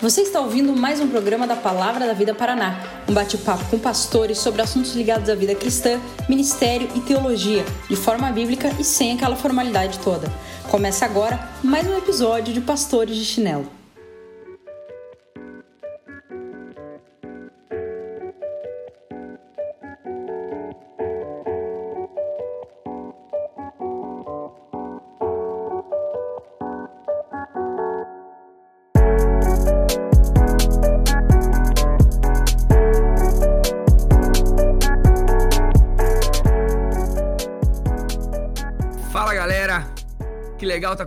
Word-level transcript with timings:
Você 0.00 0.22
está 0.22 0.40
ouvindo 0.40 0.74
mais 0.74 0.98
um 0.98 1.08
programa 1.08 1.46
da 1.46 1.54
Palavra 1.54 2.06
da 2.06 2.14
Vida 2.14 2.34
Paraná, 2.34 2.80
um 3.06 3.12
bate-papo 3.12 3.66
com 3.66 3.78
pastores 3.78 4.38
sobre 4.38 4.62
assuntos 4.62 4.94
ligados 4.94 5.28
à 5.28 5.34
vida 5.34 5.54
cristã, 5.54 6.00
ministério 6.26 6.88
e 6.94 7.00
teologia, 7.00 7.66
de 7.86 7.96
forma 7.96 8.32
bíblica 8.32 8.70
e 8.78 8.84
sem 8.84 9.12
aquela 9.12 9.36
formalidade 9.36 9.98
toda. 9.98 10.32
Começa 10.70 11.04
agora 11.04 11.38
mais 11.62 11.86
um 11.86 11.98
episódio 11.98 12.54
de 12.54 12.62
Pastores 12.62 13.14
de 13.14 13.26
Chinelo. 13.26 13.79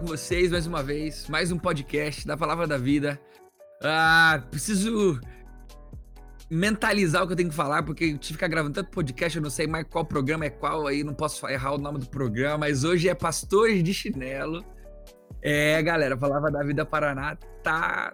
Com 0.03 0.07
vocês 0.07 0.51
mais 0.51 0.67
uma 0.67 0.83
vez, 0.83 1.29
mais 1.29 1.49
um 1.49 1.57
podcast 1.57 2.27
da 2.27 2.35
Palavra 2.35 2.67
da 2.67 2.77
Vida. 2.77 3.17
Ah, 3.81 4.43
preciso 4.51 5.17
mentalizar 6.51 7.23
o 7.23 7.27
que 7.27 7.31
eu 7.31 7.37
tenho 7.37 7.47
que 7.47 7.55
falar, 7.55 7.83
porque 7.83 8.03
eu 8.03 8.09
tive 8.09 8.19
que 8.19 8.33
ficar 8.33 8.49
gravando 8.49 8.75
tanto 8.75 8.89
podcast, 8.89 9.37
eu 9.37 9.41
não 9.41 9.49
sei 9.49 9.65
mais 9.65 9.85
qual 9.87 10.03
programa 10.03 10.43
é 10.43 10.49
qual, 10.49 10.87
aí 10.87 11.05
não 11.05 11.13
posso 11.13 11.47
errar 11.47 11.75
o 11.75 11.77
nome 11.77 11.99
do 11.99 12.09
programa, 12.09 12.57
mas 12.57 12.83
hoje 12.83 13.07
é 13.07 13.15
Pastores 13.15 13.81
de 13.81 13.93
Chinelo. 13.93 14.61
É, 15.41 15.81
galera, 15.81 16.15
a 16.15 16.17
Palavra 16.17 16.51
da 16.51 16.61
Vida 16.63 16.85
Paraná 16.85 17.37
tá 17.63 18.13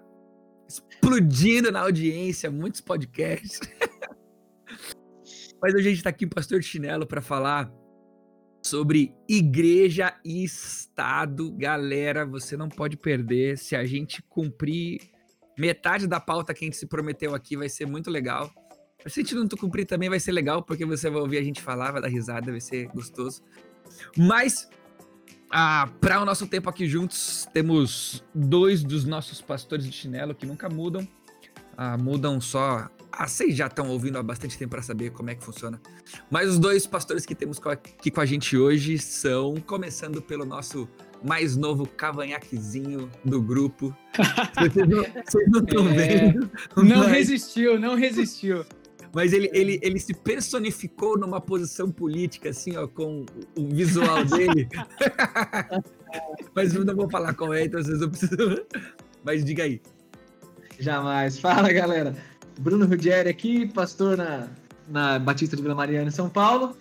explodindo 0.69 1.71
na 1.71 1.81
audiência, 1.81 2.51
muitos 2.51 2.81
podcasts. 2.81 3.61
mas 5.59 5.73
hoje 5.73 5.87
a 5.87 5.91
gente 5.91 6.03
tá 6.03 6.11
aqui, 6.11 6.27
Pastor 6.27 6.59
de 6.59 6.67
Chinelo, 6.67 7.07
para 7.07 7.19
falar 7.19 7.71
sobre 8.61 9.13
igreja 9.27 10.13
e 10.23 10.43
Estado. 10.43 11.51
Galera, 11.51 12.25
você 12.25 12.57
não 12.57 12.69
pode 12.69 12.97
perder. 12.97 13.57
Se 13.57 13.75
a 13.75 13.85
gente 13.85 14.21
cumprir 14.23 15.01
metade 15.57 16.07
da 16.07 16.19
pauta 16.19 16.53
que 16.53 16.63
a 16.63 16.67
gente 16.67 16.77
se 16.77 16.87
prometeu 16.87 17.35
aqui, 17.35 17.57
vai 17.57 17.69
ser 17.69 17.85
muito 17.85 18.09
legal. 18.09 18.51
Se 19.05 19.19
a 19.19 19.23
gente 19.23 19.35
não 19.35 19.47
cumprir 19.47 19.85
também, 19.85 20.09
vai 20.09 20.19
ser 20.19 20.31
legal, 20.31 20.61
porque 20.61 20.85
você 20.85 21.09
vai 21.09 21.21
ouvir 21.21 21.37
a 21.37 21.43
gente 21.43 21.61
falar, 21.61 21.91
vai 21.91 22.01
dar 22.01 22.09
risada, 22.09 22.51
vai 22.51 22.59
ser 22.59 22.87
gostoso. 22.87 23.41
Mas, 24.17 24.69
ah, 25.49 25.89
para 26.01 26.21
o 26.21 26.25
nosso 26.25 26.47
tempo 26.47 26.69
aqui 26.69 26.85
juntos, 26.85 27.47
temos 27.53 28.23
dois 28.35 28.83
dos 28.83 29.05
nossos 29.05 29.41
pastores 29.41 29.85
de 29.85 29.91
chinelo 29.91 30.35
que 30.35 30.45
nunca 30.45 30.69
mudam. 30.69 31.07
Ah, 31.77 31.97
mudam 31.97 32.41
só 32.41 32.89
ah, 33.11 33.27
vocês 33.27 33.55
já 33.55 33.67
estão 33.67 33.89
ouvindo 33.89 34.17
há 34.17 34.23
bastante 34.23 34.57
tempo 34.57 34.71
para 34.71 34.81
saber 34.81 35.11
como 35.11 35.29
é 35.29 35.35
que 35.35 35.43
funciona. 35.43 35.81
Mas 36.29 36.49
os 36.49 36.59
dois 36.59 36.85
pastores 36.85 37.25
que 37.25 37.35
temos 37.35 37.59
aqui 37.65 38.11
com 38.11 38.21
a 38.21 38.25
gente 38.25 38.57
hoje 38.57 38.97
são, 38.97 39.55
começando 39.65 40.21
pelo 40.21 40.45
nosso 40.45 40.87
mais 41.23 41.57
novo 41.57 41.85
cavanhaquezinho 41.85 43.09
do 43.25 43.41
grupo. 43.41 43.95
Vocês 44.55 45.47
não 45.47 45.61
estão 45.61 45.89
é... 45.89 45.93
vendo. 45.93 46.51
Não 46.77 46.99
mas... 46.99 47.11
resistiu, 47.11 47.79
não 47.79 47.95
resistiu. 47.95 48.65
Mas 49.13 49.33
ele, 49.33 49.49
ele, 49.53 49.79
ele 49.81 49.99
se 49.99 50.13
personificou 50.13 51.17
numa 51.17 51.41
posição 51.41 51.91
política, 51.91 52.49
assim, 52.49 52.77
ó, 52.77 52.87
com 52.87 53.25
o 53.57 53.67
visual 53.67 54.23
dele. 54.23 54.69
mas 56.53 56.75
eu 56.75 56.85
não 56.85 56.95
vou 56.95 57.09
falar 57.09 57.33
com 57.33 57.53
ele, 57.53 57.65
então 57.65 57.81
vocês 57.81 57.99
não 57.99 58.09
precisam. 58.09 58.55
Mas 59.23 59.43
diga 59.43 59.63
aí. 59.63 59.81
Jamais. 60.79 61.39
Fala, 61.39 61.73
galera. 61.73 62.15
Bruno 62.59 62.85
Rudieri 62.85 63.29
aqui, 63.29 63.65
pastor 63.67 64.17
na, 64.17 64.47
na 64.89 65.17
Batista 65.17 65.55
de 65.55 65.61
Vila 65.61 65.75
Mariana, 65.75 66.09
em 66.09 66.11
São 66.11 66.29
Paulo. 66.29 66.77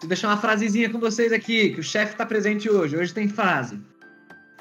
Vou 0.00 0.08
deixar 0.08 0.28
uma 0.28 0.38
frasezinha 0.38 0.88
com 0.88 0.98
vocês 0.98 1.30
aqui, 1.30 1.70
que 1.70 1.80
o 1.80 1.82
chefe 1.82 2.12
está 2.12 2.24
presente 2.24 2.70
hoje. 2.70 2.96
Hoje 2.96 3.12
tem 3.12 3.28
frase. 3.28 3.78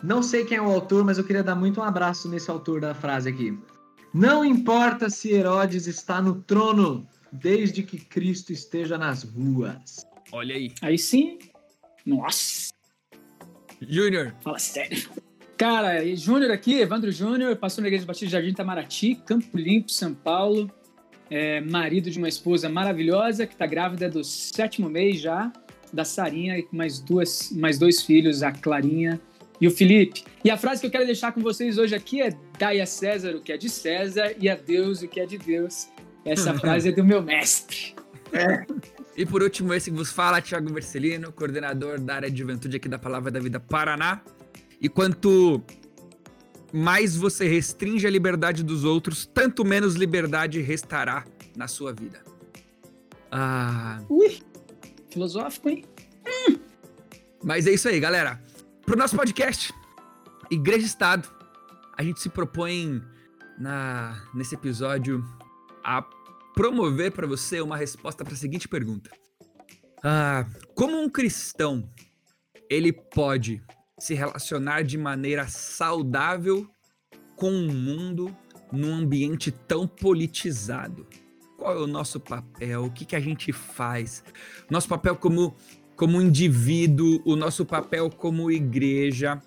Não 0.04 0.22
sei 0.22 0.44
quem 0.44 0.58
é 0.58 0.62
o 0.62 0.70
autor, 0.70 1.06
mas 1.06 1.18
eu 1.18 1.24
queria 1.24 1.44
dar 1.44 1.56
muito 1.56 1.80
um 1.80 1.84
abraço 1.84 2.28
nesse 2.28 2.52
autor 2.52 2.82
da 2.82 2.94
frase 2.94 3.30
aqui. 3.30 3.58
Não 4.14 4.44
importa 4.44 5.10
se 5.10 5.32
Herodes 5.32 5.88
está 5.88 6.22
no 6.22 6.42
trono, 6.42 7.08
desde 7.32 7.82
que 7.82 7.98
Cristo 7.98 8.52
esteja 8.52 8.98
nas 8.98 9.24
ruas. 9.24 10.06
Olha 10.32 10.56
aí. 10.56 10.74
Aí 10.82 10.98
sim. 10.98 11.40
Nossa. 12.06 12.74
Júnior. 13.82 14.36
Fala 14.42 14.60
sério. 14.60 15.10
Cara, 15.64 16.06
Júnior 16.14 16.52
aqui, 16.52 16.82
Evandro 16.82 17.10
Júnior, 17.10 17.56
pastor 17.56 17.84
na 17.84 17.88
Igreja 17.88 18.06
Batista 18.06 18.26
de 18.26 18.32
Jardim 18.34 18.50
Itamaraty, 18.50 19.16
Campo 19.26 19.58
Limpo, 19.58 19.90
São 19.90 20.14
Paulo. 20.14 20.70
É, 21.30 21.62
marido 21.62 22.12
de 22.12 22.18
uma 22.18 22.28
esposa 22.28 22.68
maravilhosa 22.68 23.48
que 23.48 23.54
está 23.54 23.66
grávida 23.66 24.10
do 24.10 24.26
sétimo 24.26 24.90
mês 24.90 25.22
já, 25.22 25.54
da 25.94 26.04
Sarinha, 26.04 26.58
e 26.58 26.64
com 26.64 26.76
mais, 26.76 27.00
duas, 27.00 27.50
mais 27.54 27.80
dois 27.80 28.02
filhos, 28.02 28.44
a 28.44 28.52
Clarinha 28.52 29.22
e 29.62 29.66
o 29.66 29.72
Felipe. 29.72 30.26
E 30.44 30.52
a 30.52 30.58
frase 30.58 30.82
que 30.82 30.88
eu 30.88 30.92
quero 30.92 31.06
deixar 31.06 31.32
com 31.32 31.40
vocês 31.40 31.78
hoje 31.78 31.96
aqui 31.96 32.22
é: 32.22 32.38
Dai 32.60 32.82
a 32.82 32.86
César 32.86 33.34
o 33.34 33.40
que 33.40 33.54
é 33.54 33.58
de 33.58 33.70
César 33.70 34.34
e 34.38 34.50
a 34.50 34.58
Deus 34.58 35.02
o 35.02 35.08
que 35.08 35.22
é 35.22 35.26
de 35.26 35.38
Deus. 35.38 35.88
Essa 36.26 36.54
frase 36.60 36.90
é 36.90 36.92
do 36.92 37.06
meu 37.06 37.24
mestre. 37.24 37.96
É. 38.34 38.66
E 39.16 39.26
por 39.26 39.42
último, 39.42 39.74
esse 39.74 39.90
que 39.90 39.96
vos 39.96 40.12
fala, 40.12 40.42
Thiago 40.42 40.70
Marcelino, 40.74 41.32
coordenador 41.32 42.02
da 42.02 42.16
área 42.16 42.30
de 42.30 42.38
juventude 42.38 42.76
aqui 42.76 42.90
da 42.90 43.00
Palavra 43.00 43.32
da 43.32 43.40
Vida 43.40 43.62
Paraná. 43.62 44.22
E 44.84 44.90
quanto 44.90 45.64
mais 46.74 47.16
você 47.16 47.48
restringe 47.48 48.06
a 48.06 48.10
liberdade 48.10 48.62
dos 48.64 48.84
outros, 48.84 49.26
tanto 49.26 49.64
menos 49.64 49.96
liberdade 49.96 50.60
restará 50.60 51.26
na 51.56 51.70
sua 51.70 51.94
vida. 51.94 52.22
Ah. 53.32 54.04
Ui, 54.10 54.42
filosófico, 55.10 55.70
hein? 55.70 55.86
Hum. 56.28 56.60
Mas 57.42 57.66
é 57.66 57.72
isso 57.72 57.88
aí, 57.88 57.98
galera. 57.98 58.44
Pro 58.86 58.98
nosso 58.98 59.16
podcast, 59.16 59.74
Igreja 60.52 60.82
e 60.82 60.86
Estado, 60.86 61.30
a 61.98 62.04
gente 62.04 62.20
se 62.20 62.28
propõe 62.28 63.02
na, 63.58 64.22
nesse 64.34 64.56
episódio 64.56 65.24
a 65.82 66.02
promover 66.54 67.14
para 67.14 67.26
você 67.26 67.62
uma 67.62 67.78
resposta 67.78 68.26
para 68.26 68.34
a 68.34 68.38
seguinte 68.38 68.68
pergunta: 68.68 69.10
ah, 70.04 70.46
Como 70.76 71.00
um 71.00 71.10
cristão 71.10 71.90
ele 72.70 72.92
pode 72.92 73.64
se 74.04 74.14
relacionar 74.14 74.84
de 74.84 74.98
maneira 74.98 75.48
saudável 75.48 76.70
com 77.38 77.50
o 77.50 77.72
mundo 77.72 78.36
num 78.70 78.94
ambiente 78.96 79.50
tão 79.50 79.88
politizado? 79.88 81.08
Qual 81.58 81.74
é 81.74 81.80
o 81.80 81.88
nosso 81.88 82.20
papel? 82.20 82.84
O 82.84 82.92
que, 82.92 83.06
que 83.06 83.16
a 83.16 83.20
gente 83.22 83.54
faz? 83.54 84.22
Nosso 84.70 84.90
papel 84.90 85.16
como, 85.16 85.56
como 85.96 86.22
indivíduo, 86.22 87.22
o 87.24 87.38
nosso 87.38 87.66
papel 87.66 88.10
como 88.10 88.52
igreja, 88.52 89.42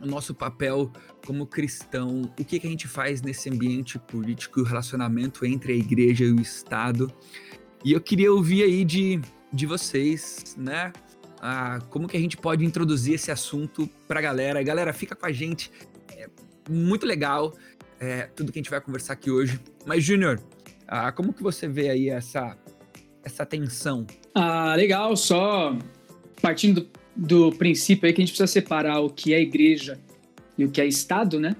o 0.00 0.06
nosso 0.06 0.34
papel 0.34 0.90
como 1.24 1.46
cristão, 1.46 2.22
o 2.22 2.44
que, 2.44 2.58
que 2.58 2.66
a 2.66 2.70
gente 2.70 2.88
faz 2.88 3.22
nesse 3.22 3.48
ambiente 3.48 4.00
político 4.00 4.58
e 4.58 4.62
o 4.62 4.66
relacionamento 4.66 5.46
entre 5.46 5.74
a 5.74 5.76
igreja 5.76 6.24
e 6.24 6.32
o 6.32 6.40
Estado. 6.40 7.08
E 7.84 7.92
eu 7.92 8.00
queria 8.00 8.32
ouvir 8.32 8.64
aí 8.64 8.84
de, 8.84 9.20
de 9.52 9.64
vocês, 9.64 10.56
né? 10.58 10.92
Ah, 11.40 11.80
como 11.90 12.08
que 12.08 12.16
a 12.16 12.20
gente 12.20 12.36
pode 12.36 12.64
introduzir 12.64 13.14
esse 13.14 13.30
assunto 13.30 13.88
para 14.08 14.20
a 14.20 14.22
galera. 14.22 14.62
galera, 14.62 14.92
fica 14.92 15.14
com 15.14 15.26
a 15.26 15.32
gente. 15.32 15.70
É 16.10 16.28
muito 16.68 17.06
legal 17.06 17.54
é, 18.00 18.28
tudo 18.34 18.52
que 18.52 18.58
a 18.58 18.62
gente 18.62 18.70
vai 18.70 18.80
conversar 18.80 19.14
aqui 19.14 19.30
hoje. 19.30 19.60
Mas, 19.84 20.04
Júnior, 20.04 20.40
como 21.14 21.32
que 21.32 21.42
você 21.42 21.68
vê 21.68 21.90
aí 21.90 22.08
essa, 22.08 22.56
essa 23.22 23.44
tensão? 23.44 24.06
Ah, 24.34 24.74
legal. 24.74 25.16
Só 25.16 25.76
partindo 26.40 26.88
do, 27.16 27.50
do 27.50 27.56
princípio 27.56 28.06
aí 28.06 28.12
que 28.12 28.20
a 28.20 28.24
gente 28.24 28.32
precisa 28.32 28.46
separar 28.46 29.00
o 29.00 29.10
que 29.10 29.34
é 29.34 29.40
igreja 29.40 29.98
e 30.56 30.64
o 30.64 30.70
que 30.70 30.80
é 30.80 30.86
Estado, 30.86 31.38
né? 31.40 31.56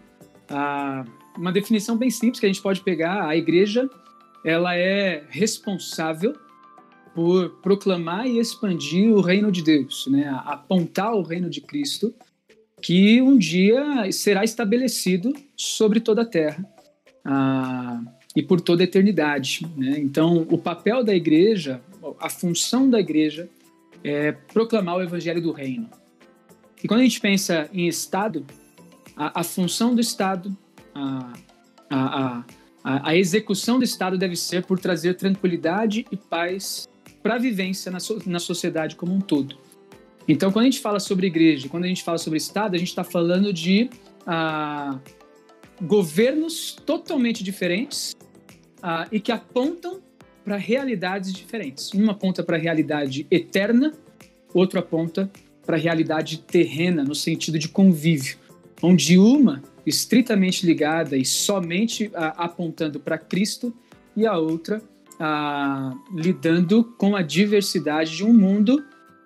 Ah, 0.48 1.04
uma 1.36 1.52
definição 1.52 1.96
bem 1.96 2.10
simples 2.10 2.40
que 2.40 2.46
a 2.46 2.48
gente 2.48 2.62
pode 2.62 2.80
pegar, 2.80 3.26
a 3.26 3.36
igreja, 3.36 3.88
ela 4.44 4.74
é 4.74 5.24
responsável 5.28 6.34
por 7.16 7.48
proclamar 7.62 8.26
e 8.26 8.38
expandir 8.38 9.10
o 9.10 9.22
reino 9.22 9.50
de 9.50 9.62
Deus, 9.62 10.06
né? 10.06 10.28
apontar 10.44 11.14
o 11.14 11.22
reino 11.22 11.48
de 11.48 11.62
Cristo, 11.62 12.14
que 12.82 13.22
um 13.22 13.38
dia 13.38 14.12
será 14.12 14.44
estabelecido 14.44 15.32
sobre 15.56 15.98
toda 15.98 16.20
a 16.20 16.26
terra 16.26 16.62
ah, 17.24 18.02
e 18.36 18.42
por 18.42 18.60
toda 18.60 18.82
a 18.82 18.84
eternidade. 18.84 19.66
Né? 19.78 19.98
Então, 19.98 20.46
o 20.50 20.58
papel 20.58 21.02
da 21.02 21.14
igreja, 21.14 21.80
a 22.20 22.28
função 22.28 22.90
da 22.90 23.00
igreja 23.00 23.48
é 24.04 24.32
proclamar 24.32 24.98
o 24.98 25.02
evangelho 25.02 25.40
do 25.40 25.52
reino. 25.52 25.88
E 26.84 26.86
quando 26.86 27.00
a 27.00 27.04
gente 27.04 27.18
pensa 27.18 27.66
em 27.72 27.88
Estado, 27.88 28.44
a, 29.16 29.40
a 29.40 29.42
função 29.42 29.94
do 29.94 30.02
Estado, 30.02 30.54
a, 30.94 31.32
a, 31.88 32.44
a, 32.84 33.08
a 33.08 33.16
execução 33.16 33.78
do 33.78 33.86
Estado 33.86 34.18
deve 34.18 34.36
ser 34.36 34.66
por 34.66 34.78
trazer 34.78 35.14
tranquilidade 35.14 36.04
e 36.12 36.16
paz 36.18 36.86
para 37.26 37.34
a 37.34 37.38
vivência 37.38 37.90
na, 37.90 37.98
so, 37.98 38.22
na 38.24 38.38
sociedade 38.38 38.94
como 38.94 39.12
um 39.12 39.20
todo. 39.20 39.58
Então, 40.28 40.52
quando 40.52 40.62
a 40.62 40.70
gente 40.70 40.78
fala 40.78 41.00
sobre 41.00 41.26
igreja, 41.26 41.68
quando 41.68 41.82
a 41.82 41.88
gente 41.88 42.04
fala 42.04 42.18
sobre 42.18 42.36
Estado, 42.36 42.76
a 42.76 42.78
gente 42.78 42.88
está 42.88 43.02
falando 43.02 43.52
de 43.52 43.90
ah, 44.24 44.96
governos 45.82 46.76
totalmente 46.86 47.42
diferentes 47.42 48.14
uh, 48.78 49.08
e 49.10 49.18
que 49.18 49.32
apontam 49.32 50.00
para 50.44 50.56
realidades 50.56 51.32
diferentes. 51.32 51.92
Uma 51.92 52.12
aponta 52.12 52.44
para 52.44 52.56
a 52.56 52.60
realidade 52.60 53.26
eterna, 53.28 53.92
outro 54.54 54.78
aponta 54.78 55.28
para 55.64 55.76
a 55.76 55.80
realidade 55.80 56.38
terrena, 56.38 57.02
no 57.02 57.14
sentido 57.14 57.58
de 57.58 57.68
convívio, 57.68 58.36
onde 58.80 59.18
uma 59.18 59.60
estritamente 59.84 60.64
ligada 60.64 61.16
e 61.16 61.24
somente 61.24 62.06
uh, 62.06 62.12
apontando 62.36 63.00
para 63.00 63.18
Cristo 63.18 63.74
e 64.16 64.24
a 64.24 64.38
outra 64.38 64.80
uh, 65.20 66.14
lidando 66.14 66.84
com 66.98 67.16
a 67.16 67.22
diversidade 67.22 68.16
de 68.16 68.24
um 68.24 68.32
mundo 68.32 68.84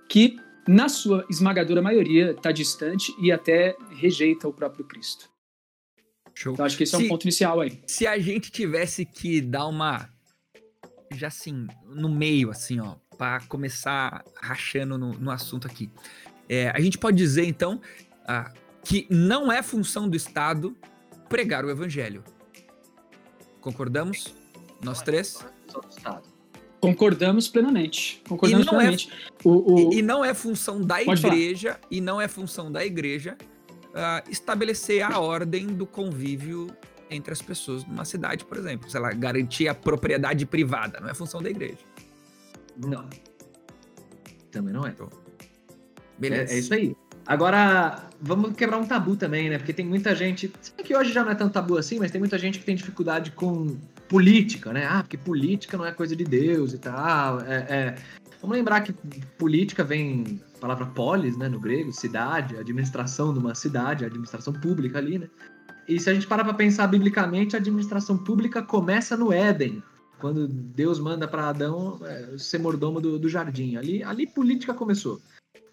que, 0.09 0.37
na 0.67 0.89
sua 0.89 1.25
esmagadora 1.31 1.83
maioria, 1.83 2.33
está 2.33 2.53
distante 2.53 3.15
e 3.21 3.31
até 3.31 3.77
rejeita 3.91 4.49
o 4.49 4.53
próprio 4.53 4.85
Cristo. 4.85 5.31
Show. 6.35 6.55
Então, 6.55 6.65
acho 6.65 6.77
que 6.77 6.85
esse 6.85 6.97
se, 6.97 7.03
é 7.03 7.05
um 7.05 7.09
ponto 7.09 7.25
inicial 7.25 7.61
aí. 7.61 7.81
Se 7.87 8.07
a 8.07 8.19
gente 8.19 8.51
tivesse 8.51 9.05
que 9.05 9.41
dar 9.41 9.67
uma. 9.67 10.09
Já 11.13 11.27
assim, 11.27 11.67
no 11.87 12.09
meio, 12.09 12.51
assim, 12.51 12.81
ó, 12.81 12.95
para 13.19 13.41
começar 13.43 14.25
rachando 14.41 14.97
no, 14.97 15.13
no 15.13 15.31
assunto 15.31 15.67
aqui. 15.67 15.91
É, 16.49 16.71
a 16.71 16.81
gente 16.81 16.97
pode 16.97 17.17
dizer, 17.17 17.45
então, 17.45 17.81
ah, 18.27 18.53
que 18.85 19.07
não 19.11 19.51
é 19.51 19.63
função 19.63 20.09
do 20.09 20.17
Estado 20.17 20.77
pregar 21.29 21.65
o 21.65 21.71
evangelho. 21.71 22.25
Concordamos? 23.61 24.35
Nós 24.83 25.03
três? 25.03 25.45
Do 25.79 25.89
Estado. 25.89 26.23
Concordamos 26.81 27.47
plenamente. 27.47 28.23
Concordamos 28.27 28.67
e 28.67 28.69
é 28.69 28.71
plenamente. 28.71 29.11
É, 29.13 29.49
o, 29.49 29.75
o... 29.75 29.93
E, 29.93 29.99
e, 29.99 30.03
não 30.03 30.25
é 30.25 30.33
função 30.33 30.81
da 30.81 30.97
Pode 31.05 31.27
igreja, 31.27 31.73
falar. 31.75 31.81
e 31.91 32.01
não 32.01 32.21
é 32.21 32.27
função 32.27 32.73
da 32.73 32.85
igreja 32.85 33.37
uh, 33.91 34.31
estabelecer 34.31 35.03
a 35.03 35.19
ordem 35.19 35.67
do 35.67 35.87
convívio 35.87 36.69
entre 37.11 37.33
as 37.33 37.43
pessoas 37.43 37.85
numa 37.85 38.05
cidade, 38.05 38.45
por 38.45 38.57
exemplo. 38.57 38.89
Sei 38.89 39.01
lá, 39.01 39.13
garantir 39.13 39.69
a 39.69 39.75
propriedade 39.75 40.47
privada. 40.47 41.01
Não 41.01 41.09
é 41.09 41.15
função 41.15 41.43
da 41.43 41.51
igreja. 41.51 41.79
Não. 42.77 43.09
Também 44.51 44.73
não 44.73 44.87
é. 44.87 44.91
Então, 44.91 45.09
beleza. 46.19 46.53
É, 46.53 46.57
é 46.57 46.59
isso 46.59 46.73
aí. 46.73 46.97
Agora, 47.27 48.09
vamos 48.21 48.55
quebrar 48.57 48.79
um 48.79 48.87
tabu 48.87 49.17
também, 49.17 49.51
né? 49.51 49.59
Porque 49.59 49.73
tem 49.73 49.85
muita 49.85 50.15
gente. 50.15 50.51
Sabe 50.63 50.83
que 50.83 50.97
hoje 50.97 51.13
já 51.13 51.23
não 51.23 51.31
é 51.31 51.35
tão 51.35 51.49
tabu 51.49 51.77
assim, 51.77 51.99
mas 51.99 52.11
tem 52.11 52.19
muita 52.19 52.39
gente 52.39 52.59
que 52.59 52.65
tem 52.65 52.75
dificuldade 52.75 53.33
com 53.33 53.77
política, 54.11 54.73
né? 54.73 54.85
Ah, 54.87 55.03
porque 55.03 55.17
política 55.17 55.79
não 55.79 55.87
é 55.87 55.93
coisa 55.93 56.17
de 56.17 56.25
Deus 56.25 56.75
e 56.75 56.79
tal. 56.79 57.41
É, 57.43 57.67
é... 57.71 57.97
Vamos 58.43 58.57
lembrar 58.57 58.81
que 58.81 58.93
política 59.39 59.85
vem 59.85 60.43
a 60.57 60.59
palavra 60.59 60.87
polis, 60.87 61.37
né, 61.37 61.49
no 61.49 61.61
grego, 61.61 61.93
cidade, 61.93 62.57
administração 62.57 63.33
de 63.33 63.39
uma 63.39 63.55
cidade, 63.55 64.05
administração 64.05 64.53
pública 64.53 64.99
ali, 64.99 65.19
né? 65.19 65.29
E 65.87 66.01
se 66.01 66.11
a 66.11 66.15
gente 66.15 66.27
parar 66.27 66.45
para 66.45 66.55
pensar 66.55 66.87
biblicamente, 66.89 67.55
a 67.55 67.59
administração 67.59 68.19
pública 68.19 68.63
começa 68.63 69.17
no 69.17 69.33
Éden, 69.33 69.83
quando 70.19 70.49
Deus 70.49 70.99
manda 70.99 71.29
para 71.29 71.49
Adão 71.49 72.01
é, 72.05 72.37
ser 72.37 72.59
mordomo 72.59 73.01
do, 73.01 73.19
do 73.19 73.29
jardim. 73.29 73.77
Ali, 73.77 74.03
ali 74.03 74.27
política 74.27 74.75
começou. 74.75 75.21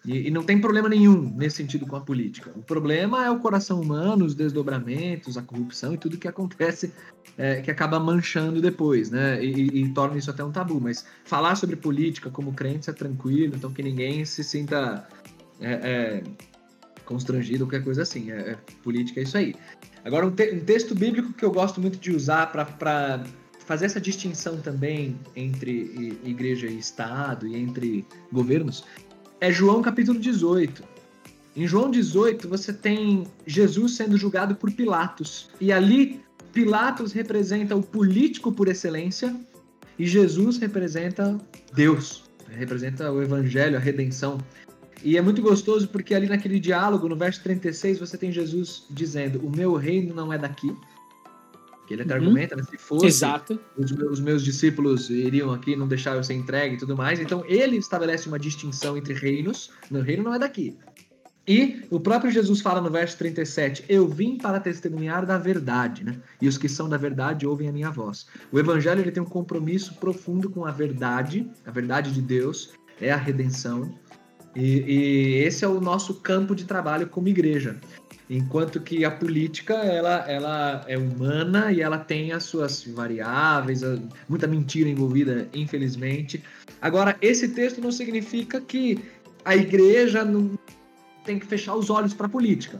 E, 0.08 0.28
e, 0.28 0.30
não 0.30 0.42
tem 0.42 0.58
problema 0.58 0.88
nenhum 0.88 1.34
nesse 1.36 1.56
sentido 1.56 1.86
com 1.86 1.94
a 1.94 2.00
política. 2.00 2.50
O 2.56 2.62
problema 2.62 3.26
é 3.26 3.30
o 3.30 3.38
coração 3.40 3.78
humano, 3.78 4.24
os 4.24 4.34
desdobramentos, 4.34 5.36
a 5.36 5.42
corrupção 5.42 5.92
e 5.92 5.98
tudo 5.98 6.16
que 6.16 6.26
acontece 6.26 6.94
é, 7.36 7.60
que 7.60 7.70
acaba 7.70 8.00
manchando 8.00 8.58
depois, 8.58 9.10
né? 9.10 9.44
E, 9.44 9.82
e, 9.82 9.88
torna 9.90 10.16
isso 10.16 10.30
até 10.30 10.42
um 10.42 10.50
tabu. 10.50 10.80
Mas 10.80 11.04
falar 11.26 11.56
sobre 11.56 11.76
política 11.76 12.30
como 12.30 12.54
crente 12.54 12.88
é 12.88 12.92
tranquilo, 12.94 13.54
então 13.54 13.70
que 13.70 13.82
ninguém 13.82 14.24
se 14.24 14.42
sinta 14.42 15.06
é, 15.60 15.72
é, 15.72 16.22
constrangido 17.04 17.64
ou 17.64 17.70
qualquer 17.70 17.84
coisa 17.84 18.00
assim. 18.00 18.30
É, 18.30 18.52
é, 18.52 18.58
política 18.82 19.20
é 19.20 19.24
isso 19.24 19.36
aí. 19.36 19.54
Agora, 20.06 20.26
um, 20.26 20.30
te, 20.30 20.54
um 20.54 20.60
texto 20.60 20.94
bíblico 20.94 21.34
que 21.34 21.44
eu 21.44 21.50
gosto 21.50 21.82
muito 21.82 21.98
de 21.98 22.16
usar 22.16 22.50
para 22.50 23.22
fazer 23.66 23.84
essa 23.84 24.00
distinção 24.00 24.58
também 24.62 25.18
entre 25.36 26.18
igreja 26.24 26.66
e 26.66 26.78
Estado 26.78 27.46
e 27.46 27.54
entre 27.54 28.06
governos 28.32 28.82
é 29.40 29.52
João 29.52 29.82
capítulo 29.82 30.18
18. 30.18 30.82
Em 31.56 31.66
João 31.66 31.90
18, 31.90 32.48
você 32.48 32.72
tem 32.72 33.26
Jesus 33.46 33.96
sendo 33.96 34.16
julgado 34.16 34.54
por 34.54 34.70
Pilatos. 34.72 35.50
E 35.60 35.72
ali, 35.72 36.20
Pilatos 36.52 37.12
representa 37.12 37.74
o 37.74 37.82
político 37.82 38.52
por 38.52 38.68
excelência 38.68 39.34
e 39.98 40.06
Jesus 40.06 40.58
representa 40.58 41.38
Deus, 41.72 42.24
representa 42.48 43.10
o 43.12 43.22
evangelho, 43.22 43.76
a 43.76 43.80
redenção. 43.80 44.38
E 45.02 45.16
é 45.16 45.22
muito 45.22 45.40
gostoso 45.42 45.88
porque 45.88 46.14
ali 46.14 46.28
naquele 46.28 46.58
diálogo, 46.58 47.08
no 47.08 47.16
verso 47.16 47.42
36, 47.42 47.98
você 47.98 48.16
tem 48.16 48.32
Jesus 48.32 48.86
dizendo: 48.90 49.44
O 49.44 49.50
meu 49.50 49.74
reino 49.74 50.14
não 50.14 50.32
é 50.32 50.38
daqui, 50.38 50.74
que 51.88 51.94
ele 51.94 52.02
até 52.02 52.14
uhum. 52.14 52.20
argumenta, 52.20 52.54
né? 52.54 52.62
Se 52.62 52.76
fosse, 52.76 53.06
Exato. 53.06 53.58
Os, 53.76 53.90
meus, 53.90 54.12
os 54.12 54.20
meus 54.20 54.44
discípulos 54.44 55.08
iriam 55.08 55.50
aqui, 55.50 55.74
não 55.74 55.88
deixar 55.88 56.14
eu 56.14 56.22
ser 56.22 56.34
entregue 56.34 56.74
e 56.74 56.78
tudo 56.78 56.94
mais. 56.94 57.18
Então, 57.18 57.42
ele 57.46 57.78
estabelece 57.78 58.28
uma 58.28 58.38
distinção 58.38 58.96
entre 58.96 59.14
reinos. 59.14 59.70
Meu 59.90 60.02
reino 60.02 60.22
não 60.22 60.34
é 60.34 60.38
daqui. 60.38 60.76
E 61.46 61.86
o 61.90 61.98
próprio 61.98 62.30
Jesus 62.30 62.60
fala 62.60 62.78
no 62.78 62.90
verso 62.90 63.16
37, 63.16 63.86
eu 63.88 64.06
vim 64.06 64.36
para 64.36 64.60
testemunhar 64.60 65.24
da 65.24 65.38
verdade, 65.38 66.04
né? 66.04 66.20
E 66.42 66.46
os 66.46 66.58
que 66.58 66.68
são 66.68 66.90
da 66.90 66.98
verdade 66.98 67.46
ouvem 67.46 67.70
a 67.70 67.72
minha 67.72 67.90
voz. 67.90 68.26
O 68.52 68.58
evangelho 68.58 69.00
ele 69.00 69.10
tem 69.10 69.22
um 69.22 69.26
compromisso 69.26 69.94
profundo 69.94 70.50
com 70.50 70.66
a 70.66 70.70
verdade, 70.70 71.50
a 71.64 71.70
verdade 71.70 72.12
de 72.12 72.20
Deus, 72.20 72.72
é 73.00 73.10
a 73.10 73.16
redenção. 73.16 73.98
E, 74.54 74.62
e 74.62 75.34
esse 75.36 75.64
é 75.64 75.68
o 75.68 75.80
nosso 75.80 76.16
campo 76.16 76.54
de 76.54 76.66
trabalho 76.66 77.06
como 77.06 77.28
igreja 77.28 77.80
enquanto 78.30 78.80
que 78.80 79.04
a 79.04 79.10
política 79.10 79.74
ela, 79.74 80.24
ela 80.30 80.84
é 80.86 80.98
humana 80.98 81.72
e 81.72 81.80
ela 81.80 81.98
tem 81.98 82.32
as 82.32 82.44
suas 82.44 82.84
variáveis, 82.84 83.80
muita 84.28 84.46
mentira 84.46 84.88
envolvida, 84.88 85.48
infelizmente. 85.54 86.42
Agora, 86.80 87.16
esse 87.22 87.48
texto 87.48 87.80
não 87.80 87.90
significa 87.90 88.60
que 88.60 89.02
a 89.44 89.56
igreja 89.56 90.24
não 90.24 90.58
tem 91.24 91.38
que 91.38 91.46
fechar 91.46 91.74
os 91.74 91.90
olhos 91.90 92.12
para 92.12 92.26
a 92.26 92.28
política. 92.28 92.78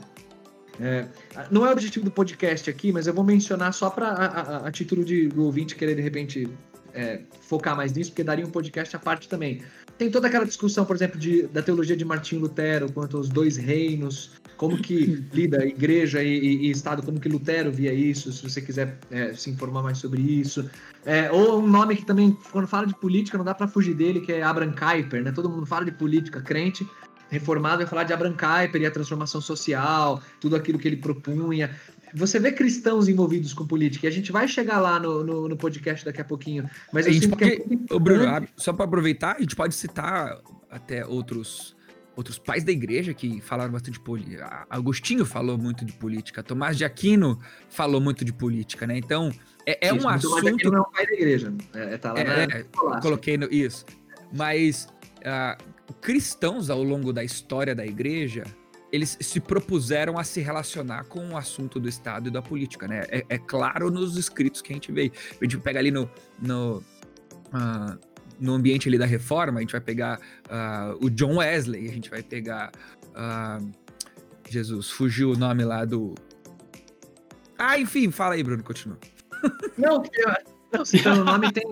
É, 0.80 1.06
não 1.50 1.66
é 1.66 1.70
o 1.70 1.72
objetivo 1.72 2.04
do 2.04 2.10
podcast 2.10 2.70
aqui, 2.70 2.92
mas 2.92 3.06
eu 3.06 3.14
vou 3.14 3.24
mencionar 3.24 3.72
só 3.72 3.90
para 3.90 4.08
a, 4.08 4.26
a, 4.26 4.68
a, 4.68 4.70
título 4.70 5.04
de 5.04 5.28
do 5.28 5.44
ouvinte 5.44 5.74
querer 5.74 5.96
de 5.96 6.02
repente 6.02 6.48
é, 6.94 7.22
focar 7.40 7.76
mais 7.76 7.92
nisso, 7.92 8.10
porque 8.10 8.22
daria 8.22 8.46
um 8.46 8.50
podcast 8.50 8.94
à 8.94 8.98
parte 8.98 9.28
também. 9.28 9.60
Tem 9.98 10.08
toda 10.08 10.28
aquela 10.28 10.46
discussão, 10.46 10.84
por 10.84 10.94
exemplo, 10.94 11.18
de, 11.18 11.42
da 11.48 11.60
teologia 11.60 11.96
de 11.96 12.04
Martinho 12.04 12.42
Lutero 12.42 12.90
quanto 12.92 13.16
aos 13.16 13.28
dois 13.28 13.56
reinos, 13.56 14.30
como 14.56 14.76
que 14.76 15.24
lida 15.34 15.66
igreja 15.66 16.22
e, 16.22 16.38
e, 16.38 16.66
e, 16.66 16.70
Estado, 16.70 17.02
como 17.02 17.18
que 17.18 17.28
Lutero 17.28 17.72
via 17.72 17.92
isso, 17.92 18.32
se 18.32 18.48
você 18.48 18.62
quiser 18.62 18.96
é, 19.10 19.34
se 19.34 19.50
informar 19.50 19.82
mais 19.82 19.98
sobre 19.98 20.22
isso. 20.22 20.70
É, 21.04 21.30
ou 21.32 21.60
um 21.60 21.66
nome 21.66 21.96
que 21.96 22.04
também, 22.04 22.36
quando 22.52 22.68
fala 22.68 22.86
de 22.86 22.94
política, 22.94 23.36
não 23.36 23.44
dá 23.44 23.54
para 23.54 23.66
fugir 23.66 23.94
dele, 23.94 24.20
que 24.20 24.32
é 24.32 24.42
Abraham 24.42 24.72
Kuyper, 24.72 25.22
né? 25.22 25.32
Todo 25.32 25.50
mundo 25.50 25.66
fala 25.66 25.84
de 25.84 25.92
política, 25.92 26.40
crente, 26.40 26.86
reformado 27.28 27.78
vai 27.78 27.86
falar 27.86 28.04
de 28.04 28.12
Abraham 28.12 28.36
Kuyper 28.36 28.82
e 28.82 28.86
a 28.86 28.90
transformação 28.90 29.40
social, 29.40 30.22
tudo 30.40 30.54
aquilo 30.56 30.78
que 30.78 30.86
ele 30.86 30.96
propunha. 30.96 31.74
Você 32.14 32.38
vê 32.38 32.52
cristãos 32.52 33.08
envolvidos 33.08 33.52
com 33.52 33.66
política, 33.66 34.06
e 34.06 34.08
a 34.08 34.12
gente 34.12 34.32
vai 34.32 34.46
chegar 34.48 34.80
lá 34.80 34.98
no, 34.98 35.24
no, 35.24 35.48
no 35.48 35.56
podcast 35.56 36.04
daqui 36.04 36.20
a 36.20 36.24
pouquinho. 36.24 36.68
Mas 36.92 37.06
a 37.06 37.10
gente 37.10 37.28
pode, 37.28 37.44
é 37.44 37.98
Bruno, 37.98 38.48
só 38.56 38.72
para 38.72 38.84
aproveitar, 38.84 39.36
a 39.36 39.40
gente 39.40 39.56
pode 39.56 39.74
citar 39.74 40.40
até 40.70 41.04
outros 41.04 41.76
outros 42.18 42.36
pais 42.36 42.64
da 42.64 42.72
igreja 42.72 43.14
que 43.14 43.40
falaram 43.40 43.70
bastante 43.70 43.94
de 43.94 44.00
política. 44.00 44.66
Agostinho 44.68 45.24
falou 45.24 45.56
muito 45.56 45.84
de 45.84 45.92
política, 45.92 46.42
Tomás 46.42 46.76
de 46.76 46.84
Aquino 46.84 47.38
falou 47.68 48.00
muito 48.00 48.24
de 48.24 48.32
política, 48.32 48.88
né? 48.88 48.98
Então, 48.98 49.32
é, 49.64 49.86
é 49.86 49.94
isso, 49.94 50.04
um 50.04 50.08
assunto. 50.08 50.30
Tomás 50.30 50.44
de 50.44 50.50
Aquino 50.50 50.70
não 50.72 50.78
é 50.78 50.80
um 50.80 50.90
pai 50.90 51.06
da 51.06 51.12
igreja. 51.12 51.54
É, 51.72 51.96
tá 51.96 52.12
lá 52.12 52.18
é, 52.18 52.46
na... 52.48 52.54
é, 52.56 52.64
coloquei 53.00 53.36
no, 53.36 53.46
isso. 53.46 53.86
Mas 54.36 54.88
uh, 55.18 55.94
cristãos 56.00 56.70
ao 56.70 56.82
longo 56.82 57.12
da 57.12 57.22
história 57.22 57.72
da 57.72 57.86
igreja, 57.86 58.42
eles 58.90 59.16
se 59.20 59.40
propuseram 59.40 60.18
a 60.18 60.24
se 60.24 60.40
relacionar 60.40 61.04
com 61.04 61.30
o 61.30 61.36
assunto 61.36 61.78
do 61.78 61.88
Estado 61.88 62.28
e 62.28 62.30
da 62.30 62.40
política, 62.40 62.88
né? 62.88 63.04
É, 63.08 63.24
é 63.28 63.38
claro 63.38 63.90
nos 63.90 64.16
escritos 64.16 64.62
que 64.62 64.72
a 64.72 64.74
gente 64.74 64.90
vê. 64.90 65.12
A 65.40 65.44
gente 65.44 65.58
pega 65.58 65.78
ali 65.78 65.90
no, 65.90 66.10
no 66.40 66.82
uh, 67.48 67.98
no 68.40 68.54
ambiente 68.54 68.88
ali 68.88 68.98
da 68.98 69.06
reforma, 69.06 69.58
a 69.58 69.60
gente 69.60 69.72
vai 69.72 69.80
pegar 69.80 70.18
uh, 70.46 71.04
o 71.04 71.10
John 71.10 71.36
Wesley, 71.36 71.88
a 71.88 71.92
gente 71.92 72.10
vai 72.10 72.22
pegar. 72.22 72.70
Uh, 73.08 73.70
Jesus, 74.48 74.88
fugiu 74.90 75.32
o 75.32 75.36
nome 75.36 75.64
lá 75.64 75.84
do. 75.84 76.14
Ah, 77.58 77.78
enfim, 77.78 78.10
fala 78.10 78.34
aí, 78.34 78.42
Bruno, 78.42 78.62
continua. 78.62 78.96
Não, 79.76 80.02
não 80.72 80.84
citando 80.84 81.24
nome, 81.24 81.50
tem, 81.52 81.64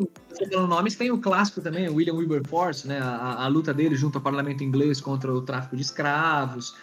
nomes, 0.52 0.94
tem 0.94 1.11
o 1.11 1.18
clássico 1.18 1.61
também, 1.61 1.88
William 1.88 2.14
Wilberforce, 2.14 2.87
né? 2.87 2.99
A, 2.99 3.44
a, 3.44 3.49
luta 3.49 3.75
dele 3.75 3.94
junto 3.96 4.16
ao 4.16 4.23
parlamento 4.23 4.64
inglês 4.64 5.00
contra 5.00 5.32
o 5.32 5.42
tráfico 5.42 5.76
de 5.76 5.82
escravos. 5.82 6.76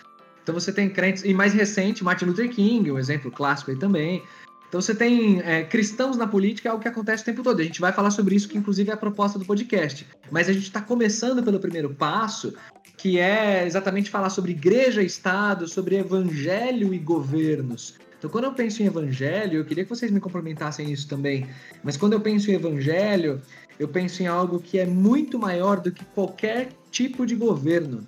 Então 0.43 0.53
você 0.53 0.71
tem 0.71 0.89
crentes, 0.89 1.23
e 1.23 1.33
mais 1.33 1.53
recente, 1.53 2.03
Martin 2.03 2.25
Luther 2.25 2.49
King, 2.49 2.91
um 2.91 2.99
exemplo 2.99 3.31
clássico 3.31 3.71
aí 3.71 3.77
também. 3.77 4.21
Então 4.67 4.81
você 4.81 4.93
tem 4.93 5.39
é, 5.41 5.63
cristãos 5.63 6.17
na 6.17 6.27
política, 6.27 6.67
é 6.67 6.71
algo 6.71 6.81
que 6.81 6.87
acontece 6.87 7.23
o 7.23 7.25
tempo 7.25 7.41
todo. 7.41 7.59
A 7.59 7.63
gente 7.63 7.79
vai 7.79 7.93
falar 7.93 8.11
sobre 8.11 8.35
isso, 8.35 8.49
que 8.49 8.57
inclusive 8.57 8.89
é 8.89 8.93
a 8.93 8.97
proposta 8.97 9.39
do 9.39 9.45
podcast. 9.45 10.05
Mas 10.29 10.49
a 10.49 10.53
gente 10.53 10.63
está 10.63 10.81
começando 10.81 11.41
pelo 11.43 11.59
primeiro 11.59 11.93
passo, 11.93 12.53
que 12.97 13.19
é 13.19 13.65
exatamente 13.65 14.09
falar 14.09 14.29
sobre 14.29 14.51
igreja 14.51 15.01
e 15.01 15.05
Estado, 15.05 15.67
sobre 15.67 15.95
evangelho 15.95 16.93
e 16.93 16.97
governos. 16.97 17.95
Então, 18.17 18.31
quando 18.31 18.45
eu 18.45 18.53
penso 18.53 18.81
em 18.81 18.85
evangelho, 18.85 19.59
eu 19.59 19.65
queria 19.65 19.83
que 19.83 19.89
vocês 19.89 20.09
me 20.09 20.19
complementassem 20.19 20.89
isso 20.91 21.07
também, 21.09 21.45
mas 21.83 21.97
quando 21.97 22.13
eu 22.13 22.21
penso 22.21 22.49
em 22.49 22.53
evangelho, 22.53 23.41
eu 23.77 23.87
penso 23.87 24.23
em 24.23 24.27
algo 24.27 24.59
que 24.59 24.79
é 24.79 24.85
muito 24.85 25.37
maior 25.37 25.81
do 25.81 25.91
que 25.91 26.05
qualquer 26.05 26.69
tipo 26.89 27.25
de 27.25 27.35
governo. 27.35 28.07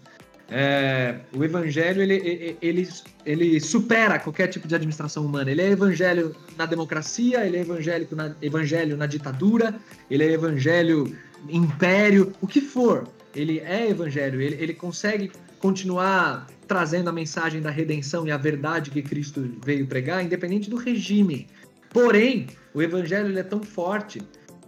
É, 0.50 1.16
o 1.34 1.44
evangelho 1.44 2.02
ele, 2.02 2.58
ele, 2.62 2.88
ele 3.26 3.60
supera 3.60 4.20
qualquer 4.20 4.48
tipo 4.48 4.68
de 4.68 4.76
administração 4.76 5.26
humana. 5.26 5.50
Ele 5.50 5.62
é 5.62 5.72
evangelho 5.72 6.36
na 6.58 6.66
democracia, 6.66 7.46
ele 7.46 7.58
é 7.58 7.62
evangélico 7.62 8.16
na, 8.16 8.36
evangelho 8.42 8.96
na 8.96 9.06
ditadura, 9.06 9.76
ele 10.10 10.24
é 10.24 10.32
evangelho 10.32 11.16
império, 11.50 12.32
o 12.42 12.48
que 12.48 12.62
for. 12.62 13.08
Ele 13.36 13.60
é 13.60 13.90
evangelho, 13.90 14.40
ele, 14.40 14.56
ele 14.62 14.74
consegue 14.74 15.32
continuar 15.60 16.48
trazendo 16.68 17.10
a 17.10 17.14
mensagem 17.14 17.62
da 17.62 17.70
redenção 17.70 18.28
e 18.28 18.32
a 18.32 18.38
verdade 18.38 18.92
que 18.92 19.02
Cristo 19.02 19.50
veio 19.64 19.86
pregar, 19.88 20.24
independente 20.24 20.70
do 20.70 20.76
regime. 20.76 21.48
Porém, 21.90 22.48
o 22.74 22.82
evangelho 22.82 23.38
é 23.38 23.44
tão 23.44 23.64
forte 23.64 24.22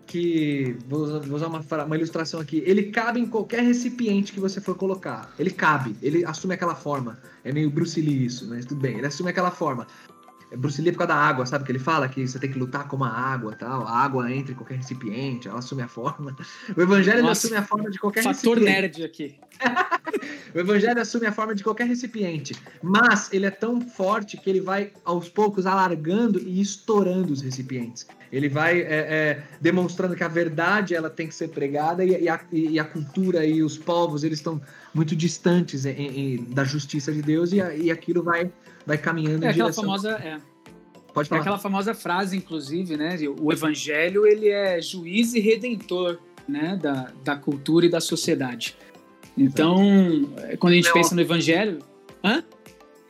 que 0.08 0.78
vou, 0.88 1.02
usar 1.02 1.48
uma, 1.48 1.62
uma, 1.86 1.96
ilustração 1.96 2.40
aqui. 2.40 2.64
Ele 2.66 2.84
cabe 2.84 3.20
em 3.20 3.26
qualquer 3.26 3.62
recipiente 3.62 4.32
que 4.32 4.40
você 4.40 4.62
for 4.62 4.76
colocar. 4.76 5.32
Ele 5.38 5.52
cabe, 5.52 5.96
ele 6.02 6.26
assume 6.26 6.54
aquela 6.54 6.74
forma. 6.74 7.20
É 7.44 7.52
meio 7.52 7.70
Bruce 7.70 8.00
Lee 8.02 8.26
isso, 8.26 8.48
mas 8.48 8.66
tudo 8.66 8.82
bem. 8.82 8.98
Ele 8.98 9.08
assume 9.08 9.30
aquela 9.30 9.52
forma. 9.52 9.86
É 10.50 10.56
Bruce 10.56 10.82
Lee 10.82 10.90
é 10.90 10.92
por 10.94 11.00
causa 11.00 11.14
da 11.14 11.20
água, 11.20 11.46
sabe? 11.46 11.66
Que 11.66 11.72
ele 11.74 11.80
fala 11.80 12.08
que 12.08 12.26
você 12.26 12.40
tem 12.40 12.50
que 12.50 12.58
lutar 12.58 12.88
como 12.88 13.04
a 13.04 13.10
água 13.10 13.54
tal. 13.54 13.86
A 13.86 13.98
água 13.98 14.32
entra 14.32 14.54
em 14.54 14.56
qualquer 14.56 14.78
recipiente, 14.78 15.48
ela 15.48 15.60
assume 15.60 15.82
a 15.82 15.88
forma. 15.88 16.36
O 16.76 16.82
evangelho 16.82 17.22
Nossa, 17.22 17.48
assume 17.48 17.58
a 17.58 17.64
forma 17.64 17.92
de 17.92 18.00
qualquer 18.00 18.24
fator 18.24 18.58
recipiente. 18.58 18.64
nerd 18.64 19.04
aqui. 19.04 19.36
o 20.54 20.60
evangelho 20.60 21.02
assume 21.02 21.28
a 21.28 21.32
forma 21.32 21.54
de 21.54 21.64
qualquer 21.64 21.88
recipiente. 21.88 22.56
Mas 22.82 23.32
ele 23.32 23.46
é 23.46 23.52
tão 23.52 23.82
forte 23.82 24.38
que 24.38 24.50
ele 24.50 24.62
vai, 24.62 24.92
aos 25.04 25.30
poucos, 25.30 25.66
alargando 25.66 26.40
e 26.40 26.62
estourando 26.62 27.34
os 27.34 27.42
recipientes. 27.42 28.06
Ele 28.32 28.50
vai 28.50 28.82
é, 28.82 28.86
é, 28.86 29.44
demonstrando 29.62 30.16
que 30.16 30.24
a 30.24 30.28
verdade 30.28 30.94
ela 30.94 31.10
tem 31.10 31.28
que 31.28 31.36
ser 31.36 31.50
pregada 31.50 32.04
e, 32.04 32.24
e, 32.24 32.30
a, 32.30 32.40
e, 32.52 32.80
a, 32.80 32.84
cultura 32.84 33.46
e 33.46 33.64
os 33.64 33.78
povos 33.78 34.24
eles 34.24 34.40
estão 34.40 34.62
muito 34.94 35.16
distantes 35.16 35.86
em, 35.86 35.92
em, 35.92 36.44
da 36.54 36.66
justiça 36.66 37.12
de 37.12 37.22
Deus 37.22 37.54
e, 37.54 37.58
e 37.58 37.90
aquilo 37.90 38.22
vai 38.22 38.52
vai 38.86 38.98
caminhando 38.98 39.44
é 39.44 39.48
em 39.48 39.50
aquela 39.50 39.70
direção... 39.70 39.84
famosa 39.84 40.12
é. 40.12 40.40
Pode 41.14 41.30
falar. 41.30 41.40
É 41.40 41.42
aquela 41.42 41.58
famosa 41.58 41.94
frase, 41.94 42.38
inclusive, 42.38 42.96
né? 42.96 43.18
O 43.40 43.52
evangelho 43.52 44.26
ele 44.28 44.50
é 44.50 44.80
juiz 44.80 45.34
e 45.34 45.40
redentor, 45.40 46.20
né? 46.48 46.78
Da, 46.82 47.12
da 47.24 47.36
cultura 47.36 47.86
e 47.86 47.90
da 47.90 48.00
sociedade. 48.00 48.78
Então, 49.38 49.78
Exato. 49.82 50.58
quando 50.58 50.74
a 50.74 50.76
gente 50.76 50.92
pensa 50.92 51.14
no 51.14 51.22
evangelho, 51.22 51.80
hã? 52.24 52.44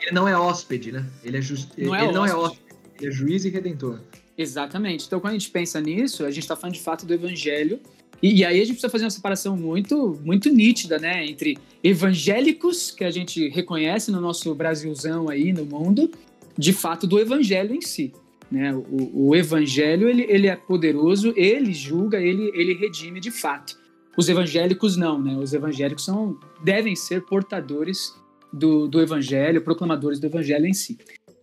Ele 0.01 0.12
não 0.12 0.27
é 0.27 0.38
hóspede, 0.38 0.91
né? 0.91 1.05
Ele 1.24 1.38
é 1.38 1.41
just... 1.41 1.69
não 1.77 1.96
é 1.96 2.03
ele 2.03 2.12
não 2.12 2.25
é 2.25 2.36
hóspede, 2.36 2.75
ele 3.00 3.07
é 3.07 3.12
juiz 3.12 3.46
e 3.46 3.50
redentor. 3.50 4.00
Exatamente. 4.38 5.07
Então, 5.07 5.19
quando 5.19 5.31
a 5.31 5.38
gente 5.38 5.50
pensa 5.50 5.81
nisso, 5.81 6.24
a 6.24 6.29
gente 6.29 6.43
está 6.43 6.55
falando 6.55 6.75
de 6.75 6.81
fato 6.81 7.05
do 7.05 7.13
evangelho. 7.13 7.79
E, 8.22 8.39
e, 8.39 8.46
aí 8.46 8.57
a 8.57 8.63
gente 8.63 8.74
precisa 8.74 8.89
fazer 8.89 9.05
uma 9.05 9.12
separação 9.12 9.55
muito, 9.55 10.19
muito 10.24 10.50
nítida, 10.50 11.00
né? 11.00 11.25
Entre 11.25 11.57
evangélicos, 11.84 12.91
que 12.91 13.03
a 13.03 13.12
gente 13.12 13.50
reconhece 13.50 14.12
no 14.12 14.22
nosso 14.22 14.53
Brasilzão 14.53 15.29
aí, 15.29 15.53
no 15.53 15.65
mundo, 15.65 16.12
de 16.57 16.74
fato 16.74 17.07
do 17.07 17.19
evangelho 17.19 17.74
em 17.74 17.81
si. 17.81 18.13
Né? 18.50 18.74
O, 18.74 19.29
o 19.29 19.36
evangelho, 19.36 20.07
ele, 20.07 20.25
ele 20.29 20.48
é 20.48 20.55
poderoso, 20.55 21.34
ele 21.36 21.74
julga, 21.74 22.19
ele, 22.19 22.51
ele 22.53 22.74
redime 22.74 23.19
de 23.19 23.31
fato. 23.31 23.77
Os 24.18 24.28
evangélicos 24.28 24.98
não, 24.98 25.22
né? 25.22 25.38
Os 25.38 25.54
evangélicos 25.54 26.04
são, 26.04 26.40
devem 26.64 26.96
ser 26.96 27.24
portadores 27.26 28.16
do, 28.52 28.88
do 28.88 29.00
evangelho, 29.00 29.62
proclamadores 29.62 30.20
do 30.20 30.26
evangelho 30.26 30.66
em 30.66 30.74
si. 30.74 30.98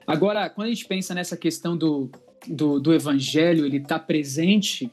Agora, 0.07 0.51
quando 0.51 0.67
a 0.67 0.71
gente 0.71 0.87
pensa 0.87 1.15
nessa 1.15 1.37
questão 1.37 1.77
do, 1.77 2.11
do, 2.47 2.81
do 2.81 2.93
evangelho, 2.93 3.65
ele 3.65 3.77
está 3.77 3.99
presente 3.99 4.91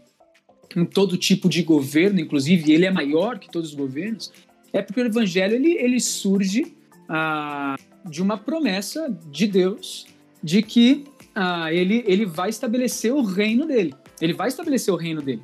em 0.75 0.85
todo 0.85 1.17
tipo 1.17 1.49
de 1.49 1.63
governo, 1.63 2.19
inclusive 2.19 2.71
ele 2.71 2.85
é 2.85 2.91
maior 2.91 3.39
que 3.39 3.49
todos 3.49 3.71
os 3.71 3.75
governos, 3.75 4.31
é 4.71 4.81
porque 4.81 5.01
o 5.01 5.05
evangelho 5.05 5.55
ele, 5.55 5.73
ele 5.73 5.99
surge 5.99 6.77
ah, 7.09 7.75
de 8.09 8.21
uma 8.21 8.37
promessa 8.37 9.09
de 9.29 9.47
Deus 9.47 10.05
de 10.41 10.61
que 10.61 11.05
ah, 11.35 11.73
ele, 11.73 12.03
ele 12.07 12.25
vai 12.25 12.49
estabelecer 12.49 13.13
o 13.13 13.21
reino 13.21 13.65
dele. 13.65 13.93
Ele 14.21 14.33
vai 14.33 14.47
estabelecer 14.47 14.93
o 14.93 14.97
reino 14.97 15.21
dele. 15.21 15.41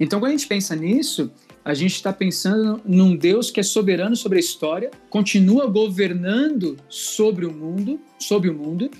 Então, 0.00 0.18
quando 0.18 0.30
a 0.30 0.36
gente 0.36 0.46
pensa 0.46 0.74
nisso, 0.74 1.30
a 1.64 1.74
gente 1.74 1.94
está 1.94 2.12
pensando 2.12 2.80
num 2.84 3.16
Deus 3.16 3.50
que 3.50 3.60
é 3.60 3.62
soberano 3.62 4.16
sobre 4.16 4.38
a 4.38 4.40
história, 4.40 4.90
continua 5.08 5.66
governando 5.66 6.76
sobre 6.88 7.46
o 7.46 7.52
mundo, 7.52 8.00
sobre 8.18 8.50
o 8.50 8.54
mundo, 8.54 8.90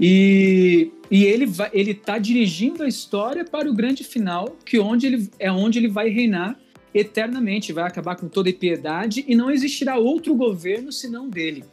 e, 0.00 0.90
e 1.10 1.24
ele 1.24 1.46
vai, 1.46 1.70
ele 1.72 1.92
está 1.92 2.18
dirigindo 2.18 2.82
a 2.82 2.88
história 2.88 3.44
para 3.44 3.70
o 3.70 3.74
grande 3.74 4.02
final, 4.02 4.56
que 4.64 4.78
onde 4.80 5.06
ele, 5.06 5.30
é 5.38 5.52
onde 5.52 5.78
ele 5.78 5.88
vai 5.88 6.08
reinar 6.08 6.58
eternamente, 6.92 7.72
vai 7.72 7.84
acabar 7.84 8.16
com 8.16 8.28
toda 8.28 8.50
impiedade 8.50 9.24
e 9.26 9.34
não 9.34 9.50
existirá 9.50 9.96
outro 9.96 10.34
governo 10.34 10.90
senão 10.90 11.28
dele. 11.28 11.64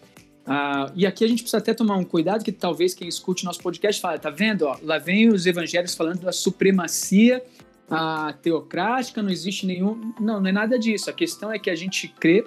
Ah, 0.46 0.92
e 0.96 1.06
aqui 1.06 1.24
a 1.24 1.28
gente 1.28 1.44
precisa 1.44 1.58
até 1.58 1.74
tomar 1.74 1.98
um 1.98 2.04
cuidado 2.04 2.44
que 2.44 2.52
talvez 2.52 2.94
quem 2.94 3.08
escute 3.08 3.46
nosso 3.46 3.62
podcast 3.62 4.02
fale, 4.02 4.20
tá 4.20 4.30
vendo? 4.30 4.64
Ó, 4.66 4.78
lá 4.82 4.98
vem 4.98 5.28
os 5.30 5.46
evangelhos 5.46 5.94
falando 5.94 6.22
da 6.22 6.32
supremacia 6.32 7.44
ah, 7.90 8.34
teocrática, 8.42 9.22
não 9.22 9.30
existe 9.30 9.66
nenhum. 9.66 10.14
Não, 10.20 10.40
não 10.40 10.48
é 10.48 10.52
nada 10.52 10.78
disso. 10.78 11.10
A 11.10 11.14
questão 11.14 11.52
é 11.52 11.58
que 11.58 11.70
a 11.70 11.76
gente 11.76 12.08
crê, 12.20 12.46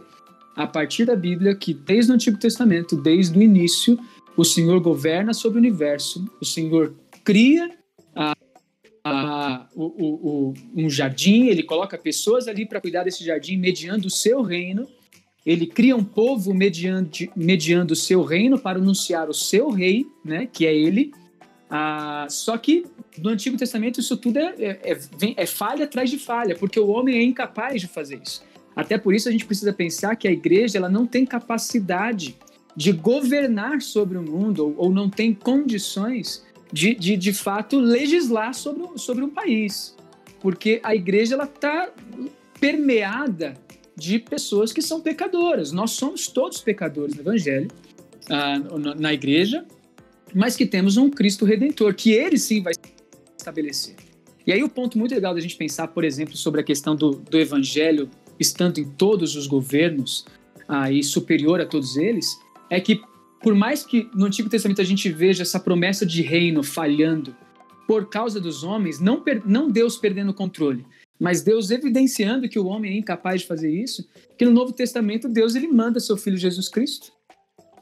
a 0.54 0.66
partir 0.66 1.04
da 1.04 1.16
Bíblia, 1.16 1.54
que 1.54 1.74
desde 1.74 2.12
o 2.12 2.14
Antigo 2.14 2.38
Testamento, 2.38 2.94
desde 2.94 3.38
o 3.38 3.42
início, 3.42 3.98
o 4.36 4.44
Senhor 4.44 4.80
governa 4.80 5.34
sobre 5.34 5.58
o 5.58 5.60
universo, 5.60 6.24
o 6.40 6.44
Senhor 6.44 6.94
cria 7.24 7.70
a, 8.14 8.34
a, 9.04 9.66
o, 9.74 9.84
o, 9.84 10.54
um 10.74 10.88
jardim, 10.88 11.46
ele 11.46 11.62
coloca 11.62 11.98
pessoas 11.98 12.46
ali 12.48 12.66
para 12.66 12.80
cuidar 12.80 13.04
desse 13.04 13.24
jardim, 13.24 13.56
mediando 13.56 14.06
o 14.06 14.10
seu 14.10 14.42
reino. 14.42 14.86
Ele 15.44 15.66
cria 15.66 15.96
um 15.96 16.04
povo 16.04 16.54
mediante, 16.54 17.28
mediando 17.34 17.94
o 17.94 17.96
seu 17.96 18.22
reino 18.22 18.58
para 18.58 18.78
anunciar 18.78 19.28
o 19.28 19.34
seu 19.34 19.70
rei, 19.70 20.06
né, 20.24 20.46
que 20.46 20.66
é 20.66 20.74
ele. 20.74 21.12
Ah, 21.74 22.26
só 22.28 22.58
que 22.58 22.84
no 23.16 23.30
Antigo 23.30 23.56
Testamento 23.56 23.98
isso 23.98 24.14
tudo 24.18 24.38
é, 24.38 24.54
é, 24.58 24.92
é, 24.92 24.98
é 25.36 25.46
falha 25.46 25.86
atrás 25.86 26.10
de 26.10 26.18
falha, 26.18 26.54
porque 26.54 26.78
o 26.78 26.88
homem 26.88 27.16
é 27.18 27.22
incapaz 27.22 27.80
de 27.80 27.88
fazer 27.88 28.20
isso. 28.22 28.42
Até 28.76 28.98
por 28.98 29.14
isso 29.14 29.26
a 29.26 29.32
gente 29.32 29.46
precisa 29.46 29.72
pensar 29.72 30.14
que 30.16 30.28
a 30.28 30.30
igreja 30.30 30.76
ela 30.76 30.90
não 30.90 31.06
tem 31.06 31.24
capacidade 31.24 32.36
de 32.76 32.92
governar 32.92 33.80
sobre 33.80 34.18
o 34.18 34.22
mundo 34.22 34.66
ou, 34.66 34.74
ou 34.76 34.92
não 34.92 35.08
tem 35.08 35.32
condições 35.32 36.44
de, 36.70 36.94
de, 36.94 37.16
de 37.16 37.32
fato, 37.32 37.80
legislar 37.80 38.52
sobre, 38.52 38.98
sobre 38.98 39.24
um 39.24 39.30
país. 39.30 39.96
Porque 40.40 40.78
a 40.82 40.94
igreja 40.94 41.42
está 41.42 41.90
permeada 42.60 43.54
de 43.96 44.18
pessoas 44.18 44.74
que 44.74 44.82
são 44.82 45.00
pecadoras. 45.00 45.72
Nós 45.72 45.92
somos 45.92 46.26
todos 46.26 46.60
pecadores 46.60 47.14
no 47.14 47.22
Evangelho, 47.22 47.68
ah, 48.28 48.58
na 48.98 49.14
igreja, 49.14 49.64
mas 50.34 50.56
que 50.56 50.66
temos 50.66 50.96
um 50.96 51.10
Cristo 51.10 51.44
Redentor, 51.44 51.94
que 51.94 52.12
ele 52.12 52.38
sim 52.38 52.62
vai 52.62 52.72
estabelecer. 53.36 53.96
E 54.46 54.52
aí 54.52 54.62
o 54.62 54.68
ponto 54.68 54.98
muito 54.98 55.14
legal 55.14 55.34
da 55.34 55.40
gente 55.40 55.56
pensar, 55.56 55.88
por 55.88 56.04
exemplo, 56.04 56.36
sobre 56.36 56.60
a 56.60 56.64
questão 56.64 56.96
do, 56.96 57.10
do 57.12 57.38
Evangelho 57.38 58.10
estando 58.38 58.78
em 58.78 58.84
todos 58.84 59.36
os 59.36 59.46
governos 59.46 60.24
ah, 60.68 60.90
e 60.90 61.02
superior 61.02 61.60
a 61.60 61.66
todos 61.66 61.96
eles, 61.96 62.26
é 62.68 62.80
que 62.80 63.00
por 63.42 63.54
mais 63.54 63.84
que 63.84 64.08
no 64.14 64.26
Antigo 64.26 64.48
Testamento 64.48 64.80
a 64.80 64.84
gente 64.84 65.08
veja 65.10 65.42
essa 65.42 65.58
promessa 65.58 66.06
de 66.06 66.22
reino 66.22 66.62
falhando 66.62 67.36
por 67.86 68.08
causa 68.08 68.40
dos 68.40 68.62
homens, 68.62 69.00
não, 69.00 69.20
per, 69.20 69.42
não 69.44 69.68
Deus 69.68 69.96
perdendo 69.96 70.30
o 70.30 70.34
controle, 70.34 70.86
mas 71.18 71.42
Deus 71.42 71.70
evidenciando 71.70 72.48
que 72.48 72.58
o 72.58 72.66
homem 72.66 72.92
é 72.92 72.96
incapaz 72.96 73.42
de 73.42 73.46
fazer 73.46 73.70
isso, 73.70 74.08
que 74.38 74.44
no 74.44 74.52
Novo 74.52 74.72
Testamento 74.72 75.28
Deus 75.28 75.54
ele 75.54 75.68
manda 75.68 76.00
seu 76.00 76.16
filho 76.16 76.36
Jesus 76.36 76.68
Cristo 76.68 77.12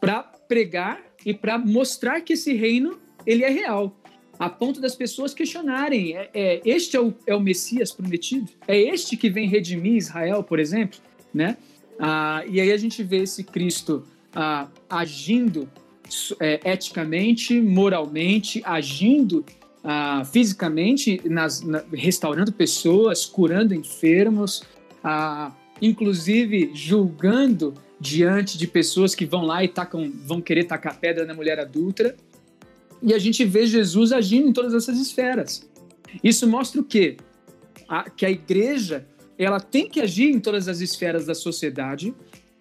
para 0.00 0.22
pregar 0.22 1.09
e 1.24 1.34
para 1.34 1.58
mostrar 1.58 2.20
que 2.20 2.32
esse 2.32 2.52
reino 2.54 2.98
ele 3.26 3.44
é 3.44 3.50
real, 3.50 3.96
a 4.38 4.48
ponto 4.48 4.80
das 4.80 4.94
pessoas 4.94 5.34
questionarem: 5.34 6.16
é, 6.16 6.30
é 6.32 6.60
este 6.64 6.96
é 6.96 7.00
o, 7.00 7.12
é 7.26 7.34
o 7.34 7.40
Messias 7.40 7.92
prometido? 7.92 8.50
É 8.66 8.78
este 8.78 9.16
que 9.16 9.28
vem 9.28 9.48
redimir 9.48 9.96
Israel, 9.96 10.42
por 10.42 10.58
exemplo, 10.58 10.98
né? 11.32 11.56
Ah, 11.98 12.42
e 12.48 12.60
aí 12.60 12.72
a 12.72 12.76
gente 12.78 13.02
vê 13.02 13.18
esse 13.18 13.44
Cristo 13.44 14.04
ah, 14.34 14.68
agindo 14.88 15.68
é, 16.40 16.60
eticamente, 16.64 17.60
moralmente, 17.60 18.62
agindo 18.64 19.44
ah, 19.84 20.24
fisicamente, 20.24 21.20
nas, 21.28 21.60
na, 21.62 21.84
restaurando 21.92 22.52
pessoas, 22.52 23.26
curando 23.26 23.74
enfermos, 23.74 24.62
ah, 25.04 25.52
inclusive 25.80 26.70
julgando 26.74 27.74
diante 28.00 28.56
de 28.56 28.66
pessoas 28.66 29.14
que 29.14 29.26
vão 29.26 29.44
lá 29.44 29.62
e 29.62 29.68
tacam, 29.68 30.10
vão 30.24 30.40
querer 30.40 30.64
tacar 30.64 30.98
pedra 30.98 31.26
na 31.26 31.34
mulher 31.34 31.58
adulta. 31.60 32.16
E 33.02 33.12
a 33.12 33.18
gente 33.18 33.44
vê 33.44 33.66
Jesus 33.66 34.12
agindo 34.12 34.48
em 34.48 34.52
todas 34.52 34.74
essas 34.74 34.98
esferas. 34.98 35.68
Isso 36.24 36.48
mostra 36.48 36.80
o 36.80 36.84
quê? 36.84 37.18
A, 37.88 38.08
que 38.08 38.24
a 38.24 38.30
igreja 38.30 39.06
ela 39.38 39.60
tem 39.60 39.88
que 39.88 40.00
agir 40.00 40.30
em 40.30 40.38
todas 40.38 40.68
as 40.68 40.80
esferas 40.80 41.26
da 41.26 41.34
sociedade, 41.34 42.14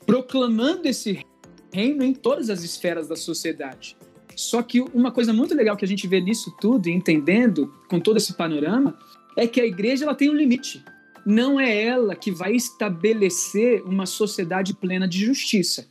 proclamando 0.05 0.87
esse 0.87 1.25
reino 1.73 2.03
em 2.03 2.13
todas 2.13 2.49
as 2.49 2.63
esferas 2.63 3.07
da 3.07 3.15
sociedade. 3.15 3.97
Só 4.35 4.61
que 4.61 4.79
uma 4.79 5.11
coisa 5.11 5.33
muito 5.33 5.53
legal 5.53 5.75
que 5.75 5.83
a 5.83 5.87
gente 5.87 6.07
vê 6.07 6.21
nisso 6.21 6.55
tudo, 6.59 6.87
e 6.87 6.91
entendendo 6.91 7.73
com 7.89 7.99
todo 7.99 8.17
esse 8.17 8.33
panorama, 8.33 8.97
é 9.35 9.45
que 9.45 9.59
a 9.59 9.65
igreja 9.65 10.05
ela 10.05 10.15
tem 10.15 10.29
um 10.29 10.33
limite. 10.33 10.83
Não 11.29 11.59
é 11.59 11.83
ela 11.83 12.15
que 12.15 12.31
vai 12.31 12.55
estabelecer 12.55 13.83
uma 13.83 14.07
sociedade 14.07 14.73
plena 14.73 15.07
de 15.07 15.23
justiça. 15.23 15.87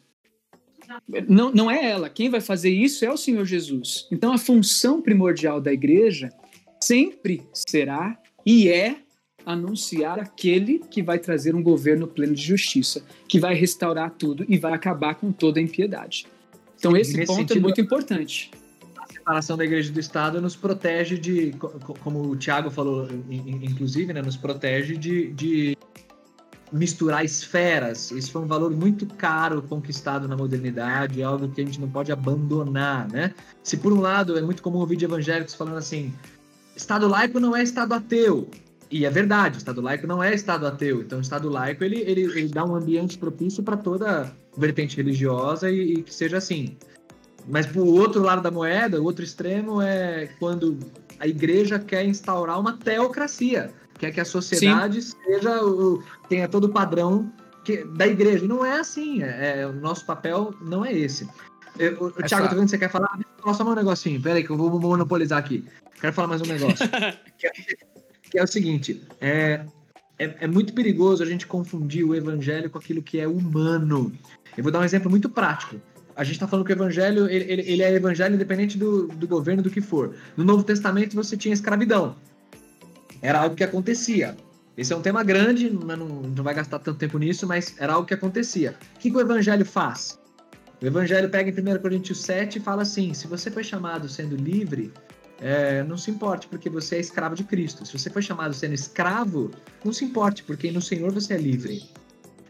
Não, 1.29 1.53
não 1.53 1.71
é 1.71 1.89
ela. 1.89 2.11
Quem 2.11 2.29
vai 2.29 2.41
fazer 2.41 2.71
isso 2.71 3.05
é 3.05 3.13
o 3.13 3.17
Senhor 3.17 3.45
Jesus. 3.45 4.09
Então, 4.11 4.33
a 4.33 4.39
função 4.39 5.01
primordial 5.01 5.61
da 5.61 5.73
igreja 5.73 6.33
sempre 6.83 7.47
será 7.53 8.19
e 8.45 8.69
é 8.69 8.97
anunciar 9.47 10.19
aquele 10.19 10.81
que 10.91 11.05
vai 11.05 11.21
trazer 11.21 11.55
um 11.55 11.63
governo 11.63 12.09
pleno 12.09 12.35
de 12.35 12.43
justiça, 12.43 13.05
que 13.29 13.39
vai 13.39 13.55
restaurar 13.55 14.11
tudo 14.11 14.45
e 14.49 14.59
vai 14.59 14.73
acabar 14.73 15.15
com 15.15 15.31
toda 15.31 15.61
a 15.61 15.63
impiedade. 15.63 16.27
Então, 16.77 16.97
esse 16.97 17.13
ponto 17.13 17.31
é 17.31 17.37
sentido, 17.37 17.59
é 17.59 17.61
muito 17.61 17.81
importante. 17.81 18.51
Separação 19.29 19.59
da 19.59 19.65
igreja 19.67 19.93
do 19.93 20.01
Estado 20.01 20.41
nos 20.41 20.57
protege 20.57 21.19
de, 21.19 21.53
como 22.03 22.31
o 22.31 22.35
Tiago 22.35 22.71
falou, 22.71 23.07
inclusive, 23.29 24.11
né, 24.11 24.23
nos 24.23 24.39
protege 24.39 24.97
de, 24.97 25.31
de 25.33 25.77
misturar 26.73 27.23
esferas. 27.23 28.11
Isso 28.11 28.33
foi 28.33 28.41
um 28.41 28.47
valor 28.47 28.71
muito 28.71 29.05
caro 29.05 29.61
conquistado 29.61 30.27
na 30.27 30.35
modernidade, 30.35 31.23
algo 31.23 31.47
que 31.51 31.61
a 31.61 31.65
gente 31.67 31.79
não 31.79 31.91
pode 31.91 32.11
abandonar, 32.11 33.07
né? 33.13 33.35
Se 33.63 33.77
por 33.77 33.93
um 33.93 34.01
lado 34.01 34.39
é 34.39 34.41
muito 34.41 34.63
comum 34.63 34.79
ouvir 34.79 34.97
de 34.97 35.05
evangélicos 35.05 35.53
falando 35.55 35.77
assim, 35.77 36.11
Estado 36.75 37.07
laico 37.07 37.39
não 37.39 37.55
é 37.55 37.63
Estado 37.63 37.93
ateu. 37.93 38.49
E 38.91 39.05
é 39.05 39.11
verdade, 39.11 39.57
o 39.57 39.59
Estado 39.59 39.83
laico 39.83 40.07
não 40.07 40.23
é 40.23 40.33
Estado 40.35 40.67
ateu. 40.67 41.03
Então, 41.03 41.19
o 41.19 41.21
Estado 41.21 41.51
laico 41.51 41.85
ele, 41.85 42.01
ele, 42.01 42.23
ele 42.23 42.49
dá 42.49 42.65
um 42.65 42.75
ambiente 42.75 43.19
propício 43.19 43.63
para 43.63 43.77
toda 43.77 44.33
vertente 44.57 44.97
religiosa 44.97 45.71
e, 45.71 45.93
e, 45.93 46.03
que 46.03 46.15
seja 46.15 46.39
assim. 46.39 46.79
Mas 47.49 47.67
o 47.75 47.87
outro 47.87 48.23
lado 48.23 48.43
da 48.43 48.51
moeda, 48.51 49.01
o 49.01 49.05
outro 49.05 49.25
extremo 49.25 49.81
é 49.81 50.29
quando 50.39 50.79
a 51.19 51.27
igreja 51.27 51.79
quer 51.79 52.05
instaurar 52.05 52.61
uma 52.61 52.77
teocracia, 52.77 53.73
quer 53.99 54.13
que 54.13 54.21
a 54.21 54.25
sociedade 54.25 55.03
Sim. 55.03 55.17
seja 55.25 55.65
o, 55.65 56.03
tenha 56.29 56.47
todo 56.47 56.65
o 56.65 56.69
padrão 56.69 57.33
que, 57.65 57.85
da 57.85 58.07
igreja. 58.07 58.45
E 58.45 58.49
não 58.49 58.65
é 58.65 58.79
assim. 58.79 59.23
É, 59.23 59.61
é, 59.61 59.67
o 59.67 59.73
nosso 59.73 60.05
papel 60.05 60.55
não 60.61 60.85
é 60.85 60.93
esse. 60.93 61.29
Eu, 61.79 61.95
o, 62.03 62.11
Thiago, 62.11 62.49
tô 62.49 62.55
vendo 62.55 62.65
que 62.65 62.71
você 62.71 62.79
quer 62.79 62.91
falar? 62.91 63.19
Fala 63.41 63.55
só 63.55 63.65
um 63.65 63.75
negocinho. 63.75 64.21
Pera 64.21 64.37
aí 64.37 64.45
que 64.45 64.51
eu 64.51 64.57
vou 64.57 64.81
monopolizar 64.81 65.39
aqui. 65.39 65.65
Quero 66.01 66.13
falar 66.13 66.29
mais 66.29 66.43
um 66.43 66.47
negócio. 66.47 66.87
que, 67.39 67.47
é, 67.47 67.51
que, 68.31 68.39
é, 68.39 68.43
o 68.43 68.47
seguinte: 68.47 69.03
é, 69.21 69.65
é, 70.19 70.37
é, 70.41 70.47
muito 70.47 70.73
perigoso 70.73 71.23
a 71.23 71.27
gente 71.27 71.47
confundir 71.47 72.05
o 72.05 72.15
evangelho 72.15 72.69
com 72.69 72.79
aquilo 72.79 73.03
que 73.03 73.19
é 73.19 73.29
humano. 73.29 74.13
Eu 74.57 74.63
vou 74.63 74.73
dar 74.73 74.81
um 74.81 74.85
exemplo 74.85 75.11
muito 75.11 75.29
prático. 75.29 75.77
A 76.19 76.25
gente 76.25 76.35
está 76.35 76.49
falando 76.49 76.67
que 76.67 76.73
o 76.73 76.75
evangelho 76.75 77.31
ele, 77.31 77.45
ele, 77.49 77.63
ele, 77.63 77.83
é 77.85 77.95
evangelho 77.95 78.35
independente 78.35 78.77
do, 78.77 79.07
do 79.07 79.29
governo, 79.29 79.63
do 79.63 79.71
que 79.71 79.81
for. 79.81 80.17
No 80.37 80.43
Novo 80.43 80.65
Testamento 80.65 81.15
você 81.15 81.37
tinha 81.37 81.55
escravidão. 81.55 82.17
Era 83.23 83.39
algo 83.39 83.55
que 83.55 83.63
acontecia. 83.63 84.37
Esse 84.77 84.93
é 84.93 84.97
um 84.97 85.01
tema 85.01 85.23
grande, 85.23 85.71
não, 85.71 85.97
não 85.97 86.43
vai 86.43 86.55
gastar 86.55 86.81
tanto 86.81 86.99
tempo 86.99 87.19
nisso, 87.19 87.47
mas 87.47 87.77
era 87.79 87.93
algo 87.93 88.05
que 88.05 88.15
acontecia. 88.15 88.75
O 88.97 88.99
que, 88.99 89.13
que 89.13 89.17
o 89.17 89.21
evangelho 89.21 89.65
faz? 89.65 90.19
O 90.83 90.87
evangelho 90.87 91.31
pega 91.31 91.51
em 91.51 91.77
1 91.77 91.79
Coríntios 91.79 92.21
7 92.23 92.59
e 92.59 92.61
fala 92.61 92.83
assim: 92.83 93.15
se 93.15 93.29
você 93.29 93.49
foi 93.49 93.63
chamado 93.63 94.09
sendo 94.09 94.35
livre, 94.35 94.93
é, 95.41 95.85
não 95.85 95.97
se 95.97 96.11
importe, 96.11 96.49
porque 96.49 96.69
você 96.69 96.97
é 96.97 97.01
escravo 97.01 97.37
de 97.37 97.45
Cristo. 97.45 97.87
Se 97.87 97.97
você 97.97 98.11
foi 98.11 98.23
chamado 98.23 98.53
sendo 98.55 98.75
escravo, 98.75 99.53
não 99.85 99.93
se 99.93 100.05
importe, 100.05 100.43
porque 100.43 100.73
no 100.73 100.83
Senhor 100.83 101.13
você 101.13 101.35
é 101.35 101.39
livre. 101.39 101.89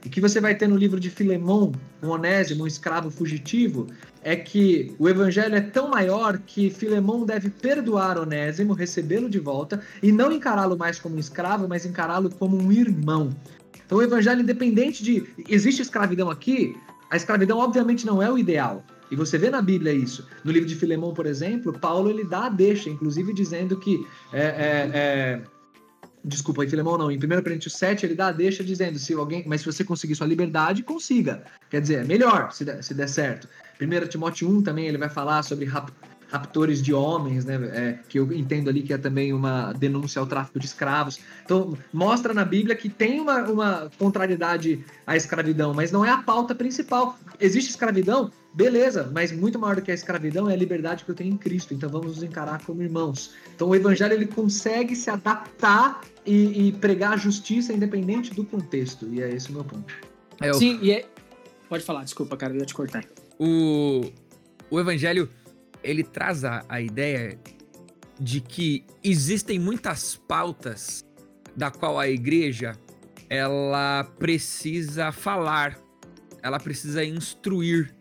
O 0.08 0.10
que 0.10 0.22
você 0.22 0.40
vai 0.40 0.54
ter 0.54 0.66
no 0.66 0.74
livro 0.74 0.98
de 0.98 1.10
Filemão, 1.10 1.70
um 2.02 2.08
Onésimo, 2.08 2.64
um 2.64 2.66
escravo 2.66 3.10
fugitivo, 3.10 3.88
é 4.24 4.34
que 4.34 4.94
o 4.98 5.06
evangelho 5.06 5.54
é 5.54 5.60
tão 5.60 5.90
maior 5.90 6.38
que 6.38 6.70
Filemão 6.70 7.26
deve 7.26 7.50
perdoar 7.50 8.16
Onésimo, 8.16 8.72
recebê-lo 8.72 9.28
de 9.28 9.38
volta 9.38 9.82
e 10.02 10.10
não 10.10 10.32
encará-lo 10.32 10.78
mais 10.78 10.98
como 10.98 11.16
um 11.16 11.18
escravo, 11.18 11.68
mas 11.68 11.84
encará-lo 11.84 12.30
como 12.30 12.56
um 12.56 12.72
irmão. 12.72 13.36
Então 13.84 13.98
o 13.98 14.02
evangelho, 14.02 14.40
independente 14.40 15.04
de. 15.04 15.26
Existe 15.46 15.82
escravidão 15.82 16.30
aqui? 16.30 16.74
A 17.10 17.16
escravidão, 17.16 17.58
obviamente, 17.58 18.06
não 18.06 18.22
é 18.22 18.32
o 18.32 18.38
ideal. 18.38 18.82
E 19.10 19.16
você 19.16 19.36
vê 19.36 19.50
na 19.50 19.60
Bíblia 19.60 19.92
isso. 19.92 20.26
No 20.42 20.50
livro 20.50 20.66
de 20.66 20.74
Filemão, 20.74 21.12
por 21.12 21.26
exemplo, 21.26 21.78
Paulo 21.78 22.08
ele 22.08 22.24
dá 22.24 22.46
a 22.46 22.48
deixa, 22.48 22.88
inclusive 22.88 23.34
dizendo 23.34 23.76
que. 23.76 24.06
É, 24.32 24.40
é, 24.40 24.90
é... 24.94 25.42
Desculpa, 26.28 26.64
em 26.64 26.68
Filemão 26.68 26.98
não. 26.98 27.10
Em 27.10 27.16
1 27.16 27.42
Coríntios 27.42 27.74
7, 27.74 28.04
ele 28.04 28.14
dá 28.14 28.28
a 28.28 28.32
deixa 28.32 28.62
dizendo: 28.62 28.98
se 28.98 29.14
alguém. 29.14 29.42
Mas 29.46 29.62
se 29.62 29.66
você 29.66 29.82
conseguir 29.82 30.14
sua 30.14 30.26
liberdade, 30.26 30.82
consiga. 30.82 31.42
Quer 31.70 31.80
dizer, 31.80 32.00
é 32.00 32.04
melhor 32.04 32.52
se 32.52 32.64
der, 32.64 32.82
se 32.84 32.92
der 32.92 33.08
certo. 33.08 33.48
1 33.80 34.08
Timóteo 34.08 34.48
1 34.48 34.62
também 34.62 34.86
ele 34.86 34.98
vai 34.98 35.08
falar 35.08 35.42
sobre 35.42 35.64
raptores 36.30 36.82
de 36.82 36.92
homens, 36.92 37.44
né? 37.44 37.54
É, 37.72 37.98
que 38.08 38.18
eu 38.18 38.32
entendo 38.32 38.68
ali 38.68 38.82
que 38.82 38.92
é 38.92 38.98
também 38.98 39.32
uma 39.32 39.72
denúncia 39.72 40.20
ao 40.20 40.26
tráfico 40.26 40.58
de 40.58 40.66
escravos. 40.66 41.18
Então, 41.44 41.76
mostra 41.92 42.34
na 42.34 42.44
Bíblia 42.44 42.76
que 42.76 42.88
tem 42.88 43.20
uma, 43.20 43.42
uma 43.44 43.90
contrariedade 43.98 44.84
à 45.06 45.16
escravidão, 45.16 45.72
mas 45.72 45.90
não 45.90 46.04
é 46.04 46.10
a 46.10 46.18
pauta 46.18 46.54
principal. 46.54 47.18
Existe 47.40 47.70
escravidão? 47.70 48.30
Beleza, 48.52 49.10
mas 49.12 49.32
muito 49.32 49.58
maior 49.58 49.76
do 49.76 49.82
que 49.82 49.90
a 49.90 49.94
escravidão 49.94 50.48
é 50.48 50.52
a 50.52 50.56
liberdade 50.56 51.04
que 51.04 51.10
eu 51.10 51.14
tenho 51.14 51.32
em 51.32 51.36
Cristo. 51.36 51.72
Então, 51.72 51.88
vamos 51.88 52.16
nos 52.16 52.22
encarar 52.22 52.62
como 52.64 52.82
irmãos. 52.82 53.34
Então, 53.54 53.68
o 53.68 53.74
Evangelho 53.74 54.14
ele 54.14 54.26
consegue 54.26 54.94
se 54.94 55.10
adaptar 55.10 56.00
e, 56.26 56.68
e 56.68 56.72
pregar 56.72 57.14
a 57.14 57.16
justiça 57.16 57.72
independente 57.72 58.34
do 58.34 58.44
contexto. 58.44 59.08
E 59.10 59.22
é 59.22 59.30
esse 59.30 59.50
o 59.50 59.52
meu 59.54 59.64
ponto. 59.64 59.92
É, 60.40 60.52
Sim, 60.52 60.78
e 60.82 60.92
é... 60.92 61.06
Pode 61.68 61.84
falar, 61.84 62.02
desculpa, 62.04 62.36
cara, 62.36 62.54
eu 62.54 62.60
ia 62.60 62.66
te 62.66 62.74
cortar. 62.74 63.04
O, 63.38 64.10
o 64.70 64.80
Evangelho 64.80 65.28
ele 65.82 66.02
traz 66.02 66.44
a, 66.44 66.64
a 66.68 66.80
ideia 66.80 67.38
de 68.20 68.40
que 68.40 68.84
existem 69.02 69.58
muitas 69.58 70.16
pautas 70.16 71.04
da 71.56 71.70
qual 71.70 71.98
a 71.98 72.08
igreja 72.08 72.72
ela 73.28 74.04
precisa 74.18 75.12
falar, 75.12 75.78
ela 76.42 76.58
precisa 76.58 77.04
instruir, 77.04 77.94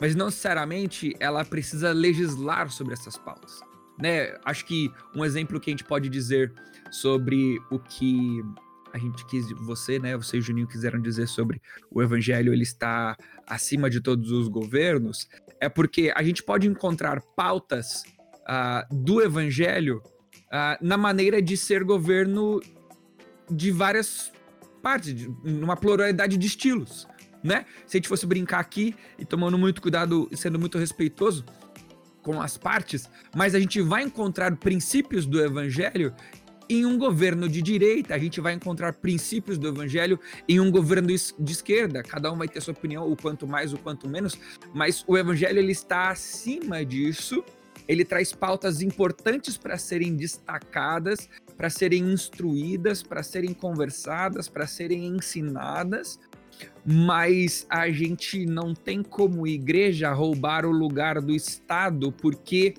mas 0.00 0.14
não 0.14 0.26
necessariamente 0.26 1.14
ela 1.18 1.44
precisa 1.44 1.92
legislar 1.92 2.70
sobre 2.70 2.92
essas 2.92 3.16
pautas. 3.16 3.60
Né? 3.98 4.36
Acho 4.44 4.64
que 4.64 4.92
um 5.14 5.24
exemplo 5.24 5.58
que 5.58 5.70
a 5.70 5.72
gente 5.72 5.84
pode 5.84 6.08
dizer 6.08 6.52
sobre 6.90 7.58
o 7.70 7.78
que 7.78 8.42
a 8.92 8.98
gente 8.98 9.24
quis, 9.26 9.50
você, 9.52 9.98
né, 9.98 10.16
você 10.16 10.36
e 10.36 10.40
o 10.40 10.42
Juninho 10.42 10.66
quiseram 10.66 11.00
dizer 11.00 11.28
sobre 11.28 11.60
o 11.90 12.02
evangelho, 12.02 12.52
ele 12.52 12.62
está 12.62 13.16
acima 13.46 13.90
de 13.90 14.00
todos 14.00 14.30
os 14.30 14.48
governos, 14.48 15.28
é 15.60 15.68
porque 15.68 16.12
a 16.14 16.22
gente 16.22 16.42
pode 16.42 16.66
encontrar 16.66 17.20
pautas 17.36 18.02
uh, 18.42 18.94
do 18.94 19.22
evangelho 19.22 20.02
uh, 20.46 20.78
na 20.80 20.96
maneira 20.96 21.40
de 21.42 21.56
ser 21.56 21.84
governo 21.84 22.60
de 23.50 23.70
várias 23.70 24.32
partes, 24.82 25.14
de, 25.14 25.28
numa 25.42 25.76
pluralidade 25.76 26.36
de 26.36 26.46
estilos, 26.46 27.06
né? 27.42 27.64
Se 27.86 27.96
a 27.96 27.98
gente 27.98 28.08
fosse 28.08 28.26
brincar 28.26 28.60
aqui 28.60 28.94
e 29.18 29.24
tomando 29.24 29.58
muito 29.58 29.80
cuidado 29.80 30.28
e 30.30 30.36
sendo 30.36 30.58
muito 30.58 30.78
respeitoso 30.78 31.44
com 32.22 32.40
as 32.40 32.58
partes, 32.58 33.08
mas 33.34 33.54
a 33.54 33.60
gente 33.60 33.80
vai 33.80 34.02
encontrar 34.02 34.54
princípios 34.56 35.24
do 35.24 35.40
evangelho 35.40 36.14
em 36.68 36.84
um 36.84 36.98
governo 36.98 37.48
de 37.48 37.62
direita, 37.62 38.14
a 38.14 38.18
gente 38.18 38.40
vai 38.40 38.52
encontrar 38.52 38.92
princípios 38.94 39.58
do 39.58 39.68
evangelho 39.68 40.20
em 40.48 40.60
um 40.60 40.70
governo 40.70 41.08
de 41.08 41.52
esquerda. 41.52 42.02
Cada 42.02 42.30
um 42.30 42.36
vai 42.36 42.48
ter 42.48 42.60
sua 42.60 42.72
opinião, 42.72 43.10
o 43.10 43.16
quanto 43.16 43.46
mais, 43.46 43.72
o 43.72 43.78
quanto 43.78 44.08
menos, 44.08 44.38
mas 44.74 45.04
o 45.06 45.16
evangelho 45.16 45.58
ele 45.58 45.72
está 45.72 46.10
acima 46.10 46.84
disso. 46.84 47.42
Ele 47.86 48.04
traz 48.04 48.32
pautas 48.32 48.82
importantes 48.82 49.56
para 49.56 49.78
serem 49.78 50.14
destacadas, 50.14 51.28
para 51.56 51.70
serem 51.70 52.12
instruídas, 52.12 53.02
para 53.02 53.22
serem 53.22 53.54
conversadas, 53.54 54.46
para 54.46 54.66
serem 54.66 55.06
ensinadas, 55.06 56.20
mas 56.84 57.66
a 57.70 57.90
gente 57.90 58.44
não 58.44 58.74
tem 58.74 59.02
como 59.02 59.46
igreja 59.46 60.12
roubar 60.12 60.66
o 60.66 60.70
lugar 60.70 61.20
do 61.20 61.32
Estado, 61.34 62.12
porque 62.12 62.74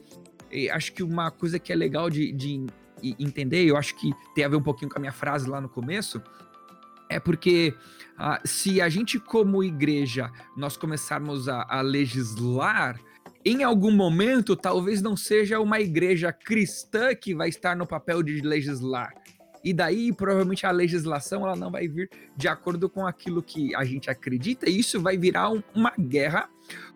eh, 0.51 0.69
acho 0.69 0.93
que 0.93 1.01
uma 1.01 1.31
coisa 1.31 1.57
que 1.57 1.73
é 1.73 1.75
legal 1.75 2.09
de, 2.09 2.31
de 2.31 2.67
e 3.01 3.15
entender, 3.19 3.63
eu 3.65 3.77
acho 3.77 3.95
que 3.95 4.13
tem 4.33 4.43
a 4.43 4.47
ver 4.47 4.55
um 4.55 4.61
pouquinho 4.61 4.89
com 4.89 4.97
a 4.97 4.99
minha 4.99 5.11
frase 5.11 5.49
lá 5.49 5.59
no 5.59 5.69
começo, 5.69 6.21
é 7.09 7.19
porque 7.19 7.73
uh, 8.19 8.47
se 8.47 8.79
a 8.79 8.87
gente, 8.87 9.19
como 9.19 9.63
igreja, 9.63 10.31
nós 10.55 10.77
começarmos 10.77 11.49
a, 11.49 11.65
a, 11.67 11.81
legislar, 11.81 12.99
em 13.43 13.63
algum 13.63 13.91
momento 13.91 14.55
talvez 14.55 15.01
não 15.01 15.17
seja 15.17 15.59
uma 15.59 15.79
igreja 15.79 16.31
cristã 16.31 17.15
que 17.15 17.33
vai 17.33 17.49
estar 17.49 17.75
no 17.75 17.87
papel 17.87 18.21
de 18.21 18.41
legislar. 18.41 19.13
E 19.61 19.73
daí, 19.73 20.13
provavelmente, 20.13 20.65
a 20.65 20.71
legislação 20.71 21.45
ela 21.45 21.55
não 21.55 21.69
vai 21.69 21.87
vir 21.87 22.09
de 22.37 22.47
acordo 22.47 22.89
com 22.89 23.05
aquilo 23.05 23.43
que 23.43 23.75
a 23.75 23.83
gente 23.83 24.09
acredita, 24.09 24.69
e 24.69 24.79
isso 24.79 25.01
vai 25.01 25.17
virar 25.17 25.49
um, 25.49 25.61
uma 25.75 25.91
guerra, 25.99 26.47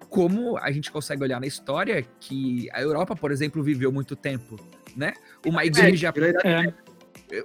como 0.10 0.58
a 0.58 0.72
gente 0.72 0.92
consegue 0.92 1.24
olhar 1.24 1.42
na 1.42 1.48
história, 1.48 2.06
que 2.20 2.70
a 2.72 2.82
Europa, 2.82 3.16
por 3.16 3.32
exemplo, 3.32 3.62
viveu 3.62 3.92
muito 3.92 4.16
tempo 4.16 4.58
né? 4.96 5.14
Uma 5.46 5.64
é, 5.64 5.66
igreja. 5.68 6.14
É. 6.44 6.74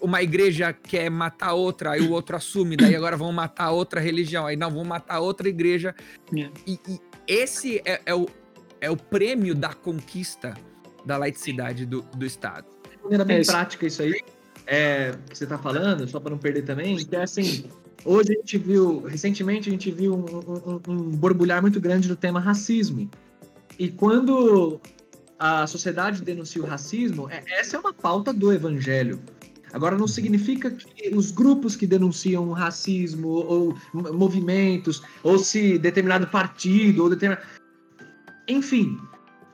Uma 0.03 0.23
igreja 0.23 0.73
quer 0.73 1.11
matar 1.11 1.55
outra, 1.55 1.93
aí 1.93 2.03
o 2.03 2.13
outro 2.13 2.37
assume, 2.37 2.77
daí 2.77 2.95
agora 2.95 3.17
vão 3.17 3.33
matar 3.33 3.71
outra 3.71 4.01
religião, 4.01 4.47
aí 4.47 4.57
não, 4.57 4.71
vão 4.71 4.85
matar 4.85 5.21
outra 5.21 5.49
igreja. 5.49 5.95
É. 6.37 6.51
E, 6.67 6.79
e, 6.89 7.01
esse 7.27 7.81
é, 7.85 8.01
é, 8.05 8.15
o, 8.15 8.27
é 8.81 8.91
o 8.91 8.97
prêmio 8.97 9.55
da 9.55 9.73
conquista 9.73 10.55
da 11.07 11.17
laicidade 11.17 11.87
do, 11.87 12.03
do 12.03 12.27
Estado. 12.27 12.67
De 12.91 13.03
maneira 13.03 13.25
bem 13.25 13.39
é 13.39 13.45
prática 13.45 13.87
isso 13.87 14.03
aí, 14.03 14.21
é, 14.67 15.15
que 15.31 15.39
você 15.39 15.45
está 15.45 15.57
falando, 15.57 16.07
só 16.07 16.21
para 16.21 16.31
não 16.31 16.39
perder 16.39 16.63
também, 16.63 16.97
que 16.97 17.17
é 17.17 17.23
assim, 17.23 17.65
hoje 18.05 18.33
a 18.33 18.35
gente 18.35 18.59
viu, 18.59 19.01
recentemente 19.07 19.71
a 19.71 19.73
gente 19.73 19.91
viu 19.91 20.15
um, 20.15 20.73
um, 20.77 20.93
um 20.93 21.11
borbulhar 21.17 21.63
muito 21.63 21.81
grande 21.81 22.09
do 22.09 22.17
tema 22.17 22.41
racismo. 22.41 23.09
E 23.79 23.89
quando 23.89 24.81
a 25.39 25.67
sociedade 25.67 26.23
denuncia 26.23 26.63
o 26.63 26.67
racismo, 26.67 27.31
é, 27.31 27.43
essa 27.49 27.77
é 27.77 27.81
uma 27.81 27.93
pauta 27.93 28.33
do 28.33 28.53
evangelho. 28.53 29.21
Agora, 29.73 29.97
não 29.97 30.09
significa 30.09 30.71
que 30.71 31.15
os 31.15 31.31
grupos 31.31 31.77
que 31.77 31.87
denunciam 31.87 32.49
o 32.49 32.53
racismo, 32.53 33.29
ou 33.29 33.77
movimentos, 33.93 35.03
ou 35.23 35.39
se 35.39 35.79
determinado 35.79 36.27
partido, 36.27 37.03
ou 37.03 37.11
determinado. 37.11 37.47
Enfim, 38.49 38.99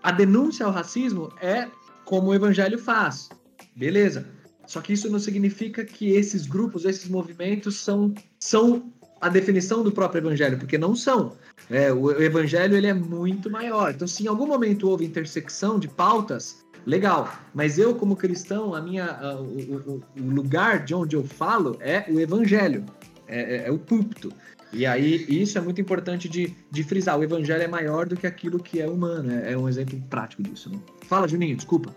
a 0.02 0.12
denúncia 0.12 0.64
ao 0.64 0.72
racismo 0.72 1.32
é 1.40 1.68
como 2.04 2.28
o 2.28 2.34
evangelho 2.34 2.78
faz. 2.78 3.28
Beleza. 3.74 4.26
Só 4.66 4.80
que 4.80 4.92
isso 4.92 5.10
não 5.10 5.18
significa 5.18 5.84
que 5.84 6.10
esses 6.12 6.46
grupos, 6.46 6.84
esses 6.84 7.08
movimentos 7.08 7.76
são, 7.76 8.14
são 8.38 8.92
a 9.24 9.28
definição 9.30 9.82
do 9.82 9.90
próprio 9.90 10.20
evangelho, 10.20 10.58
porque 10.58 10.76
não 10.76 10.94
são. 10.94 11.32
É, 11.70 11.90
o 11.90 12.10
evangelho 12.20 12.76
ele 12.76 12.86
é 12.86 12.92
muito 12.92 13.50
maior. 13.50 13.90
Então, 13.90 14.06
se 14.06 14.22
em 14.22 14.26
algum 14.26 14.46
momento 14.46 14.86
houve 14.86 15.06
intersecção 15.06 15.78
de 15.78 15.88
pautas, 15.88 16.58
legal. 16.84 17.32
Mas 17.54 17.78
eu, 17.78 17.94
como 17.94 18.16
cristão, 18.16 18.74
a 18.74 18.82
minha, 18.82 19.18
o, 19.38 19.92
o, 19.92 20.02
o, 20.20 20.30
lugar 20.30 20.84
de 20.84 20.94
onde 20.94 21.16
eu 21.16 21.24
falo 21.24 21.78
é 21.80 22.04
o 22.10 22.20
evangelho, 22.20 22.84
é, 23.26 23.56
é, 23.56 23.68
é, 23.68 23.70
o 23.70 23.78
púlpito. 23.78 24.30
E 24.70 24.84
aí, 24.84 25.24
isso 25.26 25.56
é 25.56 25.60
muito 25.62 25.80
importante 25.80 26.28
de, 26.28 26.54
de 26.70 26.82
frisar. 26.82 27.18
O 27.18 27.24
evangelho 27.24 27.62
é 27.62 27.68
maior 27.68 28.06
do 28.06 28.18
que 28.18 28.26
aquilo 28.26 28.58
que 28.62 28.78
é 28.78 28.86
humano. 28.86 29.32
É, 29.32 29.52
é 29.52 29.56
um 29.56 29.66
exemplo 29.66 29.98
prático 30.10 30.42
disso. 30.42 30.68
Né? 30.68 30.78
Fala, 31.08 31.26
Juninho, 31.26 31.56
desculpa. 31.56 31.94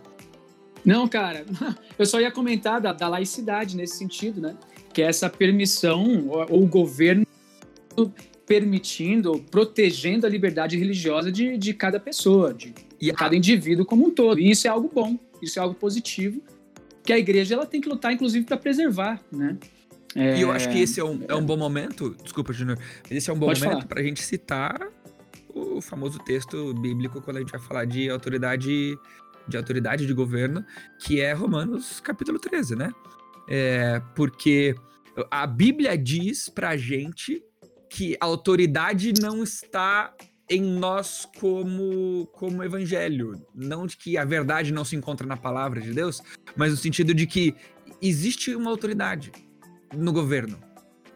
Não, 0.85 1.09
cara, 1.09 1.43
eu 1.99 2.05
só 2.05 2.21
ia 2.21 2.31
comentar 2.31 2.79
da, 2.79 2.93
da 2.93 3.09
laicidade 3.09 3.75
nesse 3.75 3.97
sentido, 3.97 4.39
né? 4.39 4.55
Que 4.93 5.01
é 5.01 5.05
essa 5.05 5.29
permissão, 5.29 6.27
ou 6.27 6.63
o 6.63 6.67
governo 6.67 7.25
permitindo, 8.45 9.43
protegendo 9.51 10.25
a 10.25 10.29
liberdade 10.29 10.77
religiosa 10.77 11.31
de, 11.31 11.57
de 11.57 11.73
cada 11.73 11.99
pessoa, 11.99 12.53
de, 12.53 12.73
de 12.97 13.11
cada 13.11 13.35
indivíduo 13.35 13.85
como 13.85 14.07
um 14.07 14.09
todo. 14.09 14.39
E 14.39 14.49
isso 14.49 14.65
é 14.67 14.69
algo 14.69 14.89
bom, 14.93 15.19
isso 15.41 15.59
é 15.59 15.61
algo 15.61 15.75
positivo, 15.75 16.41
que 17.03 17.11
a 17.11 17.19
igreja 17.19 17.55
ela 17.55 17.65
tem 17.65 17.81
que 17.81 17.89
lutar, 17.89 18.13
inclusive, 18.13 18.45
para 18.45 18.57
preservar, 18.57 19.21
né? 19.31 19.57
É... 20.15 20.37
E 20.37 20.41
eu 20.41 20.51
acho 20.51 20.69
que 20.69 20.79
esse 20.79 20.99
é 20.99 21.03
um, 21.03 21.21
é 21.27 21.35
um 21.35 21.45
bom 21.45 21.57
momento, 21.57 22.15
desculpa, 22.23 22.53
Junior, 22.53 22.77
esse 23.11 23.29
é 23.29 23.33
um 23.33 23.37
bom 23.37 23.47
Pode 23.47 23.63
momento 23.63 23.85
para 23.85 23.99
a 23.99 24.03
gente 24.03 24.23
citar 24.23 24.79
o 25.53 25.81
famoso 25.81 26.17
texto 26.19 26.73
bíblico 26.75 27.21
quando 27.21 27.37
a 27.37 27.39
gente 27.41 27.51
vai 27.51 27.61
falar 27.61 27.85
de 27.85 28.09
autoridade 28.09 28.97
de 29.47 29.55
autoridade 29.55 30.05
de 30.05 30.13
governo, 30.13 30.65
que 30.99 31.21
é 31.21 31.31
Romanos 31.31 32.01
capítulo 32.01 32.37
13, 32.37 32.75
né? 32.75 32.91
É, 33.49 34.01
porque 34.15 34.75
a 35.31 35.47
Bíblia 35.47 35.97
diz 35.97 36.49
pra 36.49 36.75
gente 36.75 37.41
que 37.89 38.17
a 38.19 38.25
autoridade 38.25 39.13
não 39.19 39.43
está 39.43 40.13
em 40.49 40.61
nós 40.61 41.27
como 41.39 42.27
como 42.33 42.63
evangelho, 42.63 43.45
não 43.53 43.85
de 43.85 43.97
que 43.97 44.17
a 44.17 44.23
verdade 44.23 44.71
não 44.71 44.85
se 44.85 44.95
encontra 44.95 45.27
na 45.27 45.35
palavra 45.35 45.81
de 45.81 45.93
Deus, 45.93 46.21
mas 46.55 46.71
no 46.71 46.77
sentido 46.77 47.13
de 47.13 47.27
que 47.27 47.55
existe 48.01 48.55
uma 48.55 48.69
autoridade 48.69 49.31
no 49.93 50.13
governo, 50.13 50.59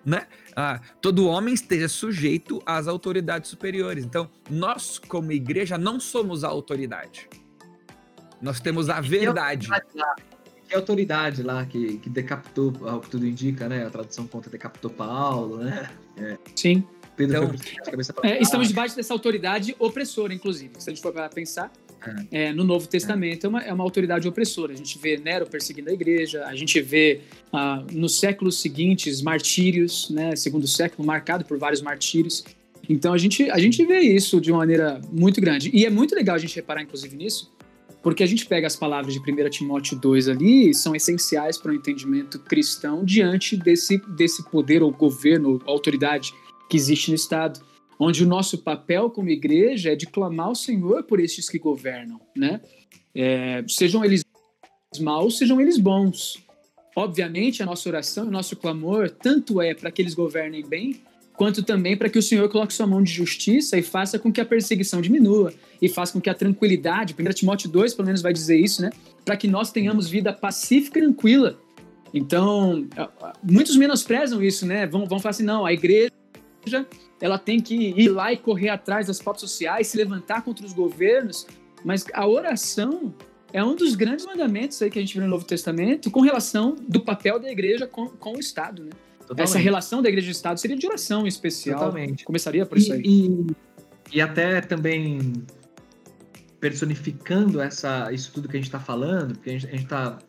né? 0.06 0.28
Ah, 0.56 0.82
todo 1.02 1.28
homem 1.28 1.54
esteja 1.54 1.88
sujeito 1.88 2.62
às 2.65 2.88
autoridades 2.88 3.50
superiores. 3.50 4.04
Então, 4.04 4.30
nós 4.50 5.00
como 5.00 5.32
igreja 5.32 5.78
não 5.78 6.00
somos 6.00 6.44
a 6.44 6.50
autoridade. 6.50 7.30
Nós 8.41 8.60
temos 8.60 8.89
a 8.89 9.00
verdade. 9.00 9.67
Que 10.72 10.76
autoridade 10.78 11.44
lá 11.44 11.66
que, 11.66 11.98
que 11.98 12.10
decapitou, 12.10 12.74
ao 12.88 13.02
que 13.02 13.10
tudo 13.10 13.28
indica, 13.28 13.68
né? 13.68 13.86
A 13.86 13.90
tradução 13.90 14.26
conta 14.26 14.50
decapitou 14.50 14.90
Paulo, 14.90 15.58
né? 15.58 15.90
É. 16.16 16.38
Sim. 16.56 16.82
Pedro 17.14 17.44
então, 17.44 18.24
é, 18.24 18.42
estamos 18.42 18.70
debaixo 18.70 18.96
dessa 18.96 19.14
autoridade 19.14 19.76
opressora, 19.78 20.34
inclusive. 20.34 20.72
Se 20.80 20.90
a 20.90 20.94
gente 20.94 21.04
for 21.04 21.12
para 21.12 21.28
pensar, 21.28 21.70
é. 22.32 22.46
É, 22.46 22.54
no 22.54 22.64
Novo 22.64 22.88
Testamento 22.88 23.46
é. 23.46 23.50
Uma, 23.50 23.62
é 23.64 23.74
uma 23.74 23.84
autoridade 23.84 24.26
opressora. 24.30 24.72
A 24.72 24.76
gente 24.78 24.98
vê 24.98 25.18
Nero 25.18 25.46
perseguindo 25.46 25.90
a 25.90 25.94
igreja, 25.94 26.46
a 26.46 26.56
gente 26.56 26.80
vê 26.80 27.20
ah, 27.52 27.84
nos 27.92 28.18
séculos 28.18 28.62
seguintes 28.62 29.22
martírios, 29.22 30.10
né, 30.10 30.38
segundo 30.38 30.66
século, 30.68 31.06
marcado 31.06 31.44
por 31.44 31.58
vários 31.58 31.82
martírios. 31.82 32.46
Então 32.88 33.14
a 33.14 33.18
gente, 33.18 33.52
a 33.52 33.60
gente 33.60 33.84
vê 33.86 34.00
isso 34.00 34.40
de 34.40 34.54
uma 34.54 34.60
maneira 34.60 35.02
muito 35.12 35.42
grande. 35.42 35.70
E 35.74 35.86
é 35.86 35.90
muito 35.90 36.16
legal 36.16 36.38
a 36.38 36.40
gente 36.40 36.56
reparar, 36.56 36.82
inclusive, 36.82 37.14
nisso, 37.14 37.52
porque 38.02 38.24
a 38.24 38.26
gente 38.26 38.46
pega 38.46 38.68
as 38.68 38.76
palavras 38.76 39.14
de 39.14 39.20
1 39.20 39.50
Timóteo 39.50 39.98
2 39.98 40.30
ali, 40.30 40.74
são 40.74 40.96
essenciais 40.96 41.58
para 41.58 41.72
o 41.72 41.76
entendimento 41.76 42.40
cristão 42.40 43.06
diante 43.06 43.56
desse, 43.56 43.98
desse 44.16 44.44
poder 44.50 44.82
ou 44.82 44.92
governo, 44.92 45.52
ou 45.52 45.62
autoridade 45.66 46.34
que 46.70 46.76
existe 46.76 47.10
no 47.10 47.16
Estado, 47.16 47.60
onde 48.00 48.24
o 48.24 48.28
nosso 48.28 48.58
papel 48.58 49.10
como 49.10 49.30
igreja 49.30 49.92
é 49.92 49.96
de 49.96 50.08
clamar 50.08 50.48
ao 50.48 50.56
Senhor 50.56 51.04
por 51.04 51.20
estes 51.20 51.48
que 51.48 51.60
governam, 51.60 52.20
né? 52.36 52.60
É, 53.14 53.64
sejam 53.68 54.04
eles 54.04 54.24
maus, 55.00 55.38
sejam 55.38 55.62
eles 55.62 55.78
bons. 55.78 56.42
Obviamente, 56.96 57.62
a 57.62 57.66
nossa 57.66 57.88
oração, 57.88 58.28
o 58.28 58.32
nosso 58.32 58.56
clamor, 58.56 59.10
tanto 59.10 59.62
é 59.62 59.74
para 59.74 59.92
que 59.92 60.02
eles 60.02 60.14
governem 60.14 60.66
bem, 60.66 61.02
quanto 61.42 61.64
também 61.64 61.98
para 61.98 62.08
que 62.08 62.20
o 62.20 62.22
Senhor 62.22 62.48
coloque 62.50 62.72
sua 62.72 62.86
mão 62.86 63.02
de 63.02 63.12
justiça 63.12 63.76
e 63.76 63.82
faça 63.82 64.20
com 64.20 64.32
que 64.32 64.40
a 64.40 64.46
perseguição 64.46 65.02
diminua 65.02 65.52
e 65.82 65.90
faça 65.90 66.14
com 66.14 66.22
que 66.22 66.30
a 66.30 66.36
tranquilidade, 66.36 67.16
1 67.20 67.30
Timóteo 67.32 67.68
2 67.68 67.96
pelo 67.96 68.06
menos 68.06 68.22
vai 68.22 68.32
dizer 68.32 68.60
isso, 68.60 68.80
né? 68.80 68.92
Para 69.26 69.36
que 69.36 69.48
nós 69.48 69.72
tenhamos 69.72 70.08
vida 70.08 70.32
pacífica 70.32 71.00
e 71.00 71.02
tranquila. 71.02 71.60
Então, 72.14 72.88
muitos 73.42 73.76
menosprezam 73.76 74.44
isso, 74.44 74.68
né? 74.68 74.86
Vão, 74.86 75.08
vão 75.08 75.20
falar 75.20 75.32
assim, 75.32 75.42
não, 75.42 75.66
a 75.66 75.74
igreja 75.74 76.12
ela 77.20 77.40
tem 77.40 77.60
que 77.60 77.74
ir 77.74 78.10
lá 78.10 78.32
e 78.32 78.38
correr 78.38 78.70
atrás 78.70 79.08
das 79.08 79.20
pautas 79.20 79.42
sociais, 79.42 79.88
se 79.88 79.98
levantar 79.98 80.44
contra 80.44 80.64
os 80.64 80.74
governos, 80.74 81.48
mas 81.84 82.06
a 82.14 82.28
oração 82.28 83.16
é 83.52 83.64
um 83.64 83.76
dos 83.76 83.96
grandes 83.96 84.28
mandamentos 84.28 84.80
aí 84.80 84.92
que 84.92 85.00
a 85.00 85.02
gente 85.02 85.18
vê 85.18 85.24
no 85.24 85.32
Novo 85.32 85.44
Testamento 85.44 86.12
com 86.12 86.22
relação 86.22 86.76
do 86.88 87.02
papel 87.02 87.40
da 87.40 87.52
igreja 87.52 87.88
com, 87.88 88.10
com 88.10 88.34
o 88.34 88.40
Estado, 88.40 88.84
né? 88.84 88.92
Totalmente. 89.32 89.50
Essa 89.50 89.60
relação 89.60 90.02
da 90.02 90.10
igreja 90.10 90.28
e 90.28 90.32
Estado 90.32 90.60
seria 90.60 90.76
de 90.76 90.86
oração 90.86 91.26
especial. 91.26 91.80
Totalmente. 91.80 92.26
Começaria 92.26 92.65
por 92.65 92.78
isso 92.78 92.91
aí. 92.91 93.02
E, 93.02 93.48
e 94.12 94.20
até 94.20 94.60
também 94.60 95.46
personificando 96.60 97.62
essa, 97.62 98.12
isso 98.12 98.34
tudo 98.34 98.50
que 98.50 98.58
a 98.58 98.60
gente 98.60 98.67
está 98.67 98.80
falando, 98.80 99.34
porque 99.36 99.50
a 99.50 99.54
gente 99.54 99.76
está 99.84 100.20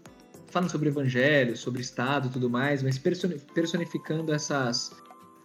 falando 0.50 0.70
sobre 0.70 0.88
evangelho, 0.88 1.56
sobre 1.56 1.82
Estado 1.82 2.28
e 2.28 2.30
tudo 2.30 2.48
mais, 2.48 2.80
mas 2.80 2.96
personificando 2.96 4.32
essas, 4.32 4.92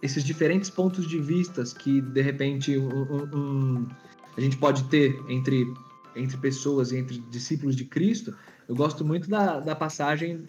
esses 0.02 0.22
diferentes 0.22 0.70
pontos 0.70 1.08
de 1.08 1.18
vistas 1.18 1.72
que, 1.72 2.00
de 2.00 2.22
repente, 2.22 2.78
um, 2.78 3.28
um, 3.34 3.88
a 4.36 4.40
gente 4.40 4.56
pode 4.56 4.84
ter 4.84 5.20
entre, 5.28 5.66
entre 6.14 6.36
pessoas 6.36 6.92
e 6.92 6.98
entre 6.98 7.18
discípulos 7.28 7.74
de 7.74 7.84
Cristo, 7.84 8.36
eu 8.68 8.76
gosto 8.76 9.04
muito 9.04 9.28
da, 9.28 9.58
da 9.58 9.74
passagem 9.74 10.46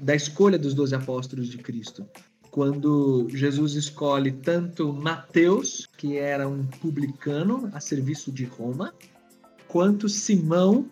da 0.00 0.14
escolha 0.14 0.58
dos 0.58 0.72
doze 0.72 0.94
apóstolos 0.94 1.48
de 1.48 1.58
Cristo. 1.58 2.08
Quando 2.50 3.28
Jesus 3.30 3.74
escolhe 3.74 4.32
tanto 4.32 4.92
Mateus, 4.92 5.88
que 5.96 6.16
era 6.16 6.48
um 6.48 6.64
publicano 6.66 7.70
a 7.72 7.80
serviço 7.80 8.32
de 8.32 8.44
Roma, 8.44 8.92
quanto 9.68 10.08
Simão, 10.08 10.90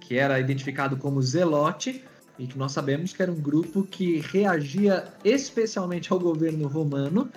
que 0.00 0.18
era 0.18 0.38
identificado 0.38 0.96
como 0.96 1.22
Zelote, 1.22 2.04
e 2.38 2.46
que 2.46 2.58
nós 2.58 2.72
sabemos 2.72 3.12
que 3.12 3.22
era 3.22 3.32
um 3.32 3.40
grupo 3.40 3.84
que 3.84 4.20
reagia 4.20 5.04
especialmente 5.24 6.12
ao 6.12 6.18
governo 6.18 6.68
romano 6.68 7.30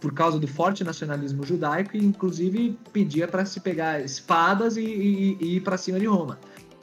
por 0.00 0.12
causa 0.12 0.38
do 0.38 0.48
forte 0.48 0.82
nacionalismo 0.82 1.46
judaico 1.46 1.96
e 1.96 2.04
inclusive 2.04 2.76
pedia 2.92 3.28
para 3.28 3.44
se 3.44 3.60
pegar 3.60 4.04
espadas 4.04 4.76
e, 4.76 4.82
e, 4.82 5.36
e 5.40 5.56
ir 5.56 5.60
para 5.60 5.76
cima 5.76 6.00
de 6.00 6.06
Roma. 6.06 6.38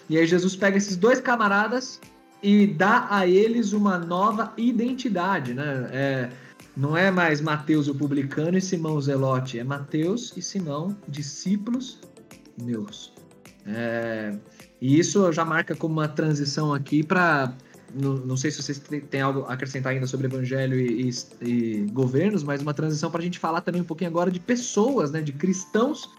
E 0.09 0.17
aí 0.17 0.25
Jesus 0.25 0.55
pega 0.55 0.77
esses 0.77 0.95
dois 0.95 1.19
camaradas 1.19 1.99
e 2.41 2.67
dá 2.67 3.07
a 3.09 3.27
eles 3.27 3.73
uma 3.73 3.97
nova 3.97 4.53
identidade, 4.57 5.53
né? 5.53 5.89
É, 5.91 6.29
não 6.75 6.95
é 6.95 7.11
mais 7.11 7.41
Mateus 7.41 7.87
o 7.87 7.95
publicano 7.95 8.57
e 8.57 8.61
Simão 8.61 8.95
o 8.95 9.01
zelote, 9.01 9.59
é 9.59 9.63
Mateus 9.63 10.33
e 10.37 10.41
Simão, 10.41 10.95
discípulos 11.07 11.99
meus. 12.61 13.13
É, 13.65 14.35
e 14.81 14.97
isso 14.97 15.31
já 15.31 15.43
marca 15.43 15.75
como 15.75 15.93
uma 15.93 16.07
transição 16.07 16.73
aqui 16.73 17.03
para. 17.03 17.53
Não, 17.93 18.15
não, 18.17 18.37
sei 18.37 18.51
se 18.51 18.61
vocês 18.61 18.79
têm 19.09 19.21
algo 19.21 19.45
a 19.47 19.53
acrescentar 19.53 19.91
ainda 19.91 20.05
sobre 20.05 20.27
evangelho 20.27 20.79
e, 20.79 21.09
e, 21.09 21.45
e 21.45 21.81
governos, 21.91 22.43
mas 22.43 22.61
uma 22.61 22.73
transição 22.73 23.09
para 23.09 23.19
a 23.19 23.23
gente 23.23 23.39
falar 23.39 23.61
também 23.61 23.81
um 23.81 23.85
pouquinho 23.85 24.11
agora 24.11 24.29
de 24.29 24.39
pessoas, 24.39 25.11
né, 25.11 25.21
de 25.21 25.33
cristãos. 25.33 26.09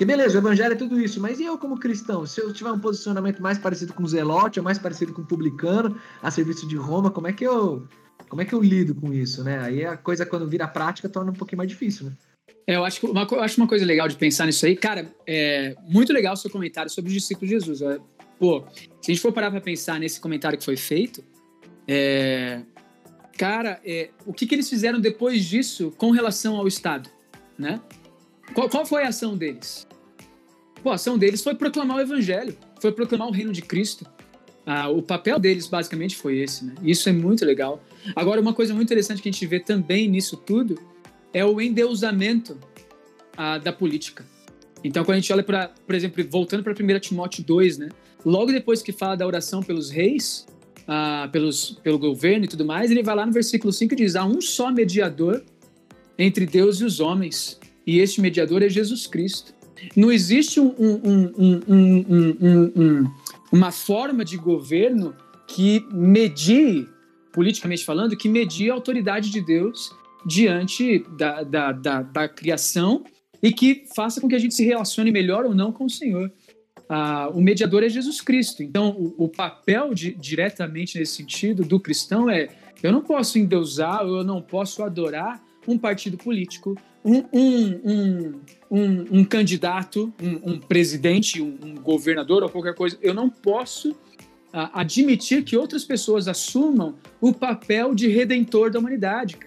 Porque 0.00 0.16
beleza, 0.16 0.38
o 0.38 0.40
evangelho 0.40 0.72
é 0.72 0.76
tudo 0.76 0.98
isso, 0.98 1.20
mas 1.20 1.38
e 1.40 1.44
eu 1.44 1.58
como 1.58 1.78
cristão? 1.78 2.24
Se 2.24 2.40
eu 2.40 2.50
tiver 2.54 2.72
um 2.72 2.78
posicionamento 2.78 3.42
mais 3.42 3.58
parecido 3.58 3.92
com 3.92 4.02
o 4.02 4.08
Zelote, 4.08 4.58
ou 4.58 4.64
mais 4.64 4.78
parecido 4.78 5.12
com 5.12 5.20
o 5.20 5.26
publicano, 5.26 5.94
a 6.22 6.30
serviço 6.30 6.66
de 6.66 6.74
Roma, 6.74 7.10
como 7.10 7.26
é 7.26 7.34
que 7.34 7.46
eu 7.46 7.86
como 8.26 8.40
é 8.40 8.46
que 8.46 8.54
eu 8.54 8.62
lido 8.62 8.94
com 8.94 9.12
isso, 9.12 9.44
né? 9.44 9.60
Aí 9.60 9.84
a 9.84 9.98
coisa 9.98 10.24
quando 10.24 10.48
vira 10.48 10.66
prática 10.66 11.06
torna 11.06 11.32
um 11.32 11.34
pouquinho 11.34 11.58
mais 11.58 11.68
difícil, 11.68 12.06
né? 12.06 12.12
É, 12.66 12.76
eu 12.76 12.84
acho, 12.86 13.06
uma, 13.06 13.28
eu 13.30 13.42
acho 13.42 13.60
uma 13.60 13.68
coisa 13.68 13.84
legal 13.84 14.08
de 14.08 14.16
pensar 14.16 14.46
nisso 14.46 14.64
aí. 14.64 14.74
Cara, 14.74 15.14
é 15.26 15.76
muito 15.86 16.14
legal 16.14 16.32
o 16.32 16.36
seu 16.38 16.50
comentário 16.50 16.90
sobre 16.90 17.10
os 17.10 17.14
discípulos 17.14 17.50
de 17.50 17.56
Jesus. 17.56 17.82
É, 17.82 17.98
pô, 18.38 18.64
se 19.02 19.10
a 19.10 19.14
gente 19.14 19.20
for 19.20 19.34
parar 19.34 19.50
para 19.50 19.60
pensar 19.60 20.00
nesse 20.00 20.18
comentário 20.18 20.56
que 20.56 20.64
foi 20.64 20.78
feito, 20.78 21.22
é, 21.86 22.62
cara, 23.36 23.78
é, 23.84 24.08
o 24.24 24.32
que, 24.32 24.46
que 24.46 24.54
eles 24.54 24.70
fizeram 24.70 24.98
depois 24.98 25.44
disso 25.44 25.92
com 25.98 26.10
relação 26.10 26.56
ao 26.56 26.66
Estado, 26.66 27.10
né? 27.58 27.82
Qual, 28.54 28.66
qual 28.70 28.86
foi 28.86 29.04
a 29.04 29.08
ação 29.08 29.36
deles? 29.36 29.89
Pô, 30.82 30.90
a 30.90 30.94
ação 30.94 31.18
deles 31.18 31.42
foi 31.42 31.54
proclamar 31.54 31.98
o 31.98 32.00
Evangelho, 32.00 32.56
foi 32.80 32.92
proclamar 32.92 33.28
o 33.28 33.30
reino 33.30 33.52
de 33.52 33.62
Cristo. 33.62 34.06
Ah, 34.64 34.88
o 34.88 35.02
papel 35.02 35.38
deles 35.38 35.66
basicamente 35.66 36.16
foi 36.16 36.38
esse, 36.38 36.64
né? 36.64 36.74
Isso 36.82 37.08
é 37.08 37.12
muito 37.12 37.44
legal. 37.44 37.82
Agora, 38.14 38.40
uma 38.40 38.54
coisa 38.54 38.72
muito 38.72 38.88
interessante 38.88 39.20
que 39.20 39.28
a 39.28 39.32
gente 39.32 39.46
vê 39.46 39.58
também 39.58 40.08
nisso 40.08 40.36
tudo 40.36 40.78
é 41.32 41.44
o 41.44 41.60
endeusamento 41.60 42.58
ah, 43.36 43.58
da 43.58 43.72
política. 43.72 44.24
Então, 44.82 45.04
quando 45.04 45.16
a 45.16 45.20
gente 45.20 45.32
olha 45.32 45.42
para, 45.42 45.68
por 45.86 45.94
exemplo, 45.94 46.24
voltando 46.28 46.62
para 46.62 46.72
1 46.72 47.00
Timóteo 47.00 47.44
2, 47.44 47.78
né? 47.78 47.88
Logo 48.24 48.52
depois 48.52 48.82
que 48.82 48.92
fala 48.92 49.16
da 49.16 49.26
oração 49.26 49.62
pelos 49.62 49.90
reis, 49.90 50.46
ah, 50.86 51.28
pelos, 51.30 51.78
pelo 51.82 51.98
governo 51.98 52.44
e 52.44 52.48
tudo 52.48 52.64
mais, 52.64 52.90
ele 52.90 53.02
vai 53.02 53.14
lá 53.14 53.26
no 53.26 53.32
versículo 53.32 53.72
5 53.72 53.92
e 53.92 53.96
diz: 53.96 54.16
há 54.16 54.24
um 54.24 54.40
só 54.40 54.70
mediador 54.70 55.42
entre 56.18 56.46
Deus 56.46 56.80
e 56.80 56.84
os 56.84 57.00
homens, 57.00 57.58
e 57.86 57.98
este 57.98 58.20
mediador 58.20 58.62
é 58.62 58.68
Jesus 58.68 59.06
Cristo. 59.06 59.54
Não 59.96 60.10
existe 60.10 60.60
um, 60.60 60.74
um, 60.78 61.32
um, 61.68 63.10
uma 63.52 63.72
forma 63.72 64.24
de 64.24 64.36
governo 64.36 65.14
que 65.46 65.84
medie, 65.92 66.88
politicamente 67.32 67.84
falando, 67.84 68.16
que 68.16 68.28
medie 68.28 68.70
a 68.70 68.74
autoridade 68.74 69.30
de 69.30 69.40
Deus 69.40 69.90
diante 70.24 71.04
da, 71.16 71.42
da, 71.42 71.72
da, 71.72 72.02
da 72.02 72.28
criação 72.28 73.04
e 73.42 73.52
que 73.52 73.84
faça 73.94 74.20
com 74.20 74.28
que 74.28 74.34
a 74.34 74.38
gente 74.38 74.54
se 74.54 74.64
relacione 74.64 75.10
melhor 75.10 75.44
ou 75.44 75.54
não 75.54 75.72
com 75.72 75.86
o 75.86 75.90
Senhor. 75.90 76.30
Ah, 76.88 77.30
o 77.32 77.40
mediador 77.40 77.82
é 77.82 77.88
Jesus 77.88 78.20
Cristo. 78.20 78.62
Então, 78.62 78.90
o, 78.90 79.24
o 79.24 79.28
papel 79.28 79.94
de, 79.94 80.12
diretamente 80.12 80.98
nesse 80.98 81.14
sentido 81.14 81.64
do 81.64 81.78
cristão 81.80 82.28
é: 82.28 82.48
eu 82.82 82.92
não 82.92 83.00
posso 83.00 83.38
endeusar, 83.38 84.02
eu 84.02 84.24
não 84.24 84.42
posso 84.42 84.82
adorar 84.82 85.42
um 85.66 85.78
partido 85.78 86.16
político, 86.16 86.76
um, 87.04 87.24
um, 87.32 88.40
um, 88.70 89.06
um, 89.10 89.24
candidato, 89.24 90.12
um, 90.20 90.58
presidente, 90.58 91.40
um, 91.40 91.74
governador 91.76 92.42
ou 92.42 92.48
qualquer 92.48 92.74
coisa. 92.74 92.98
Eu 93.00 93.14
não 93.14 93.30
posso 93.30 93.96
ah, 94.52 94.80
admitir 94.80 95.44
que 95.44 95.56
outras 95.56 95.84
pessoas 95.84 96.28
assumam 96.28 96.96
o 97.20 97.32
papel 97.32 97.94
de 97.94 98.08
redentor 98.08 98.70
da 98.70 98.78
humanidade. 98.78 99.38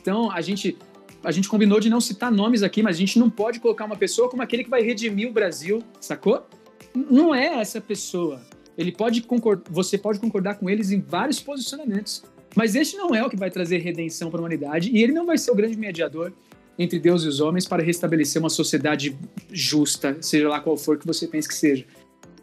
Então, 0.00 0.30
a 0.30 0.40
gente 0.40 0.76
a 1.22 1.32
gente 1.32 1.48
combinou 1.48 1.80
de 1.80 1.88
não 1.88 2.02
citar 2.02 2.30
nomes 2.30 2.62
aqui, 2.62 2.82
mas 2.82 2.96
a 2.96 2.98
gente 2.98 3.18
não 3.18 3.30
pode 3.30 3.58
colocar 3.58 3.86
uma 3.86 3.96
pessoa 3.96 4.28
como 4.28 4.42
aquele 4.42 4.62
que 4.62 4.68
vai 4.68 4.82
redimir 4.82 5.26
o 5.26 5.32
Brasil, 5.32 5.82
sacou? 5.98 6.46
Não 6.94 7.34
é 7.34 7.46
essa 7.60 7.80
pessoa. 7.80 8.42
Ele 8.76 8.92
pode 8.92 9.22
concordar, 9.22 9.64
você 9.70 9.96
pode 9.96 10.18
concordar 10.18 10.56
com 10.56 10.68
eles 10.68 10.90
em 10.90 11.00
vários 11.00 11.40
posicionamentos, 11.40 12.22
mas 12.54 12.74
este 12.74 12.96
não 12.96 13.14
é 13.14 13.24
o 13.24 13.30
que 13.30 13.36
vai 13.36 13.50
trazer 13.50 13.78
redenção 13.78 14.30
para 14.30 14.38
a 14.38 14.42
humanidade 14.42 14.90
e 14.92 15.02
ele 15.02 15.12
não 15.12 15.24
vai 15.24 15.38
ser 15.38 15.50
o 15.50 15.54
grande 15.54 15.78
mediador 15.78 16.30
entre 16.78 16.98
Deus 16.98 17.24
e 17.24 17.28
os 17.28 17.40
homens 17.40 17.66
para 17.66 17.82
restabelecer 17.82 18.40
uma 18.40 18.50
sociedade 18.50 19.16
justa, 19.52 20.16
seja 20.20 20.48
lá 20.48 20.60
qual 20.60 20.76
for 20.76 20.98
que 20.98 21.06
você 21.06 21.26
pense 21.26 21.48
que 21.48 21.54
seja. 21.54 21.86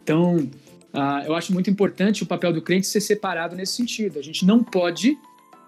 Então, 0.02 0.36
uh, 0.36 1.24
eu 1.26 1.34
acho 1.34 1.52
muito 1.52 1.70
importante 1.70 2.22
o 2.22 2.26
papel 2.26 2.52
do 2.52 2.62
crente 2.62 2.86
ser 2.86 3.00
separado 3.00 3.54
nesse 3.54 3.74
sentido. 3.74 4.18
A 4.18 4.22
gente 4.22 4.44
não 4.44 4.62
pode 4.64 5.16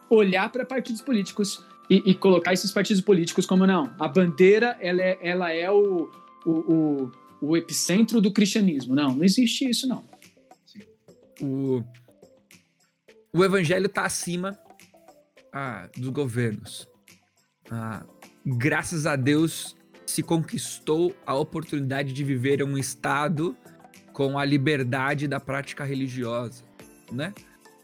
olhar 0.09 0.51
para 0.51 0.65
partidos 0.65 1.03
políticos 1.03 1.65
e, 1.89 2.03
e, 2.07 2.15
colocar 2.15 2.53
esses 2.53 2.71
partidos 2.71 3.03
políticos 3.03 3.47
como 3.47 3.67
não. 3.67 3.95
A 3.99 4.09
bandeira 4.09 4.77
ela 4.81 5.03
é, 5.03 5.19
ela 5.21 5.53
é 5.53 5.71
o, 5.71 6.11
o, 6.47 6.51
o, 6.51 7.13
o 7.41 7.57
epicentro 7.57 8.21
do 8.21 8.33
cristianismo. 8.33 8.95
Não, 8.95 9.15
não 9.15 9.25
existe 9.25 9.69
isso, 9.69 9.87
não. 9.87 10.05
O, 11.43 11.83
o 13.33 13.45
evangelho 13.45 13.87
está 13.87 14.05
acima 14.05 14.59
ah, 15.53 15.89
dos 15.97 16.09
governos. 16.09 16.89
Ah, 17.71 18.05
graças 18.45 19.07
a 19.07 19.17
Deus 19.17 19.77
se 20.07 20.23
conquistou 20.23 21.15
a 21.27 21.35
oportunidade 21.35 22.13
de 22.13 22.23
viver 22.23 22.63
um 22.63 22.77
estado 22.77 23.57
com 24.13 24.39
a 24.39 24.45
liberdade 24.45 25.27
da 25.27 25.41
prática 25.41 25.85
religiosa, 25.85 26.63
né? 27.11 27.33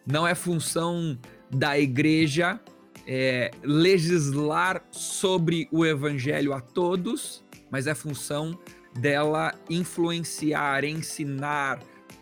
Não 0.06 0.26
é 0.26 0.34
função 0.34 1.18
da 1.50 1.78
igreja 1.78 2.60
é, 3.06 3.50
legislar 3.62 4.84
sobre 4.90 5.68
o 5.72 5.84
evangelho 5.84 6.52
a 6.52 6.60
todos, 6.60 7.44
mas 7.70 7.86
é 7.86 7.94
função 7.94 8.58
dela 8.98 9.52
influenciar, 9.68 10.84
ensinar, 10.84 11.80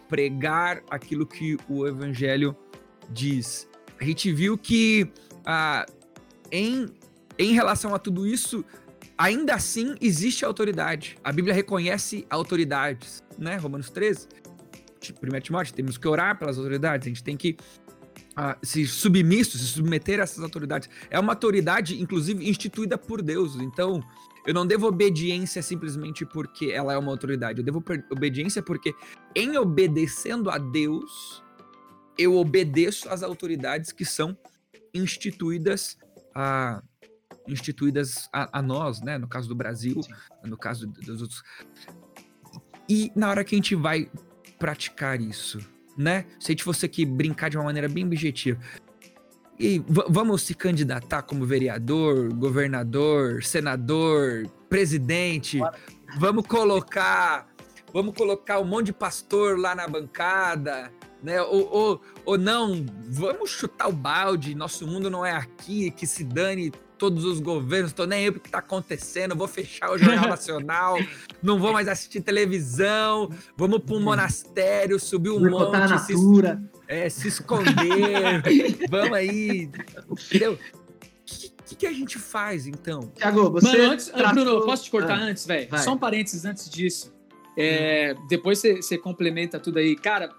pregar 0.09 0.83
aquilo 0.91 1.27
que 1.27 1.57
o 1.69 1.87
evangelho 1.87 2.57
diz. 3.11 3.69
A 4.01 4.05
gente 4.05 4.33
viu 4.33 4.57
que 4.57 5.11
ah, 5.45 5.85
em, 6.51 6.87
em 7.39 7.53
relação 7.53 7.95
a 7.95 7.99
tudo 7.99 8.27
isso, 8.27 8.65
ainda 9.17 9.55
assim 9.55 9.95
existe 10.01 10.45
autoridade. 10.45 11.17
A 11.23 11.33
Bíblia 11.33 11.55
reconhece 11.55 12.27
autoridades, 12.29 13.23
né? 13.39 13.57
Romanos 13.57 13.91
13. 13.91 14.29
1 15.01 15.41
Timóteo, 15.41 15.75
temos 15.75 15.97
que 15.97 16.09
orar 16.09 16.39
pelas 16.39 16.59
autoridades, 16.59 17.07
a 17.07 17.09
gente 17.09 17.23
tem 17.23 17.37
que 17.37 17.57
se 18.63 18.87
submisso, 18.87 19.59
se 19.59 19.65
submeter 19.65 20.21
a 20.21 20.23
essas 20.23 20.43
autoridades. 20.43 20.89
É 21.11 21.19
uma 21.19 21.33
autoridade, 21.33 22.01
inclusive, 22.01 22.49
instituída 22.49 22.97
por 22.97 23.21
Deus. 23.21 23.57
Então, 23.57 24.03
eu 24.47 24.55
não 24.55 24.67
devo 24.67 24.87
obediência 24.87 25.61
simplesmente 25.63 26.25
porque 26.25 26.67
ela 26.67 26.93
é 26.93 26.99
uma 26.99 27.11
autoridade. 27.11 27.59
Eu 27.59 27.65
devo 27.65 27.83
obediência 28.11 28.63
porque, 28.63 28.95
em 29.35 29.57
obedecendo 29.57 30.51
a 30.51 30.59
Deus, 30.59 31.43
eu 32.17 32.37
obedeço 32.37 33.09
às 33.09 33.23
autoridades 33.23 33.93
que 33.93 34.05
são 34.05 34.37
instituídas 34.95 35.99
a 36.35 36.83
instituídas 37.49 38.29
a, 38.33 38.59
a 38.59 38.63
nós, 38.63 39.01
né? 39.01 39.19
No 39.19 39.27
caso 39.27 39.49
do 39.49 39.55
Brasil, 39.55 40.03
Sim. 40.03 40.13
no 40.45 40.57
caso 40.57 40.87
dos 40.87 41.23
outros. 41.23 41.43
E 42.89 43.11
na 43.15 43.29
hora 43.29 43.45
que 43.45 43.55
a 43.55 43.59
gente 43.59 43.75
vai 43.75 44.11
praticar 44.59 45.21
isso, 45.21 45.59
né? 45.97 46.27
Se 46.39 46.51
a 46.51 46.53
gente 46.53 46.65
fosse 46.65 46.87
aqui 46.87 47.05
brincar 47.05 47.49
de 47.51 47.57
uma 47.57 47.65
maneira 47.65 47.89
bem 47.89 48.05
objetiva. 48.05 48.59
E 49.59 49.83
vamos 49.89 50.43
se 50.43 50.55
candidatar 50.55 51.23
como 51.23 51.45
vereador, 51.45 52.33
governador, 52.33 53.43
senador, 53.43 54.49
presidente. 54.69 55.59
Vamos 56.17 56.47
colocar, 56.47 57.49
vamos 57.93 58.15
colocar 58.15 58.61
um 58.61 58.65
monte 58.65 58.87
de 58.87 58.93
pastor 58.93 59.59
lá 59.59 59.75
na 59.75 59.89
bancada, 59.89 60.93
né? 61.21 61.43
Ou, 61.43 61.69
ou, 61.73 62.01
ou 62.25 62.39
não, 62.39 62.87
vamos 63.09 63.51
chutar 63.51 63.89
o 63.89 63.93
balde. 63.93 64.55
Nosso 64.55 64.87
mundo 64.87 65.11
não 65.11 65.27
é 65.27 65.33
aqui, 65.33 65.91
que 65.91 66.07
se 66.07 66.23
dane 66.23 66.73
todos 66.99 67.25
os 67.25 67.39
governos, 67.41 67.93
tô 67.93 68.05
nem 68.05 68.25
aí 68.25 68.33
pro 68.33 68.41
que 68.41 68.51
tá 68.51 68.59
acontecendo, 68.59 69.37
vou 69.37 69.47
fechar 69.47 69.91
o 69.91 69.97
Jornal 69.97 70.29
Nacional, 70.29 70.99
não 71.43 71.59
vou 71.59 71.73
mais 71.73 71.87
assistir 71.87 72.21
televisão, 72.21 73.31
vamos 73.57 73.79
para 73.79 73.95
um 73.95 74.01
monastério, 74.01 74.99
subir 74.99 75.31
um 75.31 75.49
monte, 75.49 75.73
na 75.73 75.89
natura. 75.89 76.61
Se, 76.61 76.83
é, 76.89 77.09
se 77.09 77.29
esconder, 77.29 78.43
vamos 78.91 79.13
aí, 79.13 79.71
entendeu? 80.11 80.55
O 80.55 81.69
que, 81.69 81.77
que, 81.77 81.87
a 81.87 81.93
gente 81.93 82.19
faz, 82.19 82.67
então? 82.67 83.13
Tiago, 83.15 83.51
você. 83.51 83.79
Mano, 83.79 83.93
antes, 83.93 84.09
tratou... 84.09 84.45
Bruno, 84.45 84.65
posso 84.65 84.85
te 84.85 84.91
cortar 84.91 85.19
ah, 85.19 85.25
antes, 85.25 85.47
velho? 85.47 85.69
Só 85.79 85.93
um 85.93 85.99
parênteses 85.99 86.47
antes 86.47 86.69
disso. 86.71 87.15
É, 87.57 88.15
hum. 88.17 88.27
Depois 88.27 88.59
você, 88.59 88.77
você 88.77 88.97
complementa 88.97 89.61
tudo 89.61 89.79
aí. 89.79 89.95
Cara, 89.95 90.35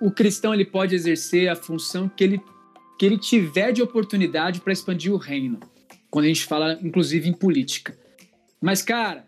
o 0.00 0.10
cristão 0.10 0.54
ele 0.54 0.64
pode 0.64 0.94
exercer 0.94 1.50
a 1.50 1.54
função 1.54 2.08
que 2.08 2.24
ele, 2.24 2.42
que 2.98 3.04
ele 3.04 3.18
tiver 3.18 3.70
de 3.70 3.82
oportunidade 3.82 4.62
para 4.62 4.72
expandir 4.72 5.12
o 5.12 5.18
reino 5.18 5.60
quando 6.10 6.24
a 6.24 6.28
gente 6.28 6.44
fala, 6.44 6.78
inclusive, 6.82 7.28
em 7.28 7.32
política. 7.32 7.96
Mas, 8.60 8.82
cara, 8.82 9.26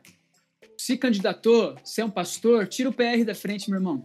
se 0.76 0.96
candidatou, 0.96 1.76
se 1.84 2.00
é 2.00 2.04
um 2.04 2.10
pastor, 2.10 2.66
tira 2.66 2.88
o 2.88 2.92
PR 2.92 3.24
da 3.24 3.34
frente, 3.34 3.68
meu 3.70 3.78
irmão. 3.78 4.02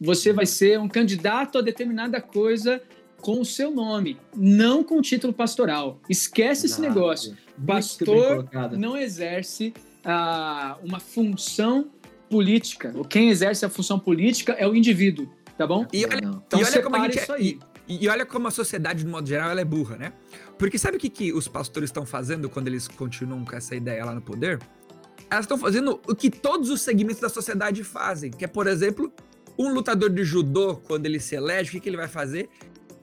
Você 0.00 0.32
vai 0.32 0.46
ser 0.46 0.78
um 0.78 0.88
candidato 0.88 1.58
a 1.58 1.60
determinada 1.60 2.20
coisa 2.20 2.80
com 3.20 3.40
o 3.40 3.44
seu 3.44 3.70
nome, 3.70 4.16
não 4.34 4.82
com 4.82 4.98
o 4.98 5.02
título 5.02 5.32
pastoral. 5.32 6.00
Esquece 6.08 6.66
esse 6.66 6.80
negócio. 6.80 7.36
Pastor 7.66 8.48
não 8.78 8.96
exerce 8.96 9.74
ah, 10.04 10.78
uma 10.82 11.00
função 11.00 11.90
política. 12.30 12.94
Quem 13.08 13.28
exerce 13.28 13.64
a 13.64 13.68
função 13.68 13.98
política 13.98 14.52
é 14.52 14.66
o 14.66 14.74
indivíduo, 14.74 15.28
tá 15.58 15.66
bom? 15.66 15.86
E 15.92 16.04
olha, 16.06 16.16
então, 16.16 16.60
e 16.60 16.64
olha 16.64 16.82
como 16.82 16.96
a 16.96 17.00
gente, 17.00 17.18
isso 17.18 17.32
aí. 17.32 17.58
E, 17.90 18.08
olha 18.08 18.24
como 18.24 18.46
a 18.46 18.52
sociedade, 18.52 19.02
de 19.02 19.10
modo 19.10 19.28
geral, 19.28 19.50
ela 19.50 19.60
é 19.60 19.64
burra, 19.64 19.96
né? 19.96 20.12
Porque 20.56 20.78
sabe 20.78 20.96
o 20.96 21.00
que, 21.00 21.10
que 21.10 21.32
os 21.32 21.48
pastores 21.48 21.88
estão 21.88 22.06
fazendo 22.06 22.48
quando 22.48 22.68
eles 22.68 22.86
continuam 22.86 23.44
com 23.44 23.56
essa 23.56 23.74
ideia 23.74 24.04
lá 24.04 24.14
no 24.14 24.22
poder? 24.22 24.60
Elas 25.28 25.44
estão 25.44 25.58
fazendo 25.58 26.00
o 26.06 26.14
que 26.14 26.30
todos 26.30 26.70
os 26.70 26.82
segmentos 26.82 27.20
da 27.20 27.28
sociedade 27.28 27.82
fazem, 27.82 28.30
que 28.30 28.44
é, 28.44 28.48
por 28.48 28.68
exemplo, 28.68 29.12
um 29.58 29.72
lutador 29.74 30.08
de 30.08 30.22
judô, 30.22 30.76
quando 30.76 31.06
ele 31.06 31.18
se 31.18 31.34
elege, 31.34 31.70
o 31.70 31.72
que, 31.72 31.80
que 31.80 31.88
ele 31.88 31.96
vai 31.96 32.06
fazer? 32.06 32.48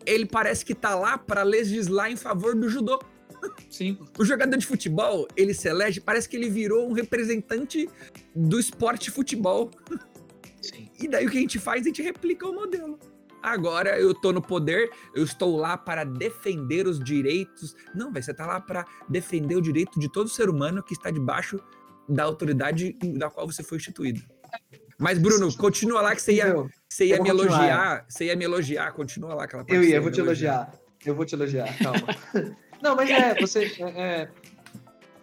Ele 0.05 0.25
parece 0.25 0.63
que 0.63 0.73
tá 0.73 0.95
lá 0.95 1.17
para 1.17 1.43
legislar 1.43 2.09
em 2.09 2.15
favor 2.15 2.55
do 2.55 2.69
judô. 2.69 2.97
Sim. 3.69 3.97
O 4.17 4.23
jogador 4.23 4.55
de 4.55 4.65
futebol, 4.65 5.27
ele 5.35 5.53
se 5.53 5.67
elege, 5.67 5.99
parece 5.99 6.29
que 6.29 6.37
ele 6.37 6.49
virou 6.49 6.89
um 6.89 6.93
representante 6.93 7.89
do 8.33 8.57
esporte 8.57 9.11
futebol. 9.11 9.69
Sim. 10.61 10.89
E 10.97 11.09
daí 11.09 11.27
o 11.27 11.29
que 11.29 11.37
a 11.37 11.41
gente 11.41 11.59
faz? 11.59 11.81
A 11.81 11.85
gente 11.89 12.01
replica 12.01 12.47
o 12.47 12.53
modelo. 12.53 12.97
Agora 13.51 13.99
eu 13.99 14.13
tô 14.13 14.31
no 14.31 14.41
poder, 14.41 14.89
eu 15.15 15.23
estou 15.23 15.57
lá 15.57 15.77
para 15.77 16.03
defender 16.03 16.87
os 16.87 16.99
direitos. 16.99 17.75
Não, 17.95 18.11
vai 18.11 18.21
você 18.21 18.33
tá 18.33 18.45
lá 18.45 18.59
para 18.59 18.85
defender 19.07 19.55
o 19.55 19.61
direito 19.61 19.99
de 19.99 20.11
todo 20.11 20.29
ser 20.29 20.49
humano 20.49 20.83
que 20.83 20.93
está 20.93 21.09
debaixo 21.09 21.59
da 22.07 22.23
autoridade 22.23 22.93
da 23.17 23.29
qual 23.29 23.45
você 23.45 23.63
foi 23.63 23.77
instituído. 23.77 24.21
Mas, 24.97 25.19
Bruno, 25.19 25.55
continua 25.55 26.01
lá 26.01 26.15
que 26.15 26.21
você 26.21 26.33
ia, 26.33 26.53
você 26.89 27.05
ia 27.05 27.21
me 27.21 27.29
elogiar. 27.29 28.05
Você 28.09 28.25
ia 28.25 28.35
me 28.35 28.45
elogiar, 28.45 28.91
continua 28.93 29.33
lá 29.35 29.43
aquela 29.43 29.63
parte. 29.63 29.75
Eu 29.75 29.83
ia, 29.83 30.01
vou 30.01 30.11
te 30.11 30.19
elogiar. 30.19 30.71
Eu 31.05 31.15
vou 31.15 31.25
te 31.25 31.35
elogiar, 31.35 31.77
calma. 31.77 32.07
Não, 32.81 32.95
mas 32.95 33.09
é, 33.09 33.35
você. 33.39 33.71
É, 33.79 34.01
é, 34.01 34.29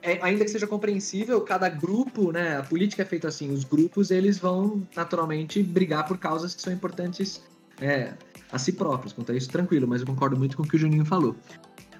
é, 0.02 0.18
ainda 0.22 0.44
que 0.44 0.50
seja 0.50 0.66
compreensível, 0.66 1.40
cada 1.40 1.68
grupo, 1.68 2.30
né? 2.30 2.58
A 2.58 2.62
política 2.62 3.02
é 3.02 3.04
feita 3.04 3.28
assim, 3.28 3.50
os 3.50 3.64
grupos 3.64 4.10
eles 4.10 4.38
vão 4.38 4.87
naturalmente 4.94 5.62
brigar 5.62 6.06
por 6.06 6.18
causas 6.18 6.54
que 6.54 6.62
são 6.62 6.72
importantes 6.72 7.42
é, 7.85 8.14
a 8.51 8.59
si 8.59 8.73
próprios. 8.73 9.12
Quanto 9.12 9.33
a 9.33 9.35
isso, 9.35 9.49
tranquilo, 9.49 9.87
mas 9.87 10.01
eu 10.01 10.07
concordo 10.07 10.37
muito 10.37 10.57
com 10.57 10.62
o 10.62 10.66
que 10.68 10.77
o 10.77 10.79
Juninho 10.79 11.05
falou. 11.05 11.37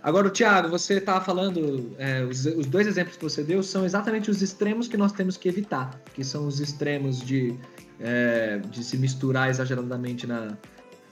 Agora, 0.03 0.29
Thiago, 0.29 0.69
você 0.69 0.95
estava 0.95 1.25
falando, 1.25 1.95
é, 1.99 2.23
os, 2.25 2.45
os, 2.45 2.67
dois 2.67 2.87
exemplos 2.87 3.17
que 3.17 3.23
você 3.23 3.43
deu 3.43 3.63
são 3.63 3.87
exatamente 3.87 4.31
os 4.31 4.43
extremos 4.43 4.87
que 4.87 4.99
nós 4.99 5.13
temos 5.13 5.39
que 5.39 5.49
evitar, 5.49 5.99
que 6.13 6.23
são 6.23 6.47
os 6.47 6.61
extremos 6.61 7.21
de, 7.21 7.55
é, 7.99 8.59
de 8.59 8.85
se 8.85 8.99
misturar 8.99 9.49
exageradamente 9.49 10.27
na, 10.27 10.59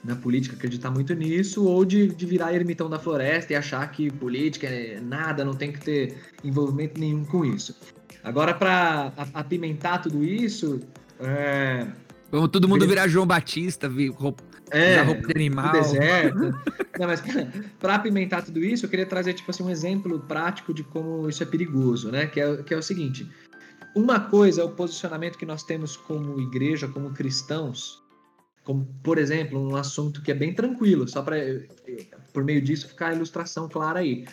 na 0.03 0.15
política, 0.15 0.55
acreditar 0.55 0.91
muito 0.91 1.11
nisso, 1.15 1.65
ou 1.65 1.83
de, 1.83 2.07
de 2.07 2.25
virar 2.27 2.53
ermitão 2.53 2.87
da 2.87 2.99
floresta 2.99 3.53
e 3.53 3.55
achar 3.55 3.89
que 3.91 4.11
política 4.11 4.67
é 4.67 4.99
nada, 4.99 5.43
não 5.43 5.55
tem 5.55 5.71
que 5.71 5.79
ter 5.79 6.15
envolvimento 6.43 6.99
nenhum 6.99 7.25
com 7.25 7.43
isso. 7.43 7.75
Agora, 8.23 8.53
para 8.53 9.11
apimentar 9.33 10.03
tudo 10.03 10.23
isso. 10.23 10.79
É... 11.19 11.87
Vamos 12.33 12.49
todo 12.49 12.67
mundo 12.67 12.87
virar 12.87 13.07
João 13.07 13.27
Batista, 13.27 13.87
roupa, 14.15 14.43
é, 14.71 14.99
roupa 15.03 15.27
de 15.27 15.33
animal. 15.35 15.71
Deserto. 15.71 16.39
Não, 16.99 17.05
mas 17.05 17.21
para 17.79 17.93
apimentar 17.93 18.41
tudo 18.41 18.57
isso, 18.59 18.87
eu 18.87 18.89
queria 18.89 19.05
trazer 19.05 19.33
tipo 19.33 19.51
assim, 19.51 19.61
um 19.61 19.69
exemplo 19.69 20.19
prático 20.21 20.73
de 20.73 20.83
como 20.83 21.29
isso 21.29 21.43
é 21.43 21.45
perigoso, 21.45 22.11
né? 22.11 22.25
Que 22.25 22.41
é, 22.41 22.63
que 22.63 22.73
é 22.73 22.77
o 22.77 22.81
seguinte: 22.81 23.29
uma 23.95 24.19
coisa 24.19 24.61
é 24.61 24.63
o 24.63 24.69
posicionamento 24.69 25.37
que 25.37 25.45
nós 25.45 25.61
temos 25.61 25.95
como 25.95 26.41
igreja, 26.41 26.87
como 26.87 27.13
cristãos, 27.13 28.01
como, 28.63 28.83
por 29.03 29.19
exemplo, 29.19 29.61
um 29.61 29.75
assunto 29.75 30.19
que 30.23 30.31
é 30.31 30.35
bem 30.35 30.55
tranquilo, 30.55 31.07
só 31.07 31.21
para 31.21 31.35
por 32.33 32.43
meio 32.43 32.63
disso 32.63 32.87
ficar 32.87 33.09
a 33.09 33.13
ilustração 33.13 33.69
clara 33.69 33.99
aí. 33.99 34.25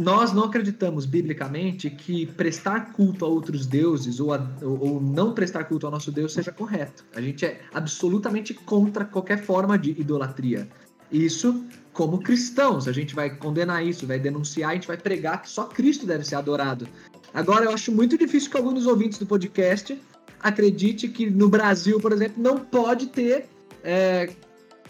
Nós 0.00 0.32
não 0.32 0.44
acreditamos 0.44 1.04
biblicamente 1.04 1.90
que 1.90 2.24
prestar 2.24 2.94
culto 2.94 3.22
a 3.22 3.28
outros 3.28 3.66
deuses 3.66 4.18
ou, 4.18 4.32
a, 4.32 4.40
ou 4.62 4.98
não 4.98 5.34
prestar 5.34 5.64
culto 5.64 5.84
ao 5.84 5.92
nosso 5.92 6.10
Deus 6.10 6.32
seja 6.32 6.50
correto. 6.50 7.04
A 7.14 7.20
gente 7.20 7.44
é 7.44 7.60
absolutamente 7.74 8.54
contra 8.54 9.04
qualquer 9.04 9.44
forma 9.44 9.78
de 9.78 9.90
idolatria. 9.90 10.66
Isso, 11.12 11.66
como 11.92 12.18
cristãos, 12.18 12.88
a 12.88 12.92
gente 12.92 13.14
vai 13.14 13.28
condenar 13.28 13.84
isso, 13.84 14.06
vai 14.06 14.18
denunciar, 14.18 14.70
a 14.70 14.74
gente 14.74 14.88
vai 14.88 14.96
pregar 14.96 15.42
que 15.42 15.50
só 15.50 15.64
Cristo 15.64 16.06
deve 16.06 16.24
ser 16.24 16.36
adorado. 16.36 16.88
Agora, 17.34 17.66
eu 17.66 17.70
acho 17.70 17.92
muito 17.92 18.16
difícil 18.16 18.50
que 18.50 18.56
alguns 18.56 18.72
dos 18.72 18.86
ouvintes 18.86 19.18
do 19.18 19.26
podcast 19.26 20.00
acredite 20.40 21.08
que 21.08 21.28
no 21.28 21.50
Brasil, 21.50 22.00
por 22.00 22.12
exemplo, 22.12 22.42
não 22.42 22.56
pode 22.56 23.08
ter 23.08 23.50
é, 23.84 24.30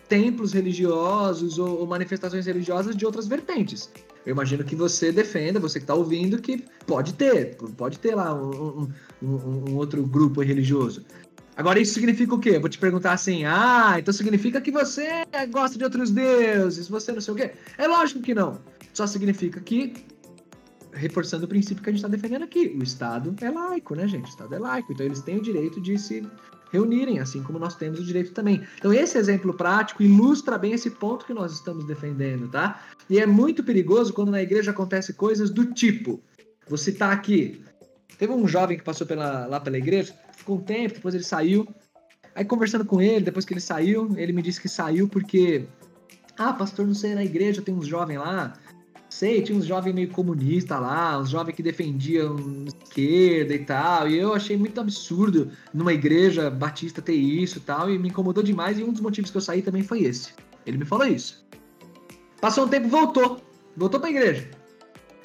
templos 0.08 0.52
religiosos 0.52 1.58
ou, 1.58 1.84
manifestações 1.84 2.46
religiosas 2.46 2.94
de 2.94 3.04
outras 3.04 3.26
vertentes. 3.26 3.90
Eu 4.24 4.32
imagino 4.32 4.62
que 4.62 4.76
você 4.76 5.10
defenda, 5.10 5.58
você 5.58 5.78
que 5.78 5.84
está 5.84 5.94
ouvindo, 5.94 6.40
que 6.40 6.64
pode 6.86 7.14
ter, 7.14 7.56
pode 7.76 7.98
ter 7.98 8.14
lá 8.14 8.34
um, 8.34 8.88
um, 9.22 9.28
um, 9.28 9.76
outro 9.76 10.02
grupo 10.06 10.42
religioso. 10.42 11.04
Agora, 11.56 11.80
isso 11.80 11.94
significa 11.94 12.34
o 12.34 12.38
quê? 12.38 12.58
vou 12.58 12.68
te 12.68 12.78
perguntar 12.78 13.12
assim: 13.12 13.44
ah, 13.44 13.96
então 13.98 14.12
significa 14.12 14.60
que 14.60 14.70
você 14.70 15.24
gosta 15.50 15.78
de 15.78 15.84
outros 15.84 16.10
deuses, 16.10 16.88
você 16.88 17.12
não 17.12 17.20
sei 17.20 17.34
o 17.34 17.36
quê? 17.36 17.52
É 17.78 17.86
lógico 17.86 18.20
que 18.20 18.34
não. 18.34 18.60
Só 18.92 19.06
significa 19.06 19.60
que 19.60 19.94
reforçando 20.92 21.44
o 21.44 21.48
princípio 21.48 21.82
que 21.82 21.88
a 21.88 21.92
gente 21.92 22.00
está 22.00 22.08
defendendo 22.08 22.42
aqui. 22.42 22.76
O 22.78 22.82
Estado 22.82 23.34
é 23.40 23.50
laico, 23.50 23.94
né, 23.94 24.06
gente? 24.06 24.26
O 24.26 24.28
Estado 24.28 24.54
é 24.54 24.58
laico, 24.58 24.92
então 24.92 25.06
eles 25.06 25.20
têm 25.20 25.38
o 25.38 25.42
direito 25.42 25.80
de 25.80 25.98
se 25.98 26.26
reunirem, 26.72 27.18
assim 27.18 27.42
como 27.42 27.58
nós 27.58 27.74
temos 27.74 28.00
o 28.00 28.04
direito 28.04 28.32
também. 28.32 28.62
Então, 28.78 28.92
esse 28.92 29.18
exemplo 29.18 29.52
prático 29.54 30.02
ilustra 30.02 30.56
bem 30.56 30.72
esse 30.72 30.90
ponto 30.90 31.26
que 31.26 31.34
nós 31.34 31.52
estamos 31.52 31.84
defendendo, 31.84 32.48
tá? 32.48 32.80
E 33.08 33.18
é 33.18 33.26
muito 33.26 33.62
perigoso 33.62 34.12
quando 34.12 34.30
na 34.30 34.42
igreja 34.42 34.70
acontece 34.70 35.12
coisas 35.12 35.50
do 35.50 35.66
tipo. 35.66 36.22
Vou 36.68 36.78
citar 36.78 37.12
aqui. 37.12 37.62
Teve 38.18 38.32
um 38.32 38.46
jovem 38.46 38.76
que 38.76 38.84
passou 38.84 39.06
pela, 39.06 39.46
lá 39.46 39.58
pela 39.58 39.78
igreja, 39.78 40.14
ficou 40.36 40.58
um 40.58 40.60
tempo, 40.60 40.94
depois 40.94 41.14
ele 41.14 41.24
saiu. 41.24 41.66
Aí, 42.34 42.44
conversando 42.44 42.84
com 42.84 43.00
ele, 43.00 43.24
depois 43.24 43.44
que 43.44 43.52
ele 43.52 43.60
saiu, 43.60 44.14
ele 44.16 44.32
me 44.32 44.42
disse 44.42 44.60
que 44.60 44.68
saiu 44.68 45.08
porque. 45.08 45.66
Ah, 46.38 46.52
pastor, 46.52 46.86
não 46.86 46.94
sei, 46.94 47.14
na 47.14 47.24
igreja 47.24 47.60
tem 47.60 47.74
uns 47.74 47.86
jovens 47.86 48.18
lá 48.18 48.54
sei, 49.10 49.42
tinha 49.42 49.58
uns 49.58 49.66
jovens 49.66 49.92
meio 49.92 50.08
comunistas 50.08 50.80
lá, 50.80 51.18
uns 51.18 51.30
jovens 51.30 51.54
que 51.54 51.62
defendiam 51.62 52.64
esquerda 52.66 53.52
e 53.52 53.58
tal, 53.58 54.08
e 54.08 54.16
eu 54.16 54.32
achei 54.32 54.56
muito 54.56 54.80
absurdo 54.80 55.50
numa 55.74 55.92
igreja 55.92 56.48
batista 56.48 57.02
ter 57.02 57.14
isso 57.14 57.58
e 57.58 57.60
tal, 57.60 57.90
e 57.90 57.98
me 57.98 58.08
incomodou 58.08 58.42
demais, 58.42 58.78
e 58.78 58.84
um 58.84 58.92
dos 58.92 59.00
motivos 59.00 59.30
que 59.30 59.36
eu 59.36 59.40
saí 59.40 59.60
também 59.60 59.82
foi 59.82 60.02
esse. 60.04 60.32
Ele 60.64 60.78
me 60.78 60.84
falou 60.84 61.06
isso. 61.06 61.44
Passou 62.40 62.64
um 62.64 62.68
tempo, 62.68 62.88
voltou. 62.88 63.42
Voltou 63.76 64.00
pra 64.00 64.10
igreja. 64.10 64.48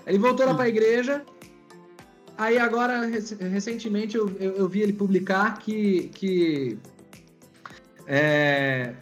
Ele 0.06 0.18
voltou 0.18 0.46
lá 0.46 0.54
pra 0.54 0.68
igreja, 0.68 1.24
aí 2.38 2.58
agora, 2.58 3.06
recentemente, 3.52 4.18
eu, 4.18 4.30
eu, 4.40 4.56
eu 4.56 4.68
vi 4.68 4.82
ele 4.82 4.94
publicar 4.94 5.58
que... 5.60 6.10
que 6.14 6.78
é, 8.08 8.94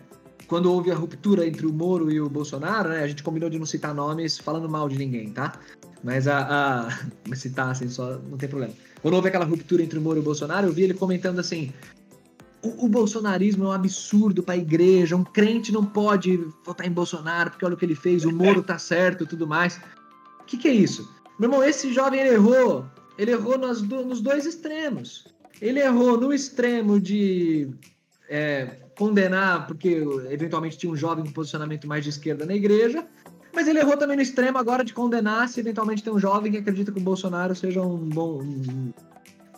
quando 0.53 0.71
houve 0.71 0.91
a 0.91 0.95
ruptura 0.95 1.47
entre 1.47 1.65
o 1.65 1.73
Moro 1.73 2.11
e 2.11 2.21
o 2.21 2.29
Bolsonaro, 2.29 2.89
né, 2.89 3.01
a 3.01 3.07
gente 3.07 3.23
combinou 3.23 3.49
de 3.49 3.57
não 3.57 3.65
citar 3.65 3.91
nomes 3.91 4.37
falando 4.37 4.69
mal 4.69 4.87
de 4.87 4.95
ninguém, 4.99 5.31
tá? 5.31 5.53
Mas 6.03 6.27
a, 6.27 6.85
a 6.85 6.89
citar 7.35 7.71
assim 7.71 7.89
só 7.89 8.19
não 8.29 8.37
tem 8.37 8.47
problema. 8.47 8.71
Quando 9.01 9.15
houve 9.15 9.29
aquela 9.29 9.45
ruptura 9.45 9.81
entre 9.81 9.97
o 9.97 10.01
Moro 10.03 10.17
e 10.17 10.19
o 10.19 10.23
Bolsonaro, 10.23 10.67
eu 10.67 10.71
vi 10.71 10.83
ele 10.83 10.93
comentando 10.93 11.39
assim: 11.39 11.73
o, 12.61 12.85
o 12.85 12.87
bolsonarismo 12.87 13.63
é 13.63 13.67
um 13.69 13.71
absurdo 13.71 14.43
para 14.43 14.53
a 14.53 14.57
igreja, 14.57 15.15
um 15.15 15.23
crente 15.23 15.71
não 15.71 15.83
pode 15.83 16.37
votar 16.63 16.85
em 16.85 16.91
Bolsonaro 16.91 17.49
porque 17.49 17.65
olha 17.65 17.73
o 17.73 17.77
que 17.77 17.85
ele 17.85 17.95
fez, 17.95 18.23
o 18.23 18.31
Moro 18.31 18.61
tá 18.61 18.77
certo, 18.77 19.23
e 19.23 19.27
tudo 19.27 19.47
mais. 19.47 19.81
O 20.41 20.43
que, 20.45 20.55
que 20.55 20.67
é 20.67 20.71
isso? 20.71 21.09
Meu 21.39 21.49
irmão, 21.49 21.63
esse 21.63 21.91
jovem 21.91 22.19
ele 22.19 22.35
errou. 22.35 22.85
Ele 23.17 23.31
errou 23.31 23.57
nos, 23.57 23.81
dois 23.81 24.45
extremos. 24.45 25.25
Ele 25.59 25.79
errou 25.79 26.15
no 26.15 26.31
extremo 26.31 26.99
de 26.99 27.71
é, 28.29 28.82
condenar, 28.97 29.67
porque 29.67 30.03
eventualmente 30.29 30.77
tinha 30.77 30.91
um 30.91 30.95
jovem 30.95 31.25
com 31.25 31.31
posicionamento 31.31 31.87
mais 31.87 32.03
de 32.03 32.09
esquerda 32.09 32.45
na 32.45 32.55
igreja, 32.55 33.05
mas 33.53 33.67
ele 33.67 33.79
errou 33.79 33.95
também 33.97 34.15
no 34.15 34.21
extremo 34.21 34.57
agora 34.57 34.83
de 34.83 34.93
condenar 34.93 35.47
se 35.47 35.59
eventualmente 35.59 36.03
tem 36.03 36.11
um 36.11 36.19
jovem 36.19 36.51
que 36.51 36.57
acredita 36.57 36.91
que 36.91 36.99
o 36.99 37.03
Bolsonaro 37.03 37.55
seja 37.55 37.81
um 37.81 37.97
bom, 37.97 38.41
um, 38.41 38.91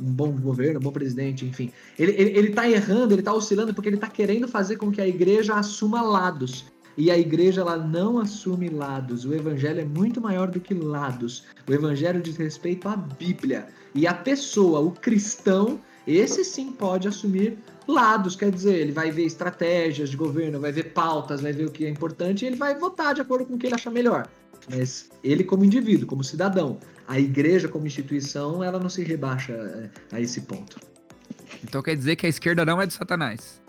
um 0.02 0.12
bom 0.12 0.32
governo, 0.32 0.80
um 0.80 0.84
bom 0.84 0.92
presidente, 0.92 1.46
enfim. 1.46 1.72
Ele, 1.98 2.12
ele, 2.12 2.38
ele 2.38 2.50
tá 2.50 2.70
errando, 2.70 3.14
ele 3.14 3.22
tá 3.22 3.34
oscilando 3.34 3.74
porque 3.74 3.88
ele 3.88 3.98
tá 3.98 4.08
querendo 4.08 4.48
fazer 4.48 4.76
com 4.76 4.92
que 4.92 5.02
a 5.02 5.08
igreja 5.08 5.56
assuma 5.56 6.02
lados. 6.02 6.66
E 6.98 7.12
a 7.12 7.18
igreja 7.18 7.62
ela 7.62 7.78
não 7.78 8.20
assume 8.20 8.70
lados. 8.70 9.26
O 9.26 9.34
evangelho 9.34 9.82
é 9.82 9.86
muito 9.86 10.22
maior 10.22 10.50
do 10.50 10.62
que 10.62 10.74
lados. 10.74 11.44
O 11.68 11.74
evangelho 11.74 12.22
diz 12.22 12.38
respeito 12.38 12.88
à 12.88 12.96
Bíblia. 12.96 13.68
E 13.94 14.08
a 14.08 14.14
pessoa, 14.14 14.80
o 14.80 14.92
cristão, 14.92 15.80
esse 16.08 16.44
sim 16.46 16.72
pode 16.72 17.08
assumir 17.08 17.58
lados, 17.88 18.36
quer 18.36 18.52
dizer, 18.52 18.76
ele 18.76 18.92
vai 18.92 19.12
ver 19.12 19.26
estratégias 19.26 20.10
de 20.10 20.18
governo, 20.18 20.60
vai 20.60 20.72
ver 20.72 20.94
pautas, 20.94 21.42
vai 21.42 21.52
ver 21.52 21.66
o 21.66 21.72
que 21.72 21.86
é 21.86 21.90
importante 21.90 22.44
e 22.44 22.48
ele 22.48 22.56
vai 22.56 22.76
votar 22.76 23.14
de 23.14 23.22
acordo 23.22 23.46
com 23.46 23.56
o 23.56 23.58
que 23.58 23.68
ele 23.68 23.76
achar 23.76 23.92
melhor. 23.92 24.28
Mas 24.70 25.10
ele 25.24 25.44
como 25.44 25.64
indivíduo, 25.64 26.08
como 26.08 26.24
cidadão, 26.24 26.80
a 27.08 27.20
igreja 27.20 27.68
como 27.68 27.86
instituição, 27.86 28.64
ela 28.64 28.80
não 28.80 28.90
se 28.90 29.04
rebaixa 29.04 29.54
é, 29.54 29.90
a 30.16 30.20
esse 30.20 30.42
ponto. 30.42 30.80
Então 31.64 31.82
quer 31.82 31.96
dizer 31.96 32.16
que 32.16 32.26
a 32.26 32.30
esquerda 32.30 32.66
não 32.66 32.82
é 32.82 32.86
de 32.86 32.94
Satanás? 32.94 33.62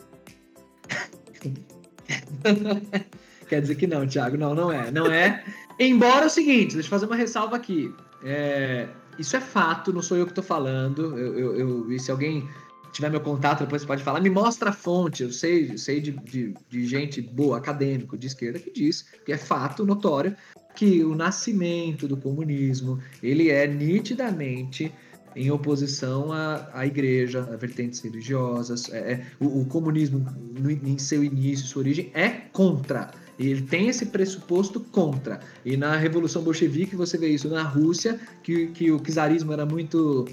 quer 3.49 3.61
dizer 3.61 3.75
que 3.75 3.87
não, 3.87 4.07
Thiago, 4.07 4.37
não, 4.37 4.55
não 4.55 4.73
é, 4.73 4.91
não 4.91 5.07
é. 5.07 5.45
Embora 5.79 6.25
é 6.25 6.27
o 6.27 6.31
seguinte, 6.31 6.75
deixa 6.75 6.87
eu 6.87 6.91
fazer 6.91 7.07
uma 7.07 7.17
ressalva 7.17 7.57
aqui. 7.57 7.93
É, 8.25 8.89
isso 9.19 9.37
é 9.37 9.41
fato, 9.41 9.93
não 9.93 10.03
sou 10.03 10.17
eu 10.17 10.25
que 10.25 10.33
estou 10.33 10.45
falando. 10.45 11.19
Eu, 11.19 11.39
eu, 11.39 11.57
eu, 11.57 11.93
e 11.93 11.99
se 11.99 12.11
alguém 12.11 12.49
tiver 12.97 13.11
meu 13.11 13.21
contato, 13.21 13.61
depois 13.61 13.83
você 13.83 13.89
pode 13.89 14.03
falar, 14.03 14.21
me 14.21 14.31
mostra 14.31 14.71
a 14.71 14.73
fonte. 14.73 15.23
Eu 15.23 15.33
sei, 15.33 15.77
sei 15.77 16.01
de, 16.01 16.13
de, 16.13 16.55
de 16.69 16.87
gente 16.87 17.21
boa, 17.21 17.59
acadêmico, 17.59 18.17
de 18.17 18.27
esquerda, 18.27 18.59
que 18.59 18.71
diz 18.71 19.07
que 19.25 19.33
é 19.33 19.39
fato 19.39 19.85
notório 19.85 20.35
que 20.75 21.05
o 21.05 21.15
nascimento 21.15 22.09
do 22.09 22.17
comunismo 22.17 22.99
ele 23.23 23.51
é 23.51 23.67
nitidamente 23.67 24.93
em 25.35 25.51
oposição 25.51 26.33
à, 26.33 26.69
à 26.73 26.87
igreja, 26.87 27.47
a 27.53 27.57
vertentes 27.57 28.01
religiosas. 28.01 28.91
É, 28.91 29.13
é 29.13 29.27
o, 29.39 29.61
o, 29.61 29.67
comunismo, 29.67 30.25
no, 30.59 30.71
em 30.71 30.99
seu 30.99 31.23
início, 31.23 31.67
sua 31.67 31.81
origem, 31.81 32.11
é 32.15 32.29
contra 32.29 33.11
ele 33.39 33.63
tem 33.63 33.89
esse 33.89 34.07
pressuposto 34.07 34.81
contra. 34.81 35.41
E 35.65 35.77
na 35.77 35.97
Revolução 35.97 36.43
Bolchevique 36.43 36.97
você 36.97 37.19
vê 37.19 37.29
isso 37.29 37.49
na 37.49 37.63
Rússia, 37.63 38.19
que, 38.43 38.69
que 38.69 38.91
o 38.91 38.99
czarismo 38.99 39.53
era 39.53 39.67
muito 39.67 40.27